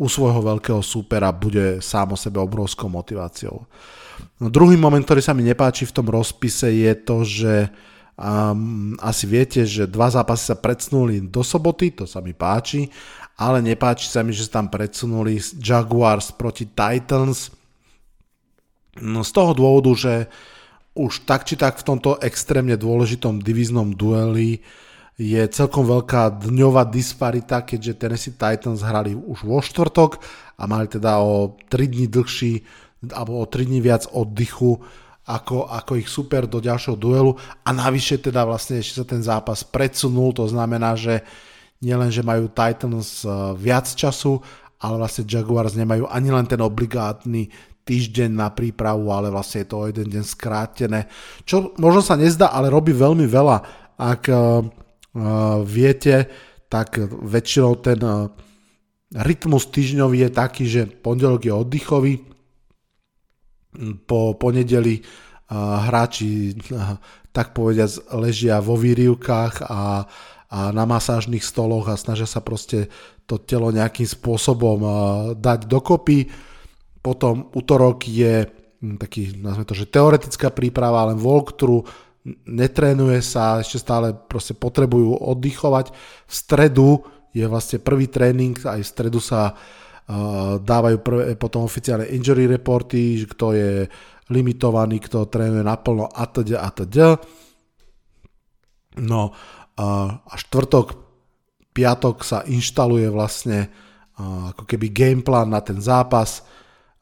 u 0.00 0.08
svojho 0.08 0.40
veľkého 0.40 0.80
súpera 0.80 1.28
bude 1.28 1.84
sám 1.84 2.16
o 2.16 2.20
sebe 2.20 2.40
obrovskou 2.40 2.88
motiváciou. 2.88 3.68
No, 4.40 4.52
druhý 4.52 4.76
moment, 4.76 5.02
ktorý 5.02 5.24
sa 5.24 5.32
mi 5.32 5.44
nepáči 5.44 5.88
v 5.88 5.94
tom 5.96 6.06
rozpise 6.08 6.68
je 6.72 6.92
to, 6.96 7.16
že 7.24 7.54
Um, 8.16 8.96
asi 8.96 9.28
viete, 9.28 9.68
že 9.68 9.84
dva 9.84 10.08
zápasy 10.08 10.48
sa 10.48 10.56
predsunuli 10.56 11.28
do 11.28 11.44
soboty, 11.44 11.92
to 11.92 12.08
sa 12.08 12.24
mi 12.24 12.32
páči, 12.32 12.88
ale 13.36 13.60
nepáči 13.60 14.08
sa 14.08 14.24
mi, 14.24 14.32
že 14.32 14.48
sa 14.48 14.64
tam 14.64 14.72
predsunuli 14.72 15.36
Jaguars 15.60 16.32
proti 16.32 16.64
Titans. 16.64 17.52
No, 19.04 19.20
z 19.20 19.30
toho 19.36 19.52
dôvodu, 19.52 19.92
že 19.92 20.14
už 20.96 21.28
tak 21.28 21.44
či 21.44 21.60
tak 21.60 21.76
v 21.76 21.92
tomto 21.92 22.16
extrémne 22.24 22.72
dôležitom 22.80 23.44
divíznom 23.44 23.92
dueli 23.92 24.64
je 25.20 25.44
celkom 25.52 25.84
veľká 25.84 26.40
dňová 26.40 26.88
disparita, 26.88 27.68
keďže 27.68 28.00
Tennessee 28.00 28.32
Titans 28.32 28.80
hrali 28.80 29.12
už 29.12 29.44
vo 29.44 29.60
štvrtok 29.60 30.24
a 30.56 30.64
mali 30.64 30.88
teda 30.88 31.20
o 31.20 31.60
3 31.68 31.84
dní 31.92 32.08
dlhší 32.08 32.64
alebo 33.02 33.40
o 33.40 33.46
3 33.46 33.68
dní 33.68 33.80
viac 33.84 34.08
oddychu 34.12 34.80
ako, 35.26 35.66
ako 35.66 35.92
ich 35.98 36.06
super 36.06 36.46
do 36.46 36.62
ďalšieho 36.62 36.94
duelu 36.94 37.34
a 37.66 37.68
navyše 37.74 38.22
teda 38.22 38.46
vlastne 38.46 38.78
ešte 38.78 39.02
sa 39.02 39.06
ten 39.06 39.22
zápas 39.26 39.66
predsunul, 39.66 40.30
to 40.30 40.46
znamená, 40.46 40.94
že 40.94 41.26
nielen, 41.82 42.14
že 42.14 42.22
majú 42.22 42.46
Titans 42.46 43.26
eh, 43.26 43.30
viac 43.58 43.90
času, 43.90 44.38
ale 44.80 44.94
vlastne 45.02 45.26
Jaguars 45.26 45.74
nemajú 45.74 46.06
ani 46.06 46.30
len 46.30 46.46
ten 46.46 46.62
obligátny 46.62 47.50
týždeň 47.86 48.30
na 48.34 48.50
prípravu, 48.50 49.14
ale 49.14 49.30
vlastne 49.30 49.62
je 49.62 49.68
to 49.70 49.76
o 49.78 49.86
jeden 49.86 50.10
deň 50.10 50.24
skrátené. 50.26 51.06
Čo 51.46 51.74
možno 51.78 52.02
sa 52.02 52.18
nezdá, 52.18 52.50
ale 52.50 52.66
robí 52.66 52.90
veľmi 52.90 53.30
veľa. 53.30 53.56
Ak 53.94 54.26
uh, 54.26 54.60
viete, 55.62 56.26
tak 56.66 56.98
väčšinou 56.98 57.72
ten 57.78 58.02
uh, 58.02 58.26
rytmus 59.14 59.70
týždňový 59.70 60.26
je 60.26 60.30
taký, 60.34 60.64
že 60.66 60.82
pondelok 60.90 61.46
je 61.46 61.54
oddychový, 61.54 62.26
po 64.06 64.34
ponedeli 64.34 65.02
hráči 65.86 66.58
tak 67.30 67.54
povediať 67.54 68.10
ležia 68.16 68.58
vo 68.58 68.74
výrivkách 68.74 69.62
a, 69.62 70.08
a 70.50 70.58
na 70.74 70.84
masážnych 70.88 71.44
stoloch 71.44 71.86
a 71.86 72.00
snažia 72.00 72.26
sa 72.26 72.42
proste 72.42 72.90
to 73.26 73.38
telo 73.38 73.70
nejakým 73.70 74.06
spôsobom 74.06 74.78
dať 75.38 75.70
dokopy 75.70 76.26
potom 77.06 77.54
útorok 77.54 78.02
je 78.10 78.50
taký, 78.98 79.38
nazvime 79.38 79.66
to, 79.66 79.78
že 79.78 79.86
teoretická 79.86 80.50
príprava, 80.50 81.06
len 81.06 81.22
walkthrough, 81.22 81.86
netrénuje 82.46 83.22
sa, 83.22 83.62
ešte 83.62 83.78
stále 83.78 84.10
proste 84.10 84.58
potrebujú 84.58 85.14
oddychovať. 85.14 85.94
V 86.26 86.34
stredu 86.34 87.06
je 87.30 87.46
vlastne 87.46 87.78
prvý 87.78 88.10
tréning, 88.10 88.58
aj 88.58 88.82
v 88.82 88.90
stredu 88.90 89.22
sa 89.22 89.54
uh, 89.54 89.85
dávajú 90.62 90.98
prvé, 91.02 91.34
potom 91.34 91.66
oficiálne 91.66 92.06
injury 92.14 92.46
reporty, 92.46 93.26
kto 93.26 93.46
je 93.54 93.70
limitovaný, 94.30 95.02
kto 95.02 95.26
trénuje 95.26 95.66
naplno 95.66 96.06
a 96.06 96.24
teda 96.30 96.62
a 96.62 96.68
teda. 96.70 97.08
No 99.02 99.34
a 99.76 100.34
štvrtok, 100.34 100.86
piatok 101.76 102.24
sa 102.24 102.40
inštaluje 102.48 103.12
vlastne 103.12 103.68
uh, 103.68 104.56
ako 104.56 104.64
keby 104.64 104.88
gameplan 104.88 105.52
na 105.52 105.60
ten 105.60 105.76
zápas, 105.76 106.48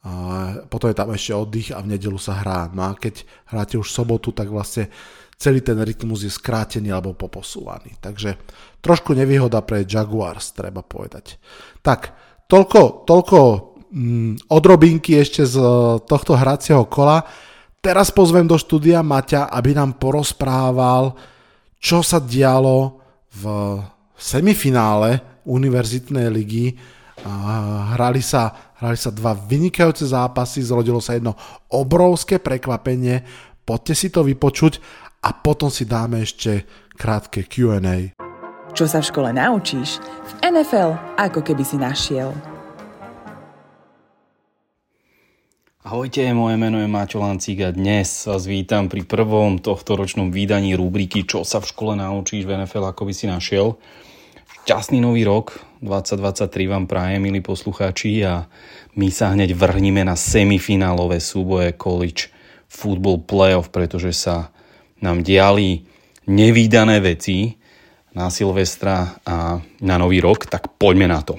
a 0.05 0.61
potom 0.69 0.93
je 0.93 0.99
tam 1.01 1.09
ešte 1.09 1.33
oddych 1.33 1.73
a 1.73 1.81
v 1.81 1.97
nedelu 1.97 2.19
sa 2.21 2.37
hrá. 2.37 2.69
No 2.69 2.85
a 2.85 2.93
keď 2.93 3.25
hráte 3.49 3.81
už 3.81 3.89
sobotu, 3.89 4.29
tak 4.37 4.53
vlastne 4.53 4.93
celý 5.33 5.65
ten 5.65 5.81
rytmus 5.81 6.21
je 6.21 6.29
skrátený 6.29 6.93
alebo 6.93 7.17
poposúvaný. 7.17 7.97
Takže 7.97 8.37
trošku 8.85 9.17
nevýhoda 9.17 9.65
pre 9.65 9.81
Jaguars, 9.81 10.53
treba 10.53 10.85
povedať. 10.85 11.41
Tak, 11.81 12.13
toľko, 12.49 13.07
toľko 13.07 13.39
mm, 13.91 14.49
odrobinky 14.51 15.17
ešte 15.19 15.45
z 15.45 15.55
tohto 16.05 16.37
hracieho 16.37 16.85
kola. 16.89 17.23
Teraz 17.79 18.09
pozvem 18.09 18.49
do 18.49 18.57
štúdia 18.57 19.05
Maťa, 19.05 19.49
aby 19.53 19.77
nám 19.77 20.01
porozprával, 20.01 21.13
čo 21.77 22.01
sa 22.01 22.17
dialo 22.17 22.97
v 23.29 23.43
semifinále 24.17 25.41
univerzitnej 25.45 26.27
ligy. 26.33 26.73
Hrali 27.93 28.25
sa 28.25 28.65
Hrali 28.75 28.99
sa 28.99 29.07
dva 29.07 29.31
vynikajúce 29.31 30.03
zápasy, 30.03 30.59
zrodilo 30.59 30.99
sa 30.99 31.15
jedno 31.15 31.31
obrovské 31.71 32.43
prekvapenie, 32.43 33.23
poďte 33.63 33.93
si 33.95 34.07
to 34.11 34.19
vypočuť 34.27 34.83
a 35.23 35.31
potom 35.31 35.71
si 35.71 35.87
dáme 35.87 36.19
ešte 36.19 36.67
krátke 36.99 37.47
Q&A. 37.47 38.24
Čo 38.75 38.91
sa 38.91 38.99
v 38.99 39.07
škole 39.07 39.31
naučíš, 39.31 40.03
v 40.03 40.51
NFL 40.51 41.15
ako 41.15 41.39
keby 41.39 41.63
si 41.63 41.79
našiel. 41.79 42.35
Ahojte, 45.79 46.19
moje 46.35 46.59
meno 46.59 46.83
je 46.83 46.89
Máťo 46.91 47.23
Lancík 47.23 47.63
a 47.63 47.71
dnes 47.71 48.27
vás 48.27 48.43
vítam 48.43 48.91
pri 48.91 49.07
prvom 49.07 49.63
tohto 49.63 49.95
ročnom 49.95 50.27
výdaní 50.27 50.75
rubriky 50.75 51.23
Čo 51.23 51.47
sa 51.47 51.63
v 51.63 51.71
škole 51.71 51.95
naučíš 51.95 52.43
v 52.43 52.51
NFL 52.51 52.91
ako 52.91 53.07
by 53.07 53.13
si 53.15 53.31
našiel. 53.31 53.79
Šťastný 54.67 54.99
nový 54.99 55.23
rok 55.23 55.55
2023 55.79 56.67
vám 56.67 56.83
prajem, 56.83 57.23
milí 57.23 57.39
poslucháči 57.39 58.27
a 58.27 58.43
my 58.99 59.07
sa 59.07 59.31
hneď 59.31 59.55
vrhníme 59.55 60.03
na 60.03 60.19
semifinálové 60.19 61.23
súboje 61.23 61.79
college 61.79 62.27
football 62.67 63.23
playoff, 63.23 63.71
pretože 63.71 64.11
sa 64.11 64.51
nám 64.99 65.23
diali 65.23 65.87
nevýdané 66.27 66.99
veci 66.99 67.63
na 68.15 68.31
Silvestra 68.31 69.19
a 69.27 69.59
na 69.83 69.95
Nový 69.99 70.23
rok, 70.23 70.47
tak 70.47 70.79
poďme 70.79 71.11
na 71.11 71.19
to. 71.21 71.35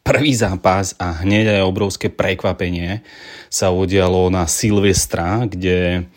Prvý 0.00 0.32
zápas 0.32 0.96
a 0.96 1.20
hneď 1.20 1.60
aj 1.60 1.68
obrovské 1.68 2.08
prekvapenie 2.08 3.04
sa 3.52 3.68
udialo 3.68 4.32
na 4.32 4.48
Silvestra, 4.48 5.44
kde 5.44 6.08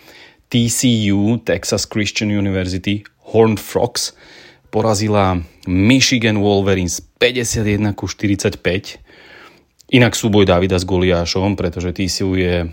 TCU, 0.47 1.43
Texas 1.43 1.84
Christian 1.84 2.32
University, 2.32 3.04
Horned 3.36 3.60
Frogs, 3.60 4.16
porazila 4.72 5.43
Michigan 5.68 6.39
Wolverines 6.39 7.04
51 7.20 7.91
ku 7.91 8.08
45. 8.08 8.56
Inak 9.91 10.16
súboj 10.16 10.47
Davida 10.47 10.80
s 10.80 10.88
Goliášom, 10.88 11.60
pretože 11.60 11.91
TCU 11.91 12.39
je 12.39 12.56
e, 12.64 12.68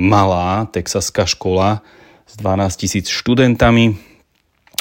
malá 0.00 0.64
texaská 0.72 1.28
škola 1.28 1.84
s 2.24 2.40
12 2.40 2.80
tisíc 2.80 3.12
študentami 3.12 4.00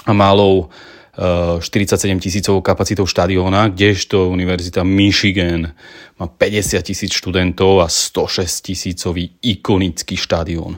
a 0.07 0.15
malou 0.15 0.71
47 1.17 2.21
tisícovou 2.21 2.61
kapacitou 2.61 3.09
štadióna, 3.09 3.73
kdežto 3.73 4.29
Univerzita 4.29 4.85
Michigan 4.85 5.73
má 6.21 6.25
50 6.29 6.77
tisíc 6.85 7.11
študentov 7.17 7.81
a 7.81 7.89
106 7.89 8.45
tisícový 8.61 9.33
ikonický 9.41 10.13
štadión. 10.13 10.77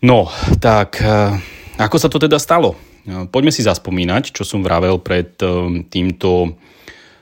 No, 0.00 0.32
tak 0.56 1.04
e, 1.04 1.36
ako 1.76 1.96
sa 2.00 2.08
to 2.08 2.16
teda 2.16 2.40
stalo? 2.40 2.76
Poďme 3.06 3.54
si 3.54 3.62
zaspomínať, 3.62 4.34
čo 4.34 4.42
som 4.42 4.66
vravel 4.66 4.98
pred 4.98 5.38
týmto 5.86 6.58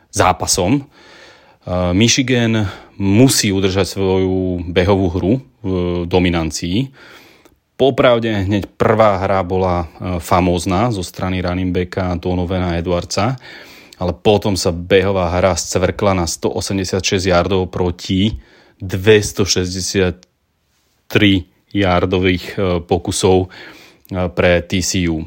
zápasom. 0.09 0.81
Michigan 1.93 2.65
musí 2.97 3.53
udržať 3.53 3.93
svoju 3.93 4.65
behovú 4.65 5.07
hru 5.13 5.33
v 5.61 5.71
dominancii. 6.09 6.89
Popravde 7.75 8.31
hneď 8.31 8.71
prvá 8.79 9.19
hra 9.19 9.43
bola 9.43 9.83
uh, 9.83 10.23
famózna 10.23 10.95
zo 10.95 11.03
strany 11.03 11.43
running 11.43 11.75
backa 11.75 12.15
Donovena 12.15 12.79
Edwardsa, 12.79 13.35
ale 13.99 14.13
potom 14.15 14.55
sa 14.55 14.71
behová 14.71 15.35
hra 15.35 15.59
scvrkla 15.59 16.15
na 16.15 16.27
186 16.31 17.27
yardov 17.27 17.75
proti 17.75 18.39
263 18.79 20.23
yardových 21.75 22.45
uh, 22.55 22.79
pokusov 22.79 23.51
pre 24.15 24.61
TCU. 24.61 25.25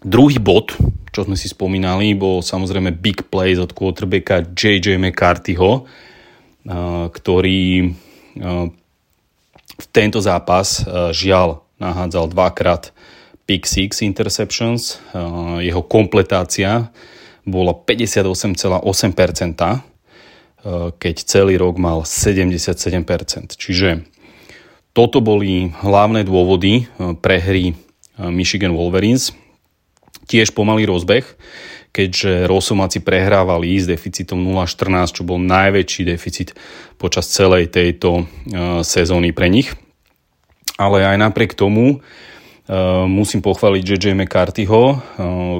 Druhý 0.00 0.40
bod, 0.40 0.72
čo 1.12 1.22
sme 1.22 1.36
si 1.36 1.46
spomínali, 1.52 2.16
bol 2.16 2.42
samozrejme 2.42 2.96
big 2.96 3.28
play 3.28 3.54
od 3.54 3.72
quarterbacka 3.76 4.40
JJ 4.52 5.00
McCarthyho, 5.00 5.84
ktorý 7.12 7.60
v 9.74 9.86
tento 9.90 10.22
zápas 10.22 10.82
žiaľ 11.10 11.62
nahádzal 11.82 12.30
dvakrát 12.30 12.94
pick 13.44 13.66
six 13.66 14.00
interceptions. 14.00 15.02
Jeho 15.60 15.82
kompletácia 15.84 16.88
bola 17.44 17.76
58,8%, 17.76 18.86
keď 20.96 21.16
celý 21.22 21.54
rok 21.60 21.76
mal 21.76 22.06
77%. 22.06 23.04
Čiže 23.58 24.06
toto 24.94 25.18
boli 25.20 25.74
hlavné 25.82 26.24
dôvody 26.24 26.88
prehry 27.20 27.74
Michigan 28.18 28.72
Wolverines– 28.72 29.30
Tiež 30.24 30.56
pomalý 30.56 30.88
rozbeh, 30.88 31.24
keďže 31.94 32.50
Rosomáci 32.50 32.98
prehrávali 33.06 33.78
s 33.78 33.86
deficitom 33.86 34.42
0,14, 34.42 35.14
čo 35.14 35.22
bol 35.22 35.38
najväčší 35.38 36.02
deficit 36.10 36.50
počas 36.98 37.30
celej 37.30 37.70
tejto 37.70 38.26
uh, 38.26 38.82
sezóny 38.82 39.30
pre 39.30 39.46
nich. 39.46 39.70
Ale 40.74 41.06
aj 41.06 41.22
napriek 41.22 41.54
tomu 41.54 42.02
uh, 42.02 43.06
musím 43.06 43.46
pochváliť 43.46 43.82
JJ 43.86 44.04
McCarthyho, 44.18 44.82
uh, 44.90 44.98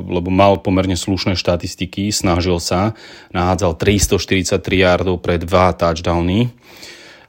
lebo 0.03 0.35
mal 0.35 0.59
pomerne 0.59 0.99
slušné 0.99 1.39
štatistiky, 1.39 2.11
snažil 2.11 2.59
sa, 2.59 2.99
nahádzal 3.31 3.79
343 3.79 4.59
yardov 4.83 5.23
pre 5.23 5.39
dva 5.39 5.71
touchdowny, 5.71 6.51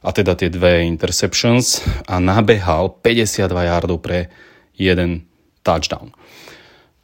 a 0.05 0.13
teda 0.13 0.37
tie 0.37 0.53
dve 0.53 0.85
interceptions 0.85 1.81
a 2.05 2.21
nabehal 2.21 3.01
52 3.01 3.41
yardov 3.49 3.97
pre 4.05 4.29
jeden 4.77 5.25
touchdown. 5.65 6.13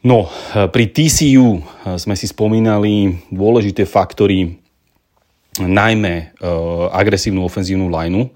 No, 0.01 0.25
eh, 0.25 0.65
pri 0.65 0.89
TCU 0.89 1.61
eh, 1.61 1.61
sme 2.01 2.17
si 2.17 2.25
spomínali 2.25 3.21
dôležité 3.29 3.85
faktory, 3.85 4.61
najmä 5.59 6.15
e, 6.15 6.47
agresívnu 6.95 7.43
ofenzívnu 7.43 7.91
lineu 7.91 8.31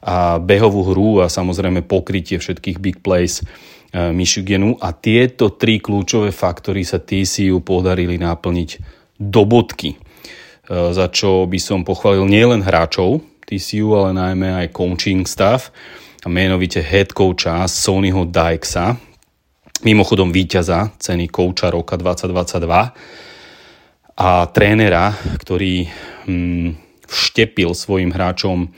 a 0.00 0.40
behovú 0.40 0.80
hru 0.80 1.20
a 1.20 1.28
samozrejme 1.28 1.84
pokrytie 1.84 2.40
všetkých 2.40 2.78
big 2.80 2.96
plays 3.04 3.42
e, 3.42 4.08
Michiganu 4.16 4.78
a 4.80 4.96
tieto 4.96 5.52
tri 5.52 5.76
kľúčové 5.76 6.32
faktory 6.32 6.88
sa 6.88 7.02
TCU 7.02 7.60
podarili 7.60 8.16
naplniť 8.16 8.70
do 9.18 9.42
bodky. 9.44 9.98
Za 10.68 11.08
čo 11.08 11.48
by 11.48 11.58
som 11.58 11.80
pochválil 11.80 12.28
nielen 12.28 12.60
hráčov 12.60 13.24
TCU, 13.48 13.96
ale 13.96 14.12
najmä 14.12 14.48
aj 14.64 14.76
coaching 14.76 15.24
staff, 15.24 15.72
a 16.22 16.28
menovite 16.28 16.84
head 16.84 17.16
coacha 17.16 17.64
Sonyho 17.64 18.28
Dykesa, 18.28 19.00
mimochodom 19.82 20.34
víťaza 20.34 20.90
ceny 20.98 21.30
kouča 21.30 21.70
roka 21.70 21.94
2022 21.94 22.94
a 24.18 24.30
trénera, 24.50 25.14
ktorý 25.38 25.86
hm, 26.26 26.74
vštepil 27.06 27.70
svojim 27.72 28.10
hráčom 28.10 28.74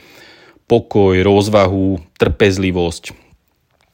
pokoj, 0.69 1.17
rozvahu, 1.19 1.99
trpezlivosť 2.15 3.31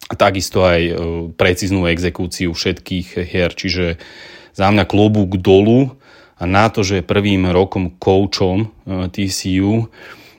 a 0.08 0.14
takisto 0.16 0.64
aj 0.64 0.82
e, 0.84 0.94
precíznú 1.36 1.88
exekúciu 1.90 2.56
všetkých 2.56 3.28
hier. 3.28 3.52
Čiže 3.52 4.00
za 4.56 4.68
mňa 4.72 4.88
klobúk 4.88 5.40
dolu 5.40 6.00
a 6.40 6.44
na 6.48 6.72
to, 6.72 6.86
že 6.86 7.02
je 7.02 7.10
prvým 7.10 7.50
rokom 7.52 7.92
koučom 7.92 8.58
e, 8.64 8.68
TCU 9.12 9.92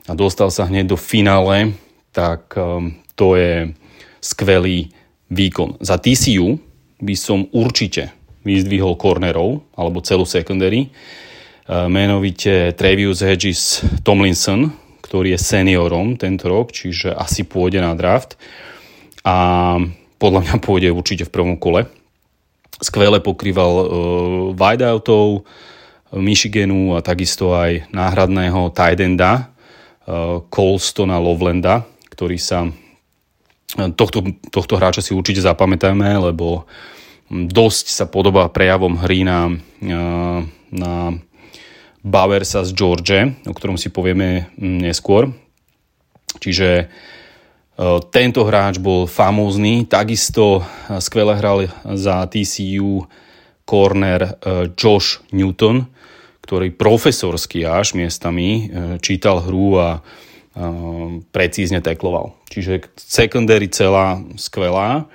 a 0.08 0.12
dostal 0.16 0.48
sa 0.48 0.64
hneď 0.64 0.94
do 0.94 0.96
finále, 0.96 1.76
tak 2.16 2.56
e, 2.56 2.96
to 3.12 3.36
je 3.36 3.76
skvelý 4.24 4.94
výkon. 5.28 5.80
Za 5.80 6.00
TCU 6.00 6.58
by 6.98 7.14
som 7.14 7.46
určite 7.52 8.12
vyzdvihol 8.42 8.96
cornerov 8.96 9.62
alebo 9.76 10.00
celú 10.00 10.24
secondary, 10.24 10.88
menovite 11.68 12.72
Travius 12.72 13.20
Hedges 13.20 13.84
Tomlinson, 14.00 14.72
ktorý 15.04 15.36
je 15.36 15.40
seniorom 15.40 16.16
tento 16.16 16.48
rok, 16.48 16.72
čiže 16.72 17.12
asi 17.12 17.44
pôjde 17.44 17.84
na 17.84 17.92
draft 17.92 18.40
a 19.24 19.76
podľa 20.16 20.40
mňa 20.44 20.56
pôjde 20.64 20.88
určite 20.92 21.24
v 21.28 21.32
prvom 21.32 21.56
kole. 21.60 21.86
Skvele 22.78 23.18
pokrýval 23.20 23.74
uh, 23.74 23.86
wideoutov 24.54 25.44
Michiganu 26.14 26.96
a 26.96 27.04
takisto 27.04 27.52
aj 27.52 27.90
náhradného 27.92 28.72
Tidenda 28.72 29.50
uh, 30.08 30.40
Colstona 30.48 31.20
Lovlanda, 31.20 31.84
ktorý 32.14 32.38
sa 32.40 32.70
tohto, 33.94 34.26
tohto 34.50 34.74
hráča 34.74 35.00
si 35.00 35.14
určite 35.14 35.38
zapamätajme, 35.38 36.32
lebo 36.32 36.66
dosť 37.30 37.86
sa 37.92 38.04
podobá 38.10 38.48
prejavom 38.50 38.98
hry 38.98 39.22
na, 39.22 39.52
uh, 39.52 40.40
na 40.74 40.92
Bowersa 42.02 42.64
z 42.64 42.70
George, 42.72 43.20
o 43.46 43.52
ktorom 43.52 43.76
si 43.76 43.92
povieme 43.92 44.50
neskôr. 44.58 45.30
Čiže 46.38 46.88
Eh, 47.78 47.98
tento 48.10 48.42
hráč 48.42 48.82
bol 48.82 49.06
famózny, 49.06 49.86
takisto 49.86 50.66
skvele 50.98 51.38
hral 51.38 51.70
za 51.94 52.26
TCU 52.26 53.06
corner 53.62 54.34
eh, 54.34 54.66
Josh 54.74 55.22
Newton, 55.30 55.86
ktorý 56.42 56.74
profesorsky 56.74 57.62
až 57.62 57.94
miestami 57.94 58.72
čítal 59.04 59.44
hru 59.44 59.76
a 59.78 60.00
precízne 61.30 61.78
tekloval. 61.78 62.34
Čiže 62.50 62.90
secondary 62.98 63.70
celá 63.70 64.18
skvelá. 64.34 65.06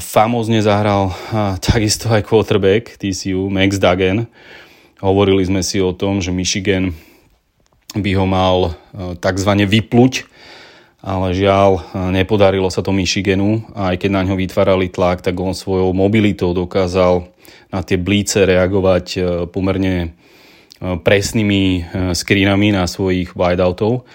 Famózne 0.00 0.64
zahral 0.64 1.12
takisto 1.68 2.08
aj 2.08 2.24
quarterback 2.24 2.96
TCU 2.96 3.52
Max 3.52 3.76
Duggan. 3.76 4.26
Hovorili 4.98 5.44
sme 5.46 5.60
si 5.62 5.78
o 5.78 5.94
tom, 5.94 6.18
že 6.18 6.34
Michigan 6.34 6.96
by 7.94 8.10
ho 8.16 8.26
mal 8.26 8.56
takzvané 9.20 9.64
vypluť 9.64 10.26
ale 10.98 11.30
žiaľ, 11.30 11.94
nepodarilo 12.10 12.66
sa 12.74 12.82
to 12.82 12.90
Michiganu 12.90 13.62
a 13.70 13.94
aj 13.94 14.02
keď 14.02 14.10
na 14.10 14.22
ňo 14.26 14.34
vytvárali 14.34 14.90
tlak, 14.90 15.22
tak 15.22 15.38
on 15.38 15.54
svojou 15.54 15.94
mobilitou 15.94 16.50
dokázal 16.50 17.30
na 17.70 17.80
tie 17.86 17.94
blíce 18.00 18.42
reagovať 18.42 19.06
e, 19.14 19.20
pomerne 19.46 19.94
e, 20.02 20.08
presnými 20.98 21.62
e, 21.62 21.80
screenami 22.16 22.74
na 22.74 22.88
svojich 22.88 23.36
wideoutov. 23.36 24.08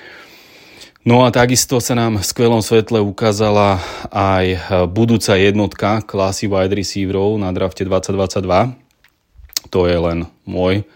No 1.03 1.27
a 1.27 1.35
takisto 1.35 1.83
sa 1.83 1.99
nám 1.99 2.19
v 2.19 2.25
skvelom 2.25 2.63
svetle 2.63 3.03
ukázala 3.03 3.83
aj 4.07 4.71
budúca 4.87 5.35
jednotka 5.35 5.99
klasy 6.03 6.47
wide 6.47 6.71
receiverov 6.71 7.35
na 7.35 7.51
drafte 7.51 7.83
2022. 7.83 8.79
To 9.67 9.79
je 9.83 9.97
len 9.99 10.31
môj 10.47 10.87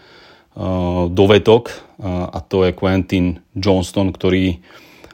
dovetok 1.12 1.76
a 2.00 2.40
to 2.40 2.64
je 2.64 2.72
Quentin 2.72 3.44
Johnston, 3.52 4.08
ktorý 4.16 4.64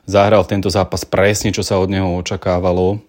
Zahral 0.04 0.44
tento 0.44 0.68
zápas 0.68 1.08
presne, 1.08 1.48
čo 1.48 1.64
sa 1.64 1.80
od 1.80 1.88
neho 1.88 2.20
očakávalo. 2.20 3.00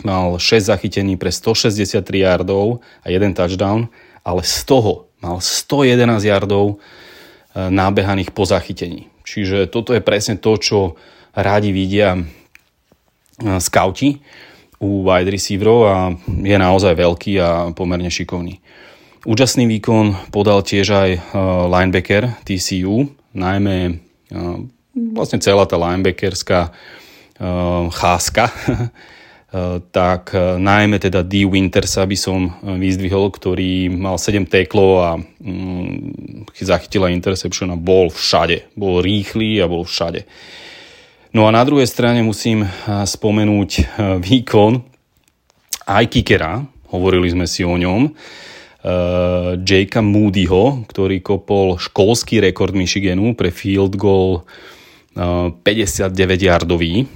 Mal 0.00 0.40
6 0.40 0.72
zachytení 0.72 1.20
pre 1.20 1.28
163 1.28 2.00
yardov 2.24 2.80
a 3.04 3.12
jeden 3.12 3.36
touchdown, 3.36 3.88
ale 4.24 4.40
z 4.44 4.64
toho 4.64 5.12
mal 5.20 5.40
111 5.40 6.24
yardov 6.24 6.76
e, 6.76 7.68
nábehaných 7.68 8.32
po 8.32 8.48
zachytení. 8.48 9.12
Čiže 9.26 9.66
toto 9.66 9.90
je 9.90 9.98
presne 9.98 10.38
to, 10.38 10.54
čo 10.56 10.78
rádi 11.34 11.74
vidia 11.74 12.14
e, 12.14 12.20
scouti 13.58 14.22
u 14.78 15.02
wide 15.02 15.34
receiverov 15.34 15.80
a 15.90 15.96
je 16.30 16.56
naozaj 16.56 16.94
veľký 16.94 17.32
a 17.42 17.50
pomerne 17.74 18.08
šikovný. 18.08 18.62
Úžasný 19.26 19.66
výkon 19.66 20.30
podal 20.30 20.62
tiež 20.62 20.86
aj 20.94 21.10
e, 21.10 21.20
linebacker 21.66 22.38
TCU, 22.46 23.10
najmä 23.34 23.98
vlastne 24.96 25.38
celá 25.38 25.68
tá 25.68 25.76
linebackerská 25.76 26.72
cháska, 27.92 28.48
tak 29.94 30.34
uh, 30.34 30.58
najmä 30.58 30.98
teda 30.98 31.22
D. 31.22 31.46
Wintersa 31.46 32.02
by 32.02 32.18
som 32.18 32.50
vyzdvihol, 32.60 33.30
ktorý 33.30 33.88
mal 33.94 34.18
7 34.18 34.42
teklov 34.50 34.90
a 35.00 35.10
um, 35.16 36.12
zachytil 36.52 37.06
interception 37.08 37.70
a 37.70 37.78
bol 37.78 38.10
všade. 38.10 38.74
Bol 38.74 39.00
rýchly 39.00 39.62
a 39.62 39.70
bol 39.70 39.86
všade. 39.86 40.26
No 41.30 41.46
a 41.46 41.54
na 41.54 41.62
druhej 41.62 41.86
strane 41.86 42.24
musím 42.24 42.64
spomenúť 42.88 44.00
výkon 44.24 44.72
aj 45.86 46.04
kickera, 46.08 46.64
hovorili 46.90 47.28
sme 47.28 47.44
si 47.44 47.60
o 47.60 47.76
ňom, 47.76 48.08
uh, 48.08 49.54
Jakea 49.60 50.02
Moodyho, 50.02 50.88
ktorý 50.90 51.20
kopol 51.22 51.76
školský 51.76 52.40
rekord 52.40 52.72
Michiganu 52.74 53.36
pre 53.36 53.52
field 53.52 53.94
goal 54.00 54.48
59-yardový. 55.16 57.08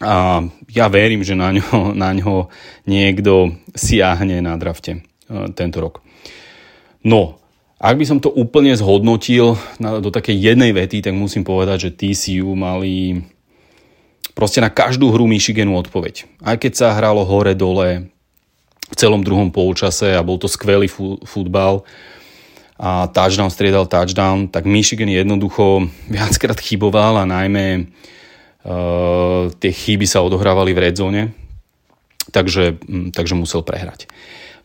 A 0.00 0.40
ja 0.72 0.88
verím, 0.88 1.20
že 1.20 1.36
na 1.36 1.52
ňo, 1.52 1.92
na 1.92 2.16
ňo 2.16 2.48
niekto 2.88 3.52
siahne 3.76 4.40
na 4.40 4.56
drafte 4.56 5.00
e, 5.00 5.00
tento 5.52 5.78
rok. 5.80 6.00
No, 7.04 7.40
ak 7.80 7.96
by 7.96 8.04
som 8.04 8.18
to 8.20 8.28
úplne 8.32 8.76
zhodnotil 8.76 9.56
do 9.80 10.10
takej 10.12 10.36
jednej 10.36 10.72
vety, 10.76 11.00
tak 11.00 11.16
musím 11.16 11.44
povedať, 11.48 11.88
že 11.88 11.96
TCU 11.96 12.52
mali 12.52 13.24
proste 14.36 14.60
na 14.60 14.68
každú 14.68 15.12
hru 15.12 15.24
Michiganu 15.24 15.76
odpoveď. 15.80 16.28
Aj 16.44 16.60
keď 16.60 16.72
sa 16.76 16.96
hralo 16.96 17.24
hore-dole 17.24 18.12
v 18.90 18.94
celom 18.96 19.24
druhom 19.24 19.48
polčase 19.48 20.12
a 20.12 20.24
bol 20.24 20.36
to 20.36 20.48
skvelý 20.48 20.92
futbal, 21.24 21.84
a 22.80 23.12
touchdown 23.12 23.52
striedal 23.52 23.84
touchdown, 23.84 24.48
tak 24.48 24.64
Michigan 24.64 25.12
jednoducho 25.12 25.84
viackrát 26.08 26.56
chyboval 26.56 27.20
a 27.20 27.28
najmä 27.28 27.84
tie 29.56 29.72
chyby 29.72 30.04
sa 30.04 30.20
odohrávali 30.20 30.76
v 30.76 30.82
redzone, 30.90 31.22
takže, 32.28 32.76
um, 32.84 33.08
takže 33.08 33.34
musel 33.34 33.64
prehrať. 33.64 34.06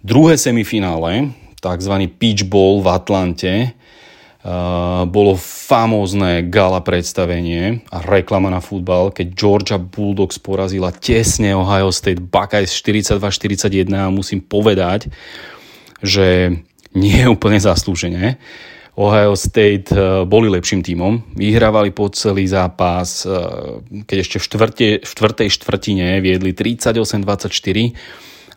Druhé 0.06 0.38
semifinále, 0.38 1.34
tzv. 1.64 1.94
Pitch 2.20 2.46
Bowl 2.46 2.84
v 2.84 2.88
Atlante, 2.92 3.54
uh, 3.72 5.08
bolo 5.10 5.34
famózne 5.40 6.46
gala 6.46 6.84
predstavenie 6.84 7.82
a 7.90 8.04
reklama 8.04 8.54
na 8.54 8.62
futbal, 8.62 9.10
keď 9.10 9.28
Georgia 9.34 9.80
Bulldogs 9.82 10.38
porazila 10.38 10.94
tesne 10.94 11.58
Ohio 11.58 11.90
State 11.90 12.22
Buckeyes 12.22 12.76
42-41 12.76 13.90
a 13.96 14.14
musím 14.14 14.44
povedať, 14.46 15.10
že 16.06 16.54
nie 16.94 17.26
úplne 17.26 17.58
zaslúžene. 17.58 18.38
Ohio 18.96 19.36
State 19.36 19.92
eh, 19.92 20.24
boli 20.24 20.48
lepším 20.48 20.80
tímom, 20.80 21.36
vyhrávali 21.36 21.92
po 21.92 22.08
celý 22.08 22.48
zápas, 22.48 23.28
eh, 23.28 23.36
keď 24.08 24.18
ešte 24.24 24.38
v, 24.40 24.44
štvrte, 24.44 24.88
v 25.04 25.08
štvrtej 25.08 25.50
štvrtine 25.52 26.08
viedli 26.24 26.56
38-24, 26.56 27.92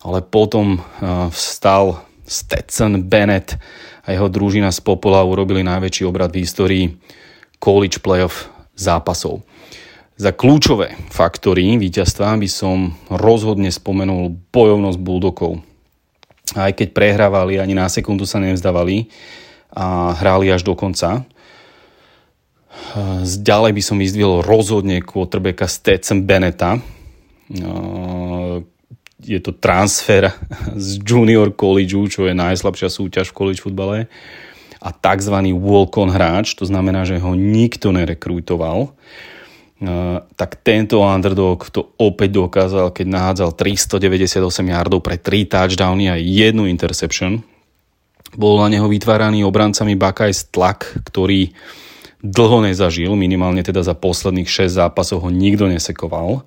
ale 0.06 0.18
potom 0.22 0.78
eh, 0.78 1.26
vstal 1.34 2.06
Stetson 2.22 3.02
Bennett 3.02 3.58
a 4.06 4.14
jeho 4.14 4.30
družina 4.30 4.70
z 4.70 4.78
Popola 4.78 5.26
urobili 5.26 5.66
najväčší 5.66 6.06
obrad 6.06 6.30
v 6.30 6.46
histórii 6.46 6.86
college 7.58 7.98
playoff 7.98 8.46
zápasov. 8.78 9.42
Za 10.18 10.34
kľúčové 10.34 10.98
faktory 11.10 11.78
víťazstva 11.78 12.38
by 12.38 12.48
som 12.50 12.94
rozhodne 13.10 13.70
spomenul 13.70 14.38
bojovnosť 14.54 14.98
Bulldogov 15.02 15.66
aj 16.56 16.80
keď 16.80 16.96
prehrávali, 16.96 17.60
ani 17.60 17.76
na 17.76 17.92
sekundu 17.92 18.24
sa 18.24 18.40
nevzdávali 18.40 19.04
a 19.72 20.16
hráli 20.16 20.52
až 20.52 20.64
do 20.64 20.72
konca. 20.78 21.24
Ďalej 23.24 23.72
by 23.74 23.82
som 23.84 24.00
vyzdvihol 24.00 24.46
rozhodne 24.46 25.04
quarterbacka 25.04 25.68
Stetson 25.68 26.24
Beneta. 26.24 26.80
Je 29.18 29.38
to 29.42 29.52
transfer 29.56 30.30
z 30.76 30.88
junior 31.02 31.52
college, 31.52 31.96
čo 32.08 32.28
je 32.28 32.34
najslabšia 32.36 32.88
súťaž 32.88 33.32
v 33.32 33.36
college 33.36 33.60
futbale 33.60 34.08
a 34.78 34.94
tzv. 34.94 35.34
walk-on 35.58 36.10
hráč, 36.10 36.54
to 36.54 36.62
znamená, 36.62 37.02
že 37.02 37.18
ho 37.18 37.34
nikto 37.34 37.90
nerekrutoval. 37.90 38.94
tak 40.34 40.50
tento 40.62 41.02
underdog 41.02 41.70
to 41.70 41.94
opäť 41.98 42.30
dokázal, 42.34 42.90
keď 42.94 43.06
nahádzal 43.06 43.50
398 43.54 44.42
yardov 44.74 45.02
pre 45.02 45.18
3 45.18 45.50
touchdowny 45.50 46.10
a 46.10 46.18
jednu 46.18 46.66
interception. 46.66 47.42
Bol 48.36 48.60
na 48.60 48.68
neho 48.68 48.84
vytváraný 48.90 49.46
obrancami 49.46 49.96
Buckeyes 49.96 50.50
tlak, 50.52 51.00
ktorý 51.08 51.54
dlho 52.20 52.66
nezažil, 52.66 53.14
minimálne 53.14 53.62
teda 53.62 53.80
za 53.86 53.94
posledných 53.94 54.50
6 54.50 54.80
zápasov 54.82 55.24
ho 55.24 55.30
nikto 55.30 55.70
nesekoval. 55.70 56.42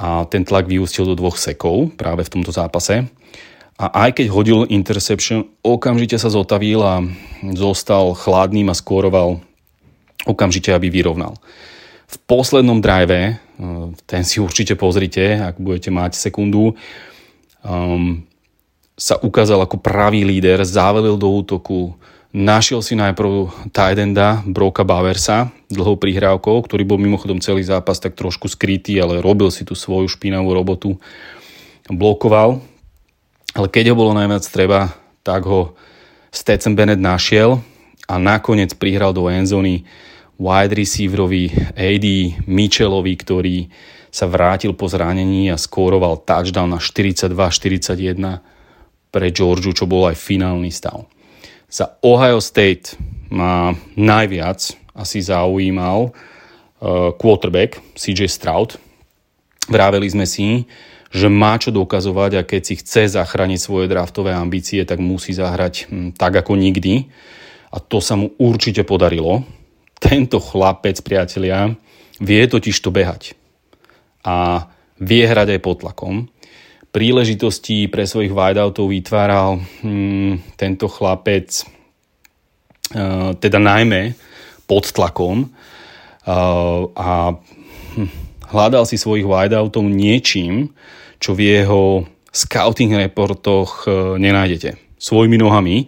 A 0.00 0.24
ten 0.26 0.42
tlak 0.42 0.66
vyústil 0.66 1.06
do 1.06 1.14
dvoch 1.14 1.36
sekov 1.36 1.92
práve 1.94 2.24
v 2.26 2.32
tomto 2.32 2.50
zápase. 2.50 3.06
A 3.80 4.08
aj 4.08 4.20
keď 4.20 4.26
hodil 4.28 4.68
interception, 4.68 5.48
okamžite 5.64 6.20
sa 6.20 6.28
zotavil 6.28 6.84
a 6.84 7.00
zostal 7.56 8.12
chladným 8.12 8.68
a 8.68 8.76
skóroval 8.76 9.40
okamžite, 10.28 10.68
aby 10.68 10.92
vyrovnal 10.92 11.40
v 12.10 12.16
poslednom 12.26 12.82
drive, 12.82 13.12
eh, 13.14 13.36
ten 14.06 14.22
si 14.26 14.42
určite 14.42 14.74
pozrite, 14.74 15.38
ak 15.38 15.62
budete 15.62 15.94
mať 15.94 16.18
sekundu, 16.18 16.74
um, 17.62 18.26
sa 19.00 19.16
ukázal 19.16 19.64
ako 19.64 19.80
pravý 19.80 20.28
líder, 20.28 20.60
závelil 20.60 21.16
do 21.16 21.32
útoku, 21.32 21.96
našiel 22.36 22.84
si 22.84 22.92
najprv 22.92 23.48
Tidenda, 23.72 24.44
Broka 24.44 24.84
Baversa, 24.84 25.48
dlhou 25.72 25.96
prihrávkou, 25.96 26.60
ktorý 26.68 26.84
bol 26.84 27.00
mimochodom 27.00 27.40
celý 27.40 27.64
zápas 27.64 27.96
tak 27.96 28.12
trošku 28.12 28.52
skrytý, 28.52 29.00
ale 29.00 29.24
robil 29.24 29.48
si 29.48 29.64
tú 29.64 29.72
svoju 29.72 30.04
špinavú 30.04 30.52
robotu, 30.52 31.00
blokoval, 31.88 32.60
ale 33.56 33.66
keď 33.72 33.96
ho 33.96 33.96
bolo 33.96 34.12
najviac 34.12 34.44
treba, 34.52 34.92
tak 35.24 35.48
ho 35.48 35.72
Stetson 36.28 36.76
Bennett 36.76 37.00
našiel 37.00 37.56
a 38.04 38.20
nakoniec 38.20 38.76
prihral 38.76 39.16
do 39.16 39.32
endzony 39.32 39.88
wide 40.36 40.76
receiverovi 40.76 41.72
AD 41.72 42.06
Mitchellovi, 42.44 43.14
ktorý 43.16 43.56
sa 44.12 44.28
vrátil 44.28 44.76
po 44.76 44.92
zranení 44.92 45.48
a 45.48 45.56
skóroval 45.56 46.20
touchdown 46.20 46.68
na 46.68 46.78
42-41 46.82 48.59
pre 49.10 49.34
Georgiu, 49.34 49.74
čo 49.74 49.90
bol 49.90 50.06
aj 50.06 50.16
finálny 50.18 50.70
stav. 50.70 51.06
Za 51.70 51.98
Ohio 52.02 52.42
State 52.42 52.98
ma 53.30 53.70
najviac 53.94 54.74
asi 54.94 55.22
zaujímal 55.22 56.10
uh, 56.10 57.14
quarterback 57.14 57.78
CJ 57.94 58.26
Stroud. 58.26 58.74
Vráveli 59.70 60.10
sme 60.10 60.26
si, 60.26 60.66
že 61.10 61.30
má 61.30 61.58
čo 61.58 61.70
dokazovať 61.70 62.32
a 62.38 62.46
keď 62.46 62.62
si 62.62 62.74
chce 62.78 63.14
zachrániť 63.14 63.58
svoje 63.58 63.86
draftové 63.90 64.34
ambície, 64.34 64.82
tak 64.82 65.02
musí 65.02 65.34
zahrať 65.34 65.90
hm, 65.90 66.08
tak 66.18 66.42
ako 66.42 66.58
nikdy. 66.58 67.06
A 67.70 67.78
to 67.78 68.02
sa 68.02 68.18
mu 68.18 68.34
určite 68.38 68.82
podarilo 68.82 69.46
tento 70.00 70.40
chlapec, 70.40 70.96
priatelia, 71.04 71.76
vie 72.18 72.42
totiž 72.48 72.74
to 72.80 72.88
behať. 72.90 73.36
A 74.24 74.66
vie 74.96 75.22
hrať 75.28 75.54
aj 75.54 75.60
pod 75.60 75.76
tlakom. 75.84 76.14
Príležitosti 76.90 77.86
pre 77.86 78.02
svojich 78.02 78.34
wideoutov 78.34 78.90
vytváral 78.90 79.62
hmm, 79.82 80.58
tento 80.58 80.90
chlapec 80.90 81.62
uh, 82.98 83.30
teda 83.38 83.62
najmä 83.62 84.18
pod 84.66 84.90
tlakom 84.90 85.46
uh, 85.46 86.90
a 86.98 87.38
hm, 87.94 88.10
hľadal 88.50 88.90
si 88.90 88.98
svojich 88.98 89.22
wideoutov 89.22 89.86
niečím, 89.86 90.74
čo 91.22 91.38
v 91.38 91.62
jeho 91.62 92.10
scouting 92.34 92.98
reportoch 92.98 93.86
uh, 93.86 94.18
nenájdete. 94.18 94.74
Svojimi 94.98 95.38
nohami 95.38 95.86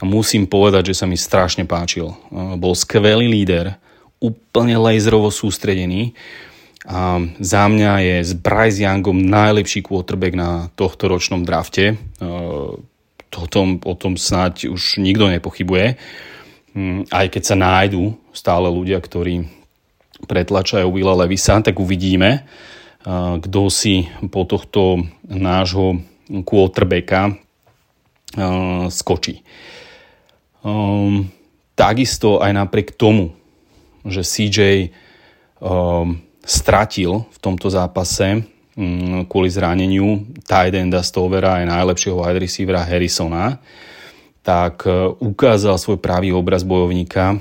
a 0.00 0.08
musím 0.08 0.48
povedať, 0.48 0.96
že 0.96 1.04
sa 1.04 1.06
mi 1.10 1.20
strašne 1.20 1.68
páčil. 1.68 2.08
Bol 2.32 2.72
skvelý 2.72 3.28
líder, 3.28 3.76
úplne 4.18 4.78
laserovo 4.78 5.30
sústredený 5.30 6.14
a 6.88 7.20
za 7.36 7.68
mňa 7.68 7.92
je 8.00 8.16
s 8.24 8.32
Bryce 8.32 8.80
Youngom 8.80 9.28
najlepší 9.28 9.84
quarterback 9.84 10.32
na 10.32 10.72
tohto 10.72 11.12
ročnom 11.12 11.44
drafte. 11.44 12.00
O 13.28 13.44
tom, 13.44 13.76
o 13.84 13.92
tom 13.92 14.16
snáď 14.16 14.72
už 14.72 14.96
nikto 14.96 15.28
nepochybuje. 15.28 16.00
Hm, 16.72 17.12
aj 17.12 17.26
keď 17.28 17.42
sa 17.44 17.56
nájdú 17.60 18.16
stále 18.32 18.72
ľudia, 18.72 19.04
ktorí 19.04 19.44
pretlačajú 20.24 20.88
Willa 20.88 21.12
Levisa, 21.12 21.60
tak 21.60 21.76
uvidíme, 21.76 22.48
kto 23.38 23.60
si 23.68 24.08
po 24.32 24.48
tohto 24.48 25.04
nášho 25.28 26.00
quarterbacka 26.42 27.36
skočí. 28.88 29.44
Um, 30.64 31.30
takisto 31.78 32.42
aj 32.42 32.52
napriek 32.52 32.96
tomu, 32.98 33.36
že 34.02 34.26
CJ 34.26 34.90
stratil 36.48 37.28
v 37.28 37.38
tomto 37.44 37.68
zápase 37.68 38.40
um, 38.72 39.28
kvôli 39.28 39.52
zraneniu 39.52 40.24
tight 40.48 40.72
enda 40.72 41.04
Stovera 41.04 41.60
aj 41.60 41.68
najlepšieho 41.68 42.16
wide 42.16 42.40
receivera 42.40 42.88
Harrisona, 42.88 43.60
tak 44.40 44.88
uh, 44.88 45.12
ukázal 45.20 45.76
svoj 45.76 46.00
pravý 46.00 46.32
obraz 46.32 46.64
bojovníka, 46.64 47.36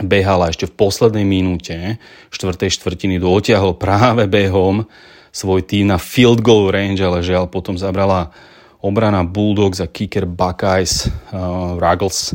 behal 0.00 0.40
a 0.40 0.48
ešte 0.48 0.64
v 0.64 0.72
poslednej 0.72 1.28
minúte 1.28 2.00
štvrtej 2.32 2.80
štvrtiny 2.80 3.20
dotiahol 3.20 3.76
práve 3.76 4.24
behom 4.24 4.88
svoj 5.28 5.60
tým 5.60 5.92
na 5.92 6.00
field 6.00 6.40
goal 6.40 6.72
range, 6.72 7.04
ale 7.04 7.20
žiaľ 7.20 7.52
potom 7.52 7.76
zabrala 7.76 8.32
obrana 8.80 9.20
Bulldogs 9.20 9.84
a 9.84 9.88
kicker 9.92 10.24
Buckeyes 10.24 11.12
uh, 11.32 11.76
Ruggles 11.76 12.32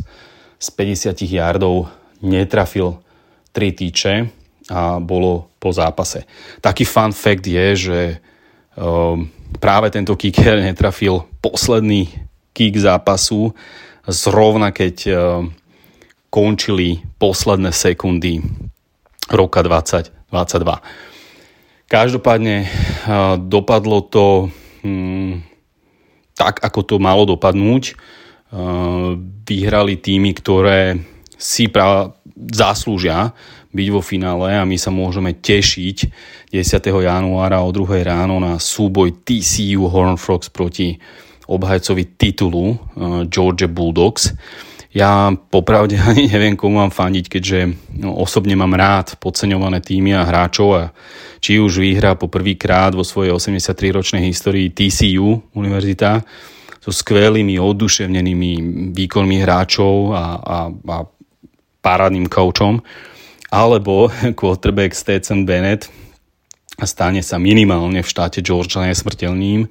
z 0.58 0.68
50 0.70 1.18
yardov 1.26 1.90
netrafil 2.22 3.02
3 3.50 3.74
týče 3.74 4.37
a 4.68 5.00
bolo 5.00 5.48
po 5.56 5.72
zápase. 5.72 6.28
Taký 6.60 6.84
fun 6.84 7.12
fact 7.16 7.44
je, 7.48 7.66
že 7.76 8.00
uh, 8.76 9.16
práve 9.58 9.88
tento 9.90 10.12
kicker 10.14 10.60
netrafil 10.68 11.24
posledný 11.40 12.08
kick 12.52 12.76
zápasu 12.76 13.54
zrovna 14.08 14.72
keď 14.72 14.96
uh, 15.08 15.44
končili 16.28 17.04
posledné 17.20 17.72
sekundy 17.72 18.40
roka 19.28 19.60
2022. 19.64 20.32
Každopádne 21.88 22.56
uh, 22.64 22.68
dopadlo 23.40 24.04
to 24.04 24.52
um, 24.84 25.40
tak, 26.36 26.60
ako 26.62 26.80
to 26.84 26.96
malo 27.00 27.24
dopadnúť. 27.24 27.96
Uh, 28.48 29.16
vyhrali 29.44 30.00
týmy, 30.00 30.32
ktoré 30.36 30.96
si 31.36 31.68
práve 31.68 32.16
zaslúžia 32.52 33.32
byť 33.68 33.88
vo 33.92 34.00
finále 34.00 34.56
a 34.56 34.64
my 34.64 34.76
sa 34.80 34.88
môžeme 34.88 35.36
tešiť 35.36 35.96
10. 36.52 37.04
januára 37.04 37.60
o 37.60 37.68
2. 37.68 37.84
ráno 38.00 38.40
na 38.40 38.56
súboj 38.56 39.24
TCU 39.24 39.84
Horn 39.88 40.16
Frogs 40.16 40.48
proti 40.48 40.96
obhajcovi 41.48 42.16
titulu 42.16 42.72
uh, 42.72 42.76
Georgia 43.28 43.68
Bulldogs. 43.68 44.32
Ja 44.92 45.28
popravde 45.32 46.00
ani 46.10 46.28
neviem, 46.28 46.56
komu 46.56 46.80
mám 46.80 46.92
fandiť, 46.92 47.26
keďže 47.28 47.58
no, 48.00 48.16
osobne 48.20 48.56
mám 48.56 48.72
rád 48.72 49.20
podceňované 49.20 49.84
týmy 49.84 50.16
a 50.16 50.24
hráčov 50.24 50.68
a 50.72 50.82
či 51.38 51.60
už 51.60 51.80
vyhrá 51.80 52.16
po 52.16 52.26
prvýkrát 52.26 52.96
vo 52.96 53.04
svojej 53.04 53.36
83-ročnej 53.36 54.26
histórii 54.26 54.72
TCU 54.72 55.54
univerzita 55.54 56.24
so 56.82 56.90
skvelými, 56.90 57.60
oduševnenými 57.60 58.50
výkonmi 58.96 59.36
hráčov 59.44 60.16
a, 60.16 60.24
a, 60.40 60.58
a 60.72 60.96
parádnym 61.78 62.26
koučom, 62.26 62.80
alebo 63.48 64.12
quarterback 64.38 64.92
Stetson 64.94 65.48
Bennett 65.48 65.88
stane 66.86 67.24
sa 67.26 67.42
minimálne 67.42 68.04
v 68.04 68.08
štáte 68.08 68.38
Georgia 68.38 68.86
nesmrteľným, 68.86 69.66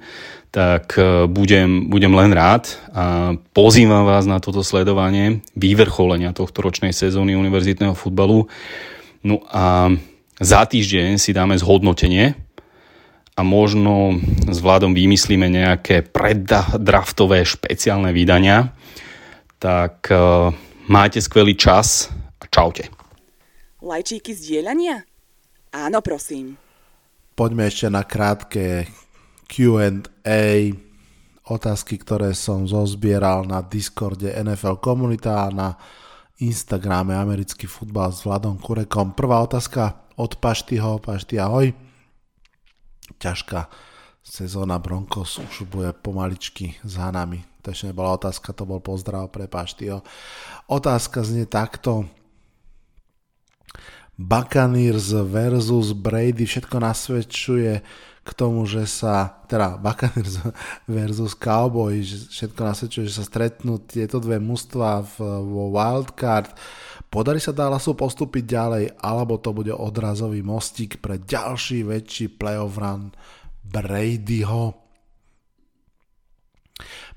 tak 0.52 0.96
e, 1.00 1.24
budem, 1.24 1.88
budem 1.88 2.12
len 2.12 2.36
rád 2.36 2.68
a 2.92 3.32
pozývam 3.56 4.04
vás 4.04 4.28
na 4.28 4.40
toto 4.40 4.60
sledovanie 4.60 5.40
vyvrcholenia 5.56 6.36
tohto 6.36 6.60
ročnej 6.60 6.92
sezóny 6.92 7.32
univerzitného 7.36 7.96
futbalu. 7.96 8.48
No 9.24 9.40
a 9.48 9.92
za 10.40 10.62
týždeň 10.68 11.16
si 11.16 11.32
dáme 11.32 11.56
zhodnotenie 11.56 12.36
a 13.38 13.40
možno 13.46 14.18
s 14.50 14.58
Vladom 14.60 14.92
vymyslíme 14.92 15.48
nejaké 15.48 16.02
preddraftové 16.02 17.46
špeciálne 17.46 18.10
vydania. 18.10 18.74
Tak 19.58 20.10
uh, 20.10 20.50
máte 20.86 21.18
skvelý 21.18 21.58
čas 21.58 22.10
a 22.38 22.46
čaute. 22.50 22.97
Lajčíky 23.78 24.34
zdieľania? 24.34 25.06
Áno, 25.70 26.02
prosím. 26.02 26.58
Poďme 27.38 27.70
ešte 27.70 27.86
na 27.86 28.02
krátke 28.02 28.90
Q&A, 29.46 30.74
otázky, 31.46 31.94
ktoré 32.02 32.34
som 32.34 32.66
zozbieral 32.66 33.46
na 33.46 33.62
Discorde 33.62 34.34
NFL 34.34 34.82
komunita 34.82 35.46
a 35.46 35.54
na 35.54 35.68
Instagrame 36.42 37.14
americký 37.14 37.70
futbal 37.70 38.10
s 38.10 38.26
Vladom 38.26 38.58
Kurekom. 38.58 39.14
Prvá 39.14 39.46
otázka 39.46 40.10
od 40.18 40.42
Paštyho. 40.42 40.98
Pašty, 40.98 41.38
ahoj. 41.38 41.70
Ťažká 43.22 43.70
sezóna 44.26 44.82
Broncos 44.82 45.38
už 45.38 45.70
bude 45.70 45.94
pomaličky 45.94 46.74
za 46.82 47.14
nami. 47.14 47.46
To 47.62 47.70
ešte 47.70 47.94
nebola 47.94 48.18
otázka, 48.18 48.50
to 48.50 48.66
bol 48.66 48.82
pozdrav 48.82 49.30
pre 49.30 49.46
Paštyho. 49.46 50.02
Otázka 50.66 51.22
znie 51.22 51.46
takto. 51.46 52.17
Buccaneers 54.18 55.14
versus 55.14 55.94
Brady, 55.94 56.42
všetko 56.42 56.82
nasvedčuje 56.82 57.72
k 58.26 58.30
tomu, 58.34 58.66
že 58.66 58.84
sa, 58.84 59.40
teda 59.46 59.78
Buccaneers 59.78 60.42
versus 60.90 61.38
Cowboys, 61.38 62.26
všetko 62.28 62.60
nasvedčuje, 62.66 63.06
že 63.06 63.22
sa 63.22 63.24
stretnú 63.24 63.78
tieto 63.86 64.18
dve 64.18 64.42
mužstva 64.42 65.06
vo 65.46 65.70
wildcard. 65.70 66.50
Podarí 67.08 67.38
sa 67.38 67.54
Dallasu 67.54 67.94
postúpiť 67.94 68.44
ďalej, 68.44 68.84
alebo 69.00 69.38
to 69.38 69.54
bude 69.54 69.72
odrazový 69.72 70.42
mostík 70.42 70.98
pre 70.98 71.22
ďalší 71.22 71.86
väčší 71.86 72.26
playoff 72.34 72.76
run 72.76 73.14
Bradyho. 73.64 74.76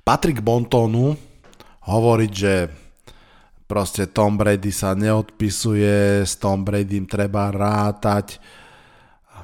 Patrick 0.06 0.38
Bontonu 0.40 1.12
hovoriť, 1.82 2.32
že 2.32 2.54
proste 3.72 4.04
Tom 4.04 4.36
Brady 4.36 4.68
sa 4.68 4.92
neodpisuje, 4.92 6.28
s 6.28 6.36
Tom 6.36 6.60
Bradym 6.60 7.08
treba 7.08 7.48
rátať. 7.48 8.36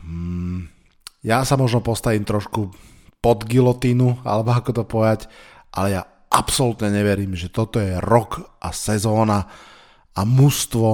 Hmm, 0.04 0.68
ja 1.24 1.48
sa 1.48 1.56
možno 1.56 1.80
postavím 1.80 2.28
trošku 2.28 2.68
pod 3.24 3.48
gilotínu, 3.48 4.20
alebo 4.28 4.52
ako 4.52 4.70
to 4.76 4.84
povedať, 4.84 5.32
ale 5.72 5.96
ja 5.96 6.02
absolútne 6.28 6.92
neverím, 6.92 7.32
že 7.32 7.48
toto 7.48 7.80
je 7.80 7.96
rok 8.04 8.60
a 8.60 8.68
sezóna 8.68 9.48
a 10.12 10.20
mužstvo, 10.28 10.90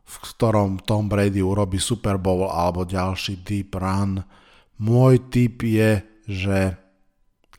v 0.00 0.16
ktorom 0.32 0.80
Tom 0.80 1.04
Brady 1.12 1.44
urobí 1.44 1.76
Super 1.76 2.16
Bowl 2.16 2.48
alebo 2.48 2.88
ďalší 2.88 3.44
deep 3.44 3.76
run. 3.76 4.24
Môj 4.80 5.28
tip 5.28 5.60
je, 5.60 6.00
že 6.24 6.80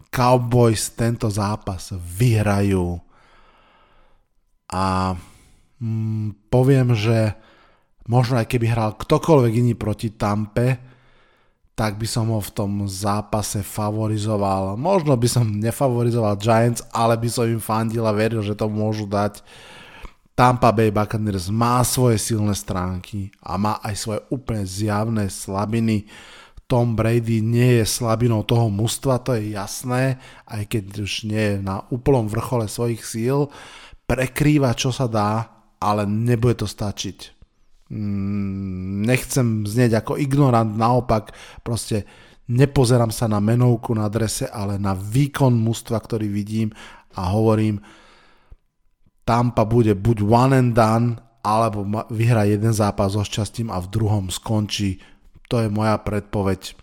Cowboys 0.10 0.98
tento 0.98 1.30
zápas 1.30 1.94
vyhrajú 1.94 3.11
a 4.72 5.14
mm, 5.84 6.48
poviem, 6.48 6.96
že 6.96 7.36
možno 8.08 8.40
aj 8.40 8.48
keby 8.48 8.72
hral 8.72 8.96
ktokoľvek 8.96 9.54
iný 9.60 9.74
proti 9.76 10.16
Tampe, 10.16 10.80
tak 11.76 11.98
by 11.98 12.08
som 12.08 12.30
ho 12.30 12.40
v 12.40 12.52
tom 12.52 12.86
zápase 12.86 13.64
favorizoval. 13.64 14.76
Možno 14.76 15.16
by 15.16 15.28
som 15.28 15.48
nefavorizoval 15.48 16.38
Giants, 16.38 16.84
ale 16.92 17.16
by 17.18 17.30
som 17.32 17.48
im 17.48 17.64
fandil 17.64 18.04
a 18.06 18.14
veril, 18.14 18.44
že 18.44 18.56
to 18.56 18.70
môžu 18.70 19.08
dať. 19.08 19.42
Tampa 20.36 20.72
Bay 20.72 20.90
Buccaneers 20.90 21.52
má 21.52 21.84
svoje 21.84 22.18
silné 22.18 22.56
stránky 22.56 23.30
a 23.44 23.60
má 23.60 23.78
aj 23.84 23.96
svoje 24.00 24.22
úplne 24.32 24.64
zjavné 24.64 25.28
slabiny. 25.28 26.08
Tom 26.72 26.96
Brady 26.96 27.44
nie 27.44 27.84
je 27.84 27.86
slabinou 27.86 28.48
toho 28.48 28.72
mužstva, 28.72 29.20
to 29.20 29.36
je 29.36 29.52
jasné, 29.54 30.24
aj 30.48 30.72
keď 30.72 31.04
už 31.04 31.28
nie 31.28 31.46
je 31.56 31.58
na 31.60 31.84
úplnom 31.92 32.32
vrchole 32.32 32.64
svojich 32.72 33.04
síl. 33.04 33.52
Prekrýva, 34.12 34.76
čo 34.76 34.92
sa 34.92 35.08
dá, 35.08 35.48
ale 35.80 36.04
nebude 36.04 36.60
to 36.60 36.68
stačiť 36.68 37.42
Mm, 37.92 39.04
nechcem 39.04 39.68
znieť 39.68 40.00
ako 40.00 40.16
ignorant, 40.16 40.80
naopak 40.80 41.36
proste 41.60 42.08
nepozerám 42.48 43.12
sa 43.12 43.28
na 43.28 43.44
menovku 43.44 43.92
na 43.92 44.08
drese, 44.08 44.48
ale 44.48 44.80
na 44.80 44.96
výkon 44.96 45.52
mužstva, 45.52 46.00
ktorý 46.00 46.32
vidím 46.32 46.72
a 47.20 47.36
hovorím, 47.36 47.84
Tampa 49.28 49.68
bude 49.68 49.92
buď 49.92 50.18
one 50.24 50.56
and 50.56 50.72
done, 50.72 51.20
alebo 51.44 51.84
vyhrá 52.08 52.48
jeden 52.48 52.72
zápas 52.72 53.12
so 53.12 53.28
šťastím 53.28 53.68
a 53.68 53.84
v 53.84 53.92
druhom 53.92 54.32
skončí. 54.32 55.04
To 55.52 55.60
je 55.60 55.68
moja 55.68 56.00
predpoveď. 56.00 56.80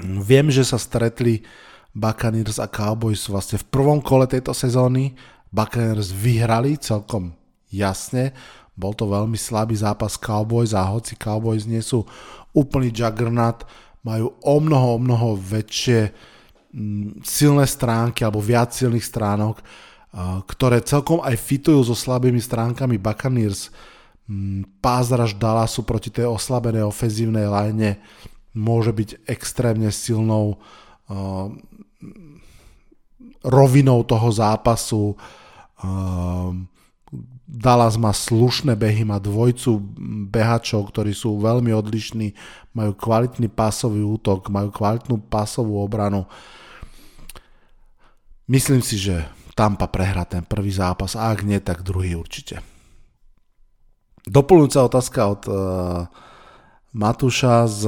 Viem, 0.00 0.48
že 0.48 0.64
sa 0.64 0.80
stretli 0.80 1.44
Buccaneers 1.92 2.56
a 2.56 2.72
Cowboys 2.72 3.28
vlastne 3.28 3.60
v 3.60 3.68
prvom 3.68 4.00
kole 4.00 4.24
tejto 4.26 4.56
sezóny. 4.56 5.12
Buccaneers 5.54 6.10
vyhrali 6.10 6.74
celkom 6.82 7.30
jasne, 7.70 8.34
bol 8.74 8.90
to 8.90 9.06
veľmi 9.06 9.38
slabý 9.38 9.78
zápas 9.78 10.18
Cowboys 10.18 10.74
a 10.74 10.82
hoci 10.82 11.14
Cowboys 11.14 11.62
nie 11.62 11.78
sú 11.78 12.02
úplný 12.50 12.90
juggernaut, 12.90 13.62
majú 14.02 14.34
o 14.42 14.56
mnoho, 14.58 14.98
o 14.98 15.00
mnoho 15.00 15.38
väčšie 15.38 16.10
mm, 16.74 17.22
silné 17.22 17.70
stránky 17.70 18.26
alebo 18.26 18.42
viac 18.42 18.74
silných 18.74 19.06
stránok, 19.06 19.62
ktoré 20.46 20.78
celkom 20.78 21.18
aj 21.22 21.34
fitujú 21.34 21.90
so 21.90 21.94
slabými 21.98 22.38
stránkami 22.38 22.98
Buccaneers. 23.02 23.74
Mm, 24.24 24.66
pázraž 24.78 25.34
Dallasu 25.38 25.82
proti 25.82 26.10
tej 26.10 26.30
oslabenej 26.30 26.86
ofenzívnej 26.86 27.46
line 27.46 27.98
môže 28.54 28.94
byť 28.94 29.26
extrémne 29.26 29.90
silnou 29.90 30.62
rovinou 33.44 34.00
toho 34.06 34.28
zápasu. 34.32 35.18
Dallas 37.44 37.94
má 38.00 38.10
slušné 38.10 38.74
behy, 38.74 39.06
má 39.06 39.22
dvojcu 39.22 39.78
behačov, 40.28 40.90
ktorí 40.90 41.14
sú 41.14 41.38
veľmi 41.38 41.70
odlišní, 41.70 42.34
majú 42.74 42.92
kvalitný 42.96 43.46
pásový 43.52 44.02
útok, 44.02 44.50
majú 44.50 44.74
kvalitnú 44.74 45.22
pásovú 45.30 45.78
obranu. 45.78 46.26
Myslím 48.50 48.82
si, 48.82 48.98
že 49.00 49.24
Tampa 49.54 49.86
prehrá 49.86 50.26
ten 50.26 50.42
prvý 50.42 50.74
zápas 50.74 51.14
a 51.14 51.30
ak 51.30 51.46
nie, 51.46 51.62
tak 51.62 51.86
druhý 51.86 52.18
určite. 52.18 52.58
Doplňujúca 54.26 54.80
otázka 54.88 55.20
od 55.30 55.42
uh, 55.46 55.56
Matúša 56.90 57.68
z 57.70 57.82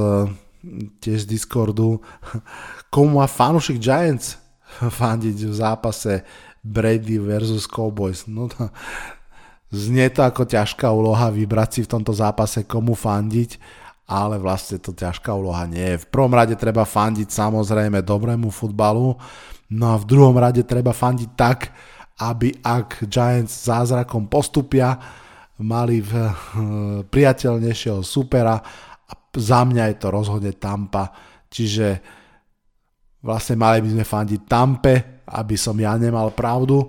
tiež 1.03 1.25
z 1.25 1.29
Discordu. 1.29 1.99
Komu 2.93 3.19
má 3.19 3.27
fanúšik 3.27 3.81
Giants 3.81 4.37
fandiť 4.99 5.37
v 5.47 5.53
zápase 5.53 6.13
Brady 6.67 7.17
versus 7.17 7.63
Cowboys? 7.63 8.27
No 8.27 8.51
to, 8.51 8.67
Znie 9.67 10.07
to 10.07 10.23
ako 10.23 10.47
ťažká 10.47 10.87
úloha 10.87 11.27
vybrať 11.27 11.69
si 11.71 11.79
v 11.83 11.91
tomto 11.91 12.15
zápase 12.15 12.63
komu 12.63 12.95
fandiť, 12.95 13.59
ale 14.07 14.39
vlastne 14.39 14.79
to 14.79 14.95
ťažká 14.95 15.35
úloha 15.35 15.67
nie 15.67 15.83
je. 15.83 16.07
V 16.07 16.07
prvom 16.07 16.31
rade 16.31 16.55
treba 16.55 16.87
fandiť 16.87 17.27
samozrejme 17.27 17.99
dobrému 17.99 18.47
futbalu, 18.47 19.19
no 19.75 19.85
a 19.91 19.99
v 19.99 20.07
druhom 20.07 20.39
rade 20.39 20.63
treba 20.63 20.95
fandiť 20.95 21.29
tak, 21.35 21.75
aby 22.23 22.55
ak 22.63 23.11
Giants 23.11 23.67
zázrakom 23.67 24.31
postupia, 24.31 24.95
mali 25.59 25.99
v, 25.99 26.13
uh, 26.15 26.31
priateľnejšieho 27.09 28.05
supera 28.05 28.61
a 29.03 29.13
za 29.35 29.65
mňa 29.67 29.89
je 29.91 29.95
to 29.97 30.07
rozhodne 30.13 30.53
Tampa, 30.55 31.11
čiže 31.49 31.87
vlastne 33.19 33.59
mali 33.59 33.83
by 33.83 33.89
sme 33.89 34.05
fandiť 34.07 34.41
Tampe, 34.47 35.16
aby 35.27 35.59
som 35.59 35.75
ja 35.75 35.93
nemal 35.99 36.31
pravdu, 36.31 36.87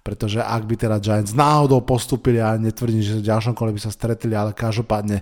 pretože 0.00 0.40
ak 0.40 0.64
by 0.64 0.74
teda 0.78 0.96
Giants 1.02 1.36
náhodou 1.36 1.84
postupili, 1.84 2.40
a 2.40 2.56
netvrdím, 2.56 3.04
že 3.04 3.20
v 3.20 3.28
ďalšom 3.28 3.52
kole 3.52 3.74
by 3.74 3.80
sa 3.82 3.92
stretli, 3.92 4.32
ale 4.32 4.56
každopádne 4.56 5.20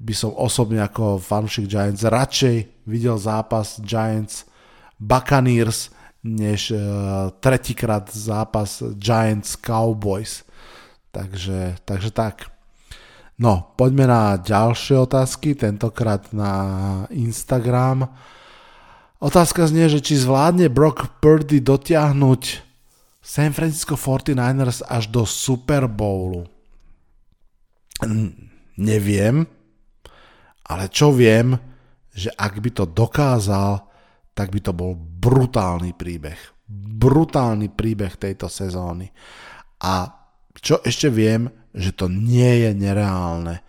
by 0.00 0.14
som 0.16 0.32
osobne 0.32 0.80
ako 0.80 1.20
fanúšik 1.20 1.68
Giants 1.68 2.02
radšej 2.02 2.88
videl 2.88 3.20
zápas 3.20 3.78
Giants 3.84 4.48
Buccaneers, 4.96 5.92
než 6.24 6.72
uh, 6.72 6.80
tretíkrát 7.40 8.08
zápas 8.12 8.82
Giants 8.96 9.56
Cowboys. 9.56 10.44
Takže, 11.12 11.80
takže 11.84 12.10
tak. 12.10 12.48
No, 13.40 13.72
poďme 13.76 14.04
na 14.04 14.36
ďalšie 14.36 15.00
otázky, 15.00 15.56
tentokrát 15.56 16.28
na 16.36 16.52
Instagram. 17.08 18.04
Otázka 19.20 19.68
znie, 19.68 19.84
že 19.92 20.00
či 20.00 20.16
zvládne 20.16 20.72
Brock 20.72 21.20
Purdy 21.20 21.60
dotiahnuť 21.60 22.42
San 23.20 23.52
Francisco 23.52 23.92
49ers 23.92 24.80
až 24.88 25.12
do 25.12 25.28
Super 25.28 25.84
Bowlu. 25.92 26.48
Neviem, 28.80 29.44
ale 30.64 30.88
čo 30.88 31.12
viem, 31.12 31.52
že 32.16 32.32
ak 32.32 32.64
by 32.64 32.70
to 32.72 32.88
dokázal, 32.88 33.84
tak 34.32 34.56
by 34.56 34.60
to 34.64 34.72
bol 34.72 34.96
brutálny 34.96 35.92
príbeh. 35.92 36.40
Brutálny 36.72 37.68
príbeh 37.68 38.16
tejto 38.16 38.48
sezóny. 38.48 39.12
A 39.84 40.08
čo 40.56 40.80
ešte 40.80 41.12
viem, 41.12 41.52
že 41.76 41.92
to 41.92 42.08
nie 42.08 42.64
je 42.64 42.70
nereálne. 42.72 43.60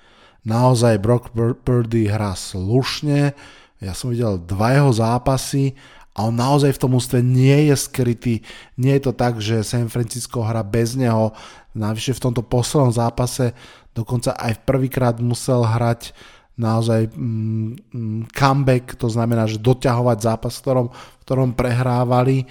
Naozaj 0.47 1.03
Brock 1.03 1.35
Purdy 1.35 2.07
hrá 2.07 2.39
slušne, 2.39 3.35
ja 3.81 3.97
som 3.97 4.13
videl 4.13 4.37
dva 4.37 4.77
jeho 4.77 4.91
zápasy 4.93 5.73
a 6.13 6.27
on 6.29 6.35
naozaj 6.37 6.77
v 6.77 6.81
tom 6.81 6.91
ústve 6.93 7.23
nie 7.23 7.71
je 7.71 7.75
skrytý. 7.75 8.35
Nie 8.77 8.99
je 8.99 9.09
to 9.09 9.13
tak, 9.15 9.41
že 9.41 9.65
San 9.65 9.89
Francisco 9.89 10.45
hra 10.45 10.61
bez 10.61 10.93
neho. 10.93 11.33
Navyše 11.73 12.13
v 12.13 12.23
tomto 12.29 12.43
poslednom 12.45 12.93
zápase 12.93 13.57
dokonca 13.95 14.35
aj 14.35 14.61
prvýkrát 14.67 15.17
musel 15.23 15.63
hrať 15.63 16.13
naozaj 16.59 17.09
mm, 17.15 17.69
mm, 17.89 18.21
comeback, 18.35 18.93
to 18.99 19.07
znamená, 19.09 19.47
že 19.47 19.57
doťahovať 19.57 20.17
zápas, 20.21 20.53
v 20.53 20.61
ktorom, 20.61 20.87
v 20.93 21.23
ktorom 21.25 21.49
prehrávali 21.57 22.45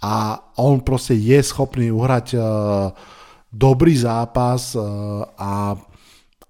a 0.00 0.40
on 0.56 0.80
proste 0.80 1.12
je 1.12 1.36
schopný 1.44 1.92
uhrať 1.92 2.40
uh, 2.40 2.88
dobrý 3.52 3.92
zápas 4.00 4.72
uh, 4.72 5.28
a, 5.36 5.76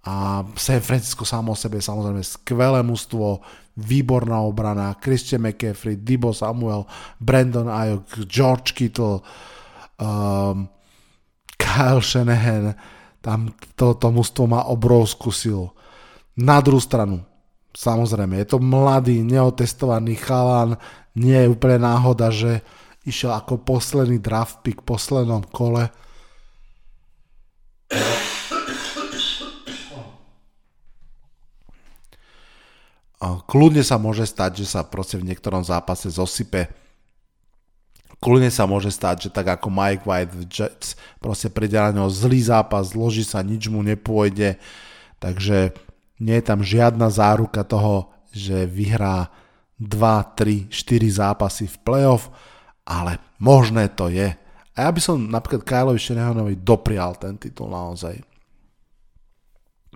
a 0.06 0.14
San 0.54 0.84
Francisco 0.84 1.26
samo 1.26 1.56
o 1.56 1.58
sebe 1.58 1.82
samozrejme 1.82 2.22
skvelé 2.22 2.78
mužstvo, 2.86 3.42
výborná 3.80 4.44
obrana, 4.44 4.92
Christian 5.00 5.42
McCaffrey, 5.42 5.96
Dibo 5.96 6.36
Samuel, 6.36 6.84
Brandon 7.16 7.66
Ayok, 7.66 8.28
George 8.28 8.76
Kittle, 8.76 9.24
um, 9.96 10.68
Kyle 11.56 12.04
Shanahan, 12.04 12.76
tam 13.20 13.52
to, 13.76 13.96
to 13.96 14.08
mužstvo 14.12 14.44
má 14.48 14.68
obrovskú 14.68 15.32
silu. 15.32 15.72
Na 16.36 16.60
druhú 16.60 16.80
stranu, 16.80 17.24
samozrejme, 17.76 18.40
je 18.40 18.56
to 18.56 18.58
mladý, 18.60 19.20
neotestovaný 19.24 20.16
chalan, 20.16 20.76
nie 21.16 21.36
je 21.36 21.52
úplne 21.52 21.84
náhoda, 21.84 22.32
že 22.32 22.64
išiel 23.04 23.32
ako 23.32 23.60
posledný 23.64 24.20
draft 24.20 24.62
pick 24.64 24.84
v 24.84 24.88
poslednom 24.94 25.44
kole. 25.48 25.88
Kľudne 33.20 33.84
sa 33.84 34.00
môže 34.00 34.24
stať, 34.24 34.64
že 34.64 34.66
sa 34.72 34.80
proste 34.80 35.20
v 35.20 35.28
niektorom 35.28 35.60
zápase 35.60 36.08
zosype. 36.08 36.72
Kľudne 38.20 38.48
sa 38.48 38.64
môže 38.64 38.88
stať, 38.88 39.28
že 39.28 39.30
tak 39.32 39.48
ako 39.48 39.68
Mike 39.68 40.08
White 40.08 40.32
v 40.32 40.44
Jets 40.48 40.96
proste 41.20 41.52
príde 41.52 41.76
na 41.76 41.92
ňo 41.92 42.08
zlý 42.08 42.40
zápas, 42.40 42.96
zloží 42.96 43.24
sa, 43.24 43.44
nič 43.44 43.68
mu 43.68 43.84
nepôjde. 43.84 44.56
Takže 45.20 45.76
nie 46.20 46.36
je 46.36 46.44
tam 46.44 46.60
žiadna 46.64 47.12
záruka 47.12 47.64
toho, 47.64 48.12
že 48.32 48.64
vyhrá 48.68 49.28
2, 49.80 50.36
3, 50.36 50.68
4 50.72 51.20
zápasy 51.20 51.64
v 51.68 51.76
playoff, 51.80 52.28
ale 52.84 53.20
možné 53.40 53.88
to 53.92 54.12
je. 54.12 54.32
A 54.76 54.88
ja 54.88 54.90
by 54.92 55.00
som 55.00 55.16
napríklad 55.28 55.64
Kyleovi 55.64 56.00
Shanahanovi 56.00 56.56
doprial 56.60 57.16
ten 57.16 57.36
titul 57.36 57.72
naozaj. 57.72 58.20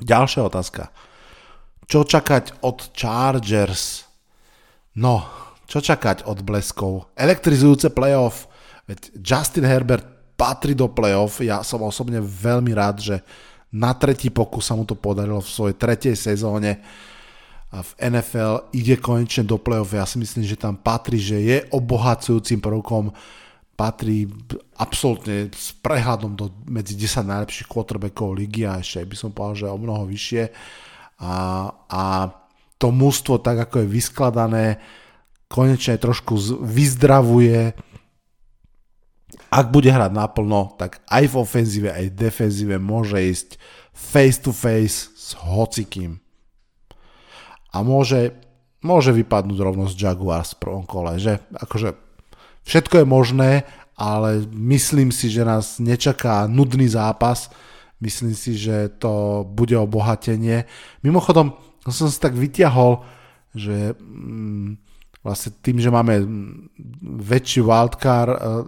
Ďalšia 0.00 0.44
otázka. 0.44 0.92
Čo 1.84 2.04
čakať 2.04 2.64
od 2.64 2.92
Chargers? 2.96 4.08
No, 4.96 5.26
čo 5.68 5.80
čakať 5.84 6.24
od 6.24 6.40
bleskov? 6.40 7.12
Elektrizujúce 7.18 7.92
playoff. 7.92 8.48
Veď 8.84 9.12
Justin 9.20 9.66
Herbert 9.68 10.04
patrí 10.36 10.76
do 10.76 10.88
playoff. 10.90 11.40
Ja 11.40 11.64
som 11.64 11.82
osobne 11.82 12.20
veľmi 12.20 12.72
rád, 12.76 13.00
že 13.00 13.16
na 13.74 13.90
tretí 13.96 14.30
pokus 14.30 14.70
sa 14.70 14.78
mu 14.78 14.86
to 14.86 14.94
podarilo 14.94 15.42
v 15.42 15.50
svojej 15.50 15.76
tretej 15.76 16.14
sezóne 16.14 16.78
a 17.74 17.82
v 17.82 17.90
NFL 17.98 18.70
ide 18.70 18.94
konečne 19.02 19.42
do 19.42 19.58
playoff. 19.58 19.90
Ja 19.90 20.06
si 20.06 20.22
myslím, 20.22 20.46
že 20.46 20.54
tam 20.54 20.78
patrí, 20.78 21.18
že 21.18 21.42
je 21.42 21.58
obohacujúcim 21.74 22.62
prvkom 22.62 23.10
patrí 23.74 24.30
absolútne 24.78 25.50
s 25.50 25.74
prehľadom 25.82 26.38
do, 26.38 26.46
medzi 26.70 26.94
10 26.94 27.26
najlepších 27.26 27.66
quarterbackov 27.66 28.38
ligy 28.38 28.62
a 28.62 28.78
ešte 28.78 29.02
by 29.02 29.16
som 29.18 29.34
povedal, 29.34 29.58
že 29.58 29.66
o 29.66 29.78
mnoho 29.78 30.06
vyššie 30.06 30.42
a, 31.20 31.70
a 31.86 32.02
to 32.78 32.90
mústvo 32.90 33.38
tak 33.38 33.70
ako 33.70 33.84
je 33.84 33.88
vyskladané 33.88 34.66
konečne 35.48 35.98
trošku 36.00 36.38
vyzdravuje 36.62 37.74
ak 39.54 39.70
bude 39.70 39.86
hrať 39.86 40.10
naplno, 40.10 40.74
tak 40.74 40.98
aj 41.06 41.30
v 41.30 41.34
ofenzíve, 41.38 41.90
aj 41.94 42.10
v 42.10 42.18
defenzíve 42.18 42.76
môže 42.82 43.18
ísť 43.22 43.48
face 43.94 44.42
to 44.42 44.50
face 44.50 45.14
s 45.14 45.38
hocikým. 45.38 46.18
A 47.70 47.86
môže, 47.86 48.34
môže 48.82 49.14
vypadnúť 49.14 49.58
rovno 49.58 49.86
z 49.86 49.94
Jaguars 49.94 50.54
v 50.54 50.62
prvom 50.62 50.84
kole, 50.86 51.18
že? 51.22 51.38
Akože 51.54 51.94
všetko 52.66 53.02
je 53.02 53.06
možné, 53.06 53.50
ale 53.94 54.42
myslím 54.50 55.14
si, 55.14 55.30
že 55.30 55.46
nás 55.46 55.78
nečaká 55.78 56.50
nudný 56.50 56.90
zápas, 56.90 57.50
Myslím 58.04 58.36
si, 58.36 58.52
že 58.60 58.92
to 59.00 59.42
bude 59.48 59.72
obohatenie. 59.72 60.68
Mimochodom, 61.00 61.56
som 61.88 62.12
si 62.12 62.20
tak 62.20 62.36
vyťahol, 62.36 63.00
že 63.56 63.96
mm, 63.96 64.76
vlastne 65.24 65.56
tým, 65.64 65.80
že 65.80 65.88
máme 65.88 66.20
väčší 67.00 67.64
wildcard 67.64 68.36
uh, 68.36 68.60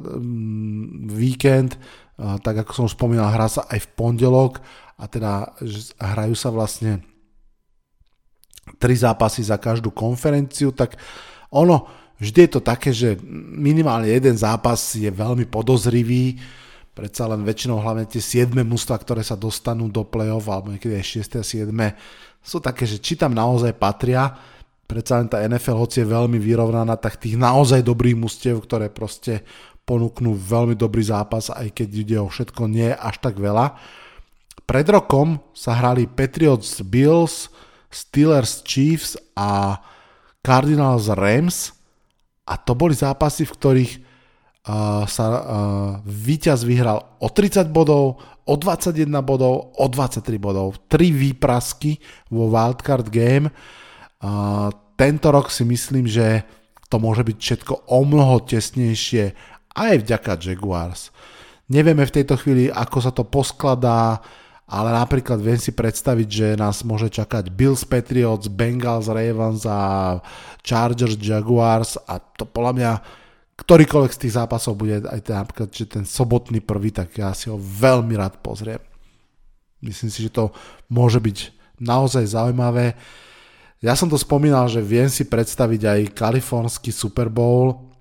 víkend, 1.13 1.77
uh, 1.77 2.41
tak 2.41 2.65
ako 2.65 2.73
som 2.73 2.89
spomínal, 2.89 3.29
hrá 3.29 3.45
sa 3.45 3.69
aj 3.69 3.85
v 3.85 3.93
pondelok 3.93 4.65
a 4.97 5.05
teda 5.05 5.53
hrajú 6.01 6.33
sa 6.33 6.49
vlastne 6.49 7.05
tri 8.81 8.97
zápasy 8.97 9.45
za 9.45 9.61
každú 9.61 9.93
konferenciu, 9.93 10.73
tak 10.73 10.97
ono, 11.53 11.87
vždy 12.17 12.49
je 12.49 12.51
to 12.51 12.61
také, 12.65 12.91
že 12.91 13.21
minimálne 13.53 14.09
jeden 14.09 14.35
zápas 14.35 14.97
je 14.97 15.13
veľmi 15.13 15.45
podozrivý, 15.47 16.41
predsa 16.97 17.29
len 17.29 17.45
väčšinou 17.45 17.85
hlavne 17.85 18.09
tie 18.09 18.25
7 18.25 18.57
mužstva, 18.65 18.97
ktoré 18.97 19.21
sa 19.21 19.37
dostanú 19.37 19.93
do 19.93 20.01
play-off, 20.01 20.49
alebo 20.49 20.73
niekedy 20.73 20.97
aj 20.97 21.29
6. 21.29 21.37
a 21.37 21.45
7. 21.45 21.69
sú 22.41 22.57
také, 22.65 22.89
že 22.89 22.97
či 22.97 23.21
tam 23.21 23.37
naozaj 23.37 23.77
patria, 23.77 24.33
predsa 24.89 25.21
len 25.21 25.29
tá 25.29 25.45
NFL, 25.45 25.77
hoci 25.77 26.01
je 26.01 26.09
veľmi 26.09 26.41
vyrovnaná, 26.41 26.97
tak 26.97 27.21
tých 27.21 27.37
naozaj 27.37 27.85
dobrých 27.85 28.17
mužstiev, 28.17 28.65
ktoré 28.65 28.89
proste 28.89 29.45
ponúknú 29.85 30.33
veľmi 30.33 30.73
dobrý 30.73 31.05
zápas, 31.05 31.53
aj 31.53 31.69
keď 31.77 31.89
ide 31.93 32.17
o 32.17 32.33
všetko, 32.33 32.65
nie 32.65 32.91
až 32.91 33.21
tak 33.21 33.37
veľa. 33.37 33.77
Pred 34.67 34.87
rokom 34.97 35.39
sa 35.55 35.77
hrali 35.77 36.09
Patriots 36.11 36.81
Bills, 36.83 37.53
Steelers 37.93 38.67
Chiefs 38.67 39.15
a 39.39 39.79
Cardinals 40.43 41.07
Rams 41.13 41.77
a 42.47 42.59
to 42.59 42.75
boli 42.75 42.99
zápasy, 42.99 43.47
v 43.47 43.55
ktorých 43.55 43.93
sa 45.07 45.27
uh, 45.31 45.39
víťaz 46.03 46.67
vyhral 46.67 46.99
o 47.23 47.31
30 47.31 47.71
bodov, 47.71 48.19
o 48.43 48.55
21 48.59 49.07
bodov, 49.23 49.71
o 49.79 49.87
23 49.87 50.27
bodov. 50.43 50.75
Tri 50.91 51.15
výprasky 51.15 52.03
vo 52.35 52.51
Wildcard 52.51 53.07
Game. 53.07 53.55
Uh, 54.19 54.75
tento 54.99 55.31
rok 55.31 55.55
si 55.55 55.63
myslím, 55.63 56.11
že 56.11 56.43
to 56.91 56.99
môže 56.99 57.23
byť 57.23 57.39
všetko 57.39 57.75
o 57.95 57.99
mnoho 58.03 58.43
tesnejšie 58.43 59.35
aj 59.79 59.95
vďaka 60.03 60.35
Jaguars. 60.43 61.15
Nevieme 61.71 62.07
v 62.07 62.15
tejto 62.23 62.35
chvíli, 62.39 62.71
ako 62.71 62.99
sa 63.03 63.11
to 63.11 63.27
poskladá, 63.27 64.23
ale 64.67 64.91
napríklad 64.91 65.39
viem 65.39 65.59
si 65.59 65.71
predstaviť, 65.71 66.29
že 66.31 66.49
nás 66.59 66.83
môže 66.83 67.07
čakať 67.07 67.55
Bills 67.55 67.87
Patriots, 67.87 68.51
Bengals 68.51 69.07
Ravens 69.07 69.63
a 69.63 70.19
Chargers 70.67 71.15
Jaguars 71.19 71.95
a 72.07 72.19
to 72.19 72.43
podľa 72.43 72.73
mňa 72.75 72.93
ktorýkoľvek 73.57 74.13
z 74.13 74.21
tých 74.27 74.37
zápasov 74.37 74.77
bude 74.77 75.01
aj 75.01 75.21
ten, 75.25 75.37
napríklad, 75.37 75.73
že 75.73 75.89
ten 75.89 76.05
sobotný 76.05 76.61
prvý, 76.61 76.93
tak 76.93 77.17
ja 77.17 77.33
si 77.33 77.49
ho 77.49 77.57
veľmi 77.57 78.13
rád 78.21 78.45
pozriem. 78.45 78.81
Myslím 79.81 80.13
si, 80.13 80.29
že 80.29 80.33
to 80.33 80.53
môže 80.93 81.21
byť 81.21 81.39
naozaj 81.81 82.37
zaujímavé. 82.37 82.97
Ja 83.81 83.97
som 83.97 84.09
to 84.09 84.17
spomínal, 84.17 84.69
že 84.69 84.85
viem 84.85 85.09
si 85.09 85.29
predstaviť 85.29 85.83
aj 85.85 86.01
kalifornský 86.17 86.93
Super 86.93 87.33
Bowl. 87.33 87.93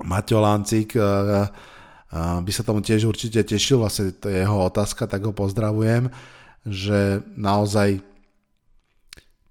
Maťo 0.00 0.40
Lancik 0.40 0.96
eh, 0.96 1.04
eh, 1.04 2.38
by 2.40 2.52
sa 2.52 2.64
tomu 2.64 2.80
tiež 2.80 3.04
určite 3.04 3.44
tešil, 3.44 3.80
vlastne 3.80 4.12
to 4.16 4.32
je 4.32 4.40
jeho 4.40 4.56
otázka, 4.68 5.04
tak 5.04 5.20
ho 5.24 5.36
pozdravujem, 5.36 6.08
že 6.64 7.24
naozaj 7.36 8.00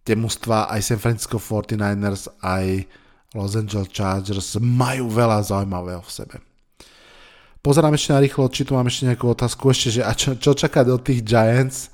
tie 0.02 0.16
mužstva 0.18 0.74
aj 0.74 0.82
San 0.82 0.98
Francisco 1.02 1.38
49ers, 1.38 2.34
aj 2.42 2.90
Los 3.38 3.54
Angeles 3.54 3.94
Chargers 3.94 4.58
majú 4.58 5.10
veľa 5.10 5.46
zaujímavého 5.46 6.02
v 6.02 6.12
sebe. 6.12 6.36
Pozerám 7.60 7.94
ešte 7.94 8.16
na 8.16 8.24
rýchlo, 8.24 8.48
či 8.50 8.64
tu 8.64 8.74
mám 8.74 8.88
ešte 8.88 9.12
nejakú 9.12 9.30
otázku, 9.30 9.70
ešte, 9.70 10.00
že 10.00 10.02
a 10.02 10.16
čo, 10.16 10.40
čo 10.40 10.56
čaká 10.56 10.82
do 10.82 10.96
tých 10.98 11.22
Giants? 11.22 11.92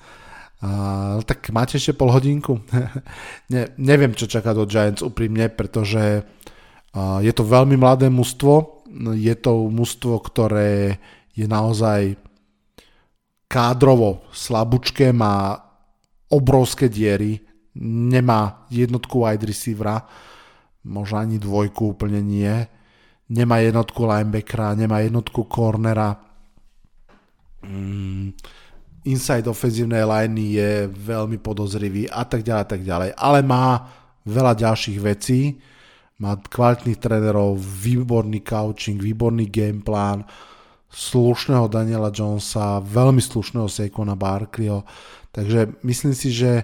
Uh, 0.61 1.19
tak 1.25 1.51
máte 1.51 1.75
ešte 1.75 1.97
pol 1.97 2.13
hodinku? 2.13 2.61
ne, 3.53 3.73
neviem, 3.75 4.13
čo 4.13 4.29
čaká 4.29 4.55
do 4.55 4.63
Giants 4.69 5.03
úprimne, 5.03 5.51
pretože 5.51 6.21
uh, 6.23 7.19
je 7.19 7.33
to 7.33 7.43
veľmi 7.43 7.75
mladé 7.75 8.07
mužstvo, 8.07 8.85
je 9.17 9.35
to 9.35 9.67
mužstvo, 9.67 10.15
ktoré 10.21 11.01
je 11.35 11.49
naozaj 11.49 12.15
kádrovo 13.51 14.23
slabúčke, 14.31 15.11
má 15.11 15.59
obrovské 16.31 16.87
diery, 16.87 17.43
nemá 17.81 18.65
jednotku 18.71 19.25
wide 19.25 19.43
receivera, 19.43 20.05
možno 20.85 21.17
ani 21.19 21.41
dvojku 21.41 21.97
úplne 21.97 22.21
nie. 22.21 22.53
Nemá 23.25 23.59
jednotku 23.65 24.05
linebackera, 24.05 24.77
nemá 24.77 25.01
jednotku 25.01 25.49
cornera. 25.49 26.21
Mm, 27.65 28.37
inside 29.09 29.49
ofenzívnej 29.49 30.05
liney 30.05 30.61
je 30.61 30.71
veľmi 30.85 31.41
podozrivý 31.41 32.05
a 32.05 32.21
tak 32.21 32.45
ďalej, 32.45 32.65
tak 32.69 32.81
ďalej. 32.85 33.09
Ale 33.17 33.41
má 33.41 33.89
veľa 34.29 34.53
ďalších 34.53 34.99
vecí. 35.01 35.57
Má 36.15 36.39
kvalitných 36.39 37.01
trénerov, 37.01 37.59
výborný 37.59 38.39
coaching, 38.39 38.95
výborný 39.03 39.51
gameplán, 39.51 40.23
slušného 40.87 41.67
Daniela 41.67 42.07
Jonesa, 42.07 42.79
veľmi 42.79 43.19
slušného 43.19 43.67
Saquona 43.67 44.15
Barkleyho. 44.15 44.87
Takže 45.35 45.75
myslím 45.83 46.15
si, 46.15 46.31
že 46.31 46.63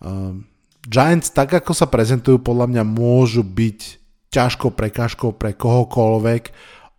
um, 0.00 0.47
Giants, 0.88 1.28
tak 1.28 1.52
ako 1.52 1.76
sa 1.76 1.84
prezentujú, 1.84 2.40
podľa 2.40 2.64
mňa 2.72 2.84
môžu 2.88 3.44
byť 3.44 4.00
ťažkou 4.32 4.72
prekážkou 4.72 5.36
pre 5.36 5.52
kohokoľvek. 5.52 6.48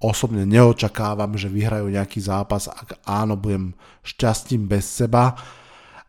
Osobne 0.05 0.45
neočakávam, 0.45 1.33
že 1.33 1.49
vyhrajú 1.49 1.89
nejaký 1.89 2.21
zápas, 2.21 2.69
ak 2.69 3.01
áno, 3.01 3.33
budem 3.33 3.73
šťastím 4.05 4.69
bez 4.69 4.85
seba. 4.85 5.33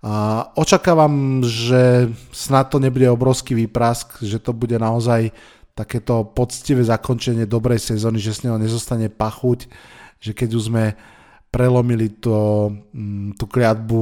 A 0.04 0.44
očakávam, 0.60 1.40
že 1.40 2.12
snad 2.36 2.68
to 2.68 2.76
nebude 2.76 3.08
obrovský 3.08 3.56
výprask, 3.56 4.20
že 4.20 4.36
to 4.36 4.52
bude 4.52 4.76
naozaj 4.76 5.32
takéto 5.72 6.28
poctivé 6.36 6.84
zakončenie 6.84 7.48
dobrej 7.48 7.80
sezóny, 7.80 8.20
že 8.20 8.36
s 8.36 8.44
neho 8.44 8.60
nezostane 8.60 9.08
pachuť, 9.08 9.72
že 10.20 10.36
keď 10.36 10.48
už 10.52 10.62
sme 10.68 10.84
prelomili 11.48 12.12
to, 12.12 12.68
mm, 12.92 13.40
tú 13.40 13.48
kliatbu 13.48 13.98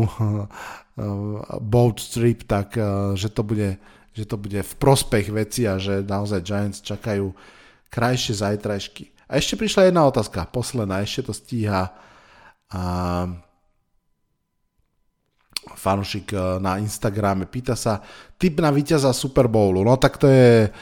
boat 1.62 2.02
strip, 2.02 2.44
tak 2.48 2.74
že 3.14 3.30
to 3.30 3.42
bude 3.46 3.78
že 4.18 4.26
to 4.26 4.34
bude 4.34 4.58
v 4.58 4.74
prospech 4.82 5.30
veci 5.30 5.62
a 5.70 5.78
že 5.78 6.02
naozaj 6.02 6.42
Giants 6.42 6.82
čakajú 6.82 7.30
krajšie 7.86 8.42
zajtrajšky. 8.42 9.14
A 9.30 9.38
ešte 9.38 9.54
prišla 9.54 9.94
jedna 9.94 10.10
otázka, 10.10 10.50
posledná, 10.50 10.98
ešte 11.06 11.30
to 11.30 11.32
stíha 11.36 11.94
a 12.68 12.82
fanušik 15.68 16.34
e, 16.34 16.58
na 16.58 16.82
Instagrame. 16.82 17.46
Pýta 17.46 17.78
sa, 17.78 18.02
typ 18.40 18.58
na 18.58 18.74
víťaza 18.74 19.14
Super 19.14 19.46
Bowlu, 19.46 19.86
no 19.86 19.94
tak 20.00 20.18
to 20.18 20.26
je, 20.26 20.72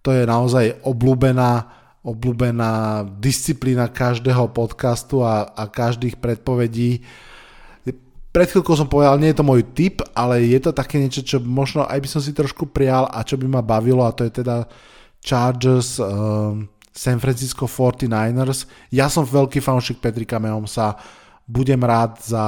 to 0.00 0.14
je 0.14 0.24
naozaj 0.24 0.80
obľúbená, 0.86 1.68
obľúbená 2.06 3.04
disciplína 3.18 3.90
každého 3.90 4.48
podcastu 4.54 5.20
a, 5.26 5.44
a 5.44 5.68
každých 5.68 6.16
predpovedí 6.22 7.04
pred 8.28 8.46
chvíľkou 8.48 8.76
som 8.76 8.90
povedal, 8.90 9.16
nie 9.16 9.32
je 9.32 9.38
to 9.40 9.48
môj 9.48 9.64
typ, 9.72 10.04
ale 10.12 10.44
je 10.44 10.60
to 10.60 10.70
také 10.76 11.00
niečo, 11.00 11.24
čo 11.24 11.40
možno 11.40 11.88
aj 11.88 11.98
by 11.98 12.08
som 12.08 12.20
si 12.20 12.36
trošku 12.36 12.68
prijal 12.68 13.08
a 13.08 13.24
čo 13.24 13.40
by 13.40 13.48
ma 13.48 13.62
bavilo 13.64 14.04
a 14.04 14.12
to 14.12 14.28
je 14.28 14.44
teda 14.44 14.68
Chargers, 15.24 15.98
uh, 15.98 16.54
San 16.92 17.18
Francisco 17.18 17.66
49ers. 17.66 18.68
Ja 18.92 19.08
som 19.08 19.24
veľký 19.26 19.58
fanúšik 19.58 19.98
Petrika 19.98 20.36
Mahomesa, 20.38 20.98
budem 21.48 21.80
rád 21.80 22.20
za, 22.20 22.46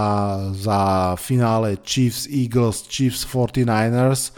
za 0.52 0.80
finále 1.16 1.80
Chiefs, 1.80 2.28
Eagles, 2.28 2.84
Chiefs 2.84 3.24
49ers. 3.24 4.36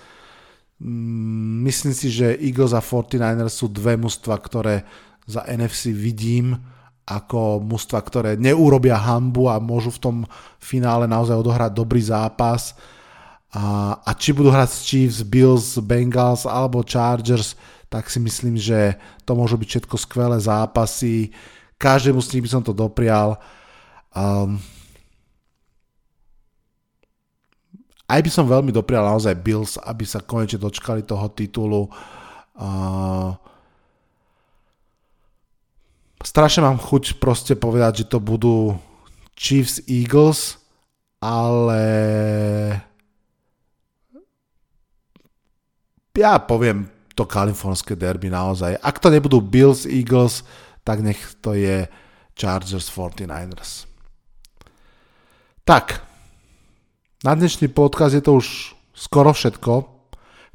Mm, 0.78 1.66
myslím 1.66 1.94
si, 1.94 2.08
že 2.14 2.38
Eagles 2.38 2.70
a 2.70 2.78
49ers 2.78 3.50
sú 3.50 3.66
dve 3.66 3.98
mužstva, 3.98 4.38
ktoré 4.38 4.86
za 5.26 5.42
NFC 5.50 5.90
vidím 5.90 6.71
ako 7.02 7.58
mužstva, 7.62 7.98
ktoré 7.98 8.30
neurobia 8.38 8.94
hambu 8.94 9.50
a 9.50 9.58
môžu 9.58 9.90
v 9.90 10.02
tom 10.02 10.16
finále 10.62 11.10
naozaj 11.10 11.34
odohrať 11.34 11.70
dobrý 11.74 11.98
zápas. 11.98 12.78
A, 13.52 13.98
a 14.00 14.10
či 14.16 14.32
budú 14.32 14.48
hrať 14.48 14.70
Chiefs, 14.86 15.20
Bills, 15.26 15.76
Bengals 15.82 16.48
alebo 16.48 16.86
Chargers, 16.86 17.58
tak 17.92 18.08
si 18.08 18.16
myslím, 18.22 18.56
že 18.56 18.96
to 19.28 19.36
môžu 19.36 19.60
byť 19.60 19.68
všetko 19.68 19.96
skvelé 20.00 20.40
zápasy. 20.40 21.34
Každému 21.76 22.22
z 22.24 22.38
nich 22.38 22.44
by 22.48 22.50
som 22.50 22.62
to 22.64 22.72
doprial. 22.72 23.36
Um, 24.16 24.56
aj 28.08 28.20
by 28.24 28.30
som 28.32 28.48
veľmi 28.48 28.72
doprial 28.72 29.04
naozaj 29.04 29.36
Bills, 29.42 29.76
aby 29.82 30.08
sa 30.08 30.24
konečne 30.24 30.62
dočkali 30.62 31.04
toho 31.04 31.28
titulu. 31.34 31.90
Uh, 32.56 33.36
strašne 36.22 36.66
mám 36.66 36.78
chuť 36.78 37.18
proste 37.18 37.54
povedať, 37.58 38.06
že 38.06 38.10
to 38.10 38.18
budú 38.18 38.78
Chiefs 39.36 39.82
Eagles, 39.90 40.58
ale 41.22 41.82
ja 46.16 46.38
poviem 46.42 46.90
to 47.12 47.28
kalifornské 47.28 47.94
derby 47.94 48.32
naozaj. 48.32 48.78
Ak 48.80 48.98
to 48.98 49.12
nebudú 49.12 49.44
Bills 49.44 49.84
Eagles, 49.84 50.42
tak 50.82 51.04
nech 51.04 51.20
to 51.44 51.54
je 51.54 51.86
Chargers 52.34 52.88
49ers. 52.88 53.86
Tak, 55.62 56.02
na 57.22 57.38
dnešný 57.38 57.70
podcast 57.70 58.18
je 58.18 58.24
to 58.24 58.42
už 58.42 58.74
skoro 58.98 59.30
všetko. 59.30 59.86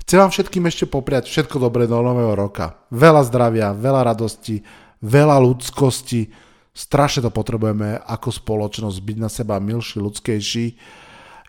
Chcem 0.03 0.17
vám 0.19 0.31
všetkým 0.31 0.67
ešte 0.67 0.85
popriať 0.87 1.31
všetko 1.31 1.63
dobré 1.63 1.87
do 1.87 1.99
nového 1.99 2.35
roka. 2.35 2.75
Veľa 2.91 3.23
zdravia, 3.27 3.71
veľa 3.71 4.11
radosti, 4.11 4.59
veľa 5.01 5.37
ľudskosti, 5.41 6.29
strašne 6.73 7.25
to 7.25 7.31
potrebujeme 7.33 7.97
ako 8.05 8.29
spoločnosť, 8.29 8.97
byť 9.01 9.17
na 9.17 9.29
seba 9.29 9.57
milší, 9.57 9.97
ľudskejší. 9.97 10.65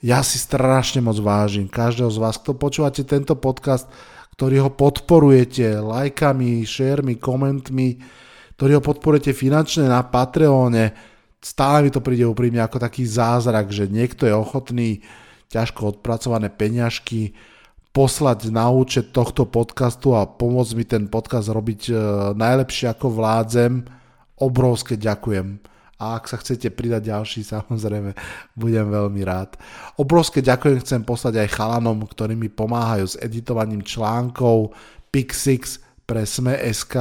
Ja 0.04 0.22
si 0.22 0.38
strašne 0.38 1.02
moc 1.02 1.18
vážim 1.18 1.66
každého 1.66 2.08
z 2.08 2.18
vás, 2.22 2.38
kto 2.38 2.54
počúvate 2.54 3.02
tento 3.02 3.34
podcast, 3.34 3.90
ktorý 4.38 4.68
ho 4.68 4.70
podporujete 4.70 5.82
lajkami, 5.82 6.62
šermi, 6.62 7.18
komentmi, 7.18 7.98
ktorý 8.54 8.78
ho 8.78 8.82
podporujete 8.82 9.34
finančne 9.34 9.90
na 9.90 10.06
Patreone. 10.06 10.94
Stále 11.42 11.86
mi 11.86 11.90
to 11.90 11.98
príde 11.98 12.22
úprimne 12.22 12.62
ako 12.62 12.78
taký 12.78 13.02
zázrak, 13.02 13.74
že 13.74 13.90
niekto 13.90 14.26
je 14.26 14.34
ochotný 14.34 15.02
ťažko 15.50 15.98
odpracované 15.98 16.54
peňažky 16.54 17.34
poslať 17.98 18.54
na 18.54 18.70
účet 18.70 19.10
tohto 19.10 19.42
podcastu 19.42 20.14
a 20.14 20.22
pomôcť 20.22 20.72
mi 20.78 20.86
ten 20.86 21.10
podcast 21.10 21.50
robiť 21.50 21.90
e, 21.90 21.92
najlepšie 22.38 22.94
ako 22.94 23.10
vládzem. 23.10 23.82
Obrovské 24.38 24.94
ďakujem. 24.94 25.58
A 25.98 26.14
ak 26.14 26.30
sa 26.30 26.38
chcete 26.38 26.70
pridať 26.78 27.10
ďalší, 27.10 27.42
samozrejme, 27.58 28.14
budem 28.54 28.86
veľmi 28.86 29.18
rád. 29.26 29.58
Obrovské 29.98 30.38
ďakujem 30.38 30.78
chcem 30.78 31.02
poslať 31.02 31.42
aj 31.42 31.58
chalanom, 31.58 32.06
ktorí 32.06 32.38
mi 32.38 32.46
pomáhajú 32.46 33.18
s 33.18 33.18
editovaním 33.18 33.82
článkov 33.82 34.78
Pixix 35.10 35.82
pre 36.06 36.22
Sme.sk. 36.22 36.94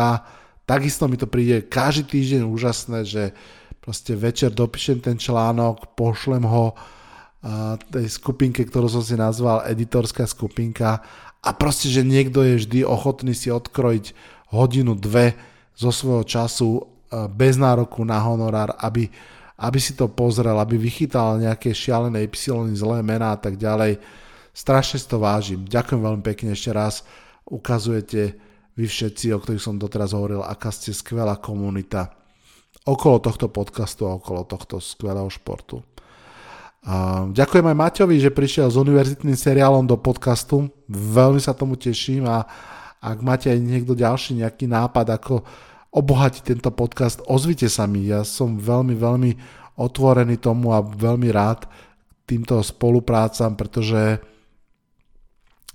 Takisto 0.65 1.05
mi 1.05 1.21
to 1.21 1.29
príde 1.29 1.69
každý 1.69 2.09
týždeň 2.09 2.41
úžasné, 2.49 3.05
že 3.05 3.23
proste 3.85 4.17
večer 4.17 4.49
dopíšem 4.49 4.97
ten 4.97 5.21
článok, 5.21 5.93
pošlem 5.93 6.41
ho 6.41 6.73
tej 7.93 8.05
skupinke, 8.09 8.65
ktorú 8.65 8.89
som 8.89 9.05
si 9.05 9.13
nazval 9.13 9.63
editorská 9.69 10.25
skupinka 10.25 11.05
a 11.45 11.49
proste, 11.53 11.87
že 11.87 12.01
niekto 12.01 12.41
je 12.41 12.65
vždy 12.65 12.79
ochotný 12.83 13.37
si 13.37 13.53
odkrojiť 13.53 14.11
hodinu, 14.51 14.97
dve 14.97 15.37
zo 15.77 15.93
svojho 15.93 16.25
času 16.25 16.69
e, 16.75 16.81
bez 17.29 17.55
nároku 17.61 18.01
na 18.01 18.17
honorár, 18.17 18.73
aby, 18.81 19.05
aby 19.61 19.79
si 19.79 19.93
to 19.93 20.09
pozrel, 20.09 20.57
aby 20.57 20.75
vychytal 20.81 21.37
nejaké 21.37 21.71
šialené 21.71 22.25
Y, 22.25 22.73
zlé 22.73 23.05
mená 23.05 23.37
a 23.37 23.39
tak 23.39 23.59
ďalej. 23.59 24.01
Strašne 24.49 24.97
si 24.97 25.05
to 25.05 25.21
vážim. 25.21 25.61
Ďakujem 25.69 26.01
veľmi 26.01 26.23
pekne 26.25 26.57
ešte 26.57 26.73
raz. 26.73 27.05
Ukazujete 27.45 28.33
vy 28.73 28.85
všetci, 28.89 29.29
o 29.31 29.37
ktorých 29.37 29.61
som 29.61 29.77
doteraz 29.77 30.17
hovoril, 30.17 30.41
aká 30.41 30.73
ste 30.73 30.89
skvelá 30.89 31.37
komunita 31.37 32.17
okolo 32.87 33.21
tohto 33.21 33.51
podcastu 33.51 34.09
a 34.09 34.17
okolo 34.17 34.47
tohto 34.47 34.81
skvelého 34.81 35.29
športu. 35.29 35.83
Ďakujem 37.35 37.67
aj 37.67 37.75
Maťovi, 37.75 38.15
že 38.15 38.31
prišiel 38.31 38.71
s 38.71 38.79
univerzitným 38.79 39.35
seriálom 39.35 39.83
do 39.83 39.99
podcastu. 39.99 40.71
Veľmi 40.87 41.43
sa 41.43 41.51
tomu 41.51 41.75
teším 41.75 42.23
a 42.23 42.47
ak 43.03 43.19
máte 43.19 43.51
aj 43.51 43.59
niekto 43.59 43.91
ďalší 43.91 44.39
nejaký 44.39 44.71
nápad, 44.71 45.19
ako 45.19 45.43
obohatiť 45.91 46.55
tento 46.55 46.71
podcast, 46.71 47.19
ozvite 47.27 47.67
sa 47.67 47.91
mi. 47.91 48.07
Ja 48.07 48.23
som 48.23 48.55
veľmi, 48.55 48.95
veľmi 48.95 49.31
otvorený 49.75 50.39
tomu 50.39 50.71
a 50.71 50.79
veľmi 50.79 51.27
rád 51.27 51.67
týmto 52.23 52.55
spoluprácam, 52.63 53.59
pretože 53.59 54.23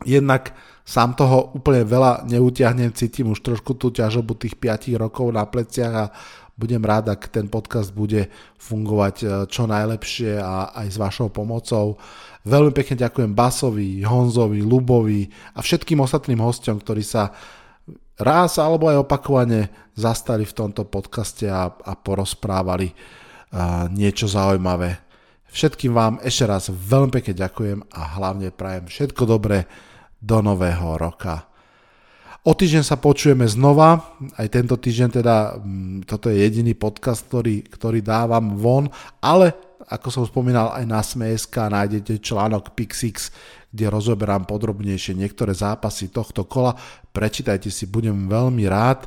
jednak 0.08 0.56
sám 0.82 1.12
toho 1.12 1.52
úplne 1.52 1.84
veľa 1.84 2.24
neutiahnem, 2.24 2.88
cítim 2.96 3.28
už 3.28 3.44
trošku 3.44 3.76
tú 3.76 3.92
ťažobu 3.92 4.32
tých 4.40 4.56
5 4.56 4.96
rokov 4.96 5.28
na 5.28 5.44
pleciach 5.44 5.92
a 5.92 6.10
budem 6.62 6.78
rád, 6.78 7.10
ak 7.10 7.34
ten 7.34 7.50
podcast 7.50 7.90
bude 7.90 8.30
fungovať 8.62 9.16
e, 9.18 9.26
čo 9.50 9.66
najlepšie 9.66 10.38
a 10.38 10.70
aj 10.78 10.86
s 10.94 10.96
vašou 11.02 11.34
pomocou. 11.34 11.98
Veľmi 12.46 12.70
pekne 12.70 13.02
ďakujem 13.02 13.34
Basovi, 13.34 14.06
Honzovi, 14.06 14.62
Lubovi 14.62 15.26
a 15.54 15.58
všetkým 15.58 15.98
ostatným 15.98 16.38
hostom, 16.38 16.78
ktorí 16.78 17.02
sa 17.02 17.34
raz 18.22 18.62
alebo 18.62 18.86
aj 18.86 19.02
opakovane 19.02 19.90
zastali 19.98 20.46
v 20.46 20.54
tomto 20.54 20.86
podcaste 20.86 21.50
a, 21.50 21.66
a 21.66 21.92
porozprávali 21.98 22.90
e, 22.90 22.94
niečo 23.90 24.30
zaujímavé. 24.30 25.02
Všetkým 25.52 25.92
vám 25.92 26.14
ešte 26.24 26.48
raz 26.48 26.70
veľmi 26.72 27.12
pekne 27.12 27.34
ďakujem 27.36 27.78
a 27.92 28.00
hlavne 28.16 28.54
prajem 28.54 28.88
všetko 28.88 29.22
dobré 29.28 29.68
do 30.22 30.40
nového 30.40 30.96
roka. 30.96 31.51
O 32.42 32.58
týždeň 32.58 32.82
sa 32.82 32.98
počujeme 32.98 33.46
znova, 33.46 34.18
aj 34.34 34.50
tento 34.50 34.74
týždeň 34.74 35.08
teda, 35.22 35.62
mm, 35.62 36.10
toto 36.10 36.26
je 36.26 36.42
jediný 36.42 36.74
podcast, 36.74 37.22
ktorý, 37.30 37.62
ktorý 37.70 38.02
dávam 38.02 38.58
von, 38.58 38.90
ale 39.22 39.54
ako 39.86 40.08
som 40.10 40.24
spomínal 40.26 40.74
aj 40.74 40.82
na 40.82 40.98
Sme.sk 41.06 41.54
nájdete 41.54 42.18
článok 42.18 42.74
Pixix, 42.74 43.30
kde 43.70 43.86
rozoberám 43.86 44.42
podrobnejšie 44.42 45.14
niektoré 45.14 45.54
zápasy 45.54 46.10
tohto 46.10 46.42
kola. 46.42 46.74
Prečítajte 47.14 47.70
si, 47.70 47.86
budem 47.86 48.26
veľmi 48.26 48.66
rád. 48.66 49.06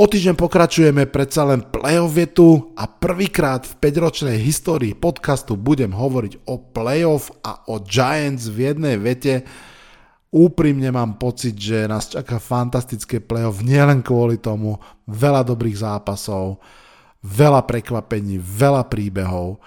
O 0.00 0.08
týždeň 0.08 0.32
pokračujeme 0.32 1.12
predsa 1.12 1.44
len 1.44 1.60
playoff 1.60 2.16
tu 2.32 2.72
a 2.72 2.88
prvýkrát 2.88 3.68
v 3.68 3.84
5-ročnej 3.84 4.40
histórii 4.40 4.96
podcastu 4.96 5.60
budem 5.60 5.92
hovoriť 5.92 6.48
o 6.48 6.56
playoff 6.56 7.36
a 7.44 7.68
o 7.68 7.84
Giants 7.84 8.48
v 8.48 8.72
jednej 8.72 8.96
vete. 8.96 9.44
Úprimne 10.30 10.94
mám 10.94 11.18
pocit, 11.18 11.58
že 11.58 11.90
nás 11.90 12.06
čaká 12.06 12.38
fantastické 12.38 13.18
playoff 13.18 13.66
nielen 13.66 13.98
kvôli 13.98 14.38
tomu, 14.38 14.78
veľa 15.10 15.42
dobrých 15.42 15.82
zápasov, 15.82 16.62
veľa 17.18 17.66
prekvapení, 17.66 18.38
veľa 18.38 18.86
príbehov. 18.86 19.58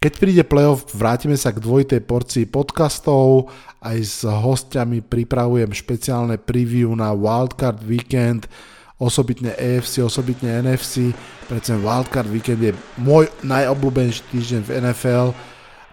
Keď 0.00 0.12
príde 0.16 0.44
playoff, 0.48 0.88
vrátime 0.96 1.36
sa 1.36 1.52
k 1.52 1.60
dvojitej 1.60 2.00
porcii 2.08 2.48
podcastov, 2.48 3.52
aj 3.84 3.98
s 4.00 4.24
hostiami 4.24 5.04
pripravujem 5.04 5.76
špeciálne 5.76 6.40
preview 6.40 6.88
na 6.96 7.12
Wildcard 7.12 7.84
Weekend, 7.84 8.48
osobitne 8.96 9.52
AFC, 9.60 10.00
osobitne 10.00 10.64
NFC, 10.64 11.12
predtým 11.52 11.84
Wildcard 11.84 12.32
Weekend 12.32 12.64
je 12.64 12.72
môj 12.96 13.28
najobľúbenejší 13.44 14.22
týždeň 14.32 14.60
v 14.64 14.70
NFL. 14.88 15.26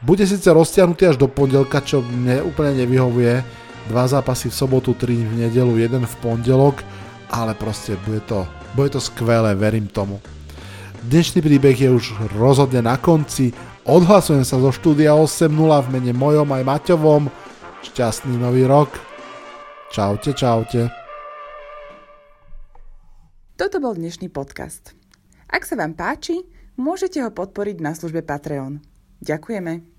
Bude 0.07 0.23
síce 0.23 0.47
roztiahnutý 0.47 1.11
až 1.11 1.17
do 1.19 1.27
pondelka, 1.27 1.83
čo 1.83 1.99
mne 1.99 2.47
úplne 2.47 2.79
nevyhovuje, 2.79 3.64
dva 3.89 4.09
zápasy 4.09 4.49
v 4.49 4.57
sobotu, 4.57 4.97
tri 4.97 5.21
v 5.21 5.45
nedelu, 5.45 5.77
jeden 5.77 6.03
v 6.05 6.15
pondelok, 6.21 6.81
ale 7.29 7.53
proste 7.53 7.97
bude 8.05 8.21
to, 8.25 8.45
bude 8.73 8.93
to 8.93 9.01
skvelé, 9.01 9.53
verím 9.53 9.87
tomu. 9.89 10.21
Dnešný 11.05 11.45
príbeh 11.45 11.77
je 11.77 11.89
už 11.93 12.33
rozhodne 12.33 12.81
na 12.81 12.97
konci, 12.97 13.53
odhlasujem 13.85 14.41
sa 14.41 14.57
zo 14.57 14.73
štúdia 14.73 15.13
8.0 15.13 15.53
v 15.85 15.87
mene 15.93 16.13
mojom 16.17 16.49
aj 16.49 16.63
Maťovom, 16.65 17.29
šťastný 17.85 18.41
nový 18.41 18.65
rok, 18.65 18.89
čaute, 19.93 20.33
čaute. 20.33 20.89
Toto 23.55 23.77
bol 23.79 23.93
dnešný 23.95 24.33
podcast. 24.33 24.97
Ak 25.45 25.63
sa 25.63 25.77
vám 25.77 25.93
páči, 25.93 26.43
môžete 26.75 27.21
ho 27.21 27.29
podporiť 27.31 27.77
na 27.79 27.93
službe 27.93 28.25
Patreon. 28.25 28.81
Ďakujeme. 29.23 29.94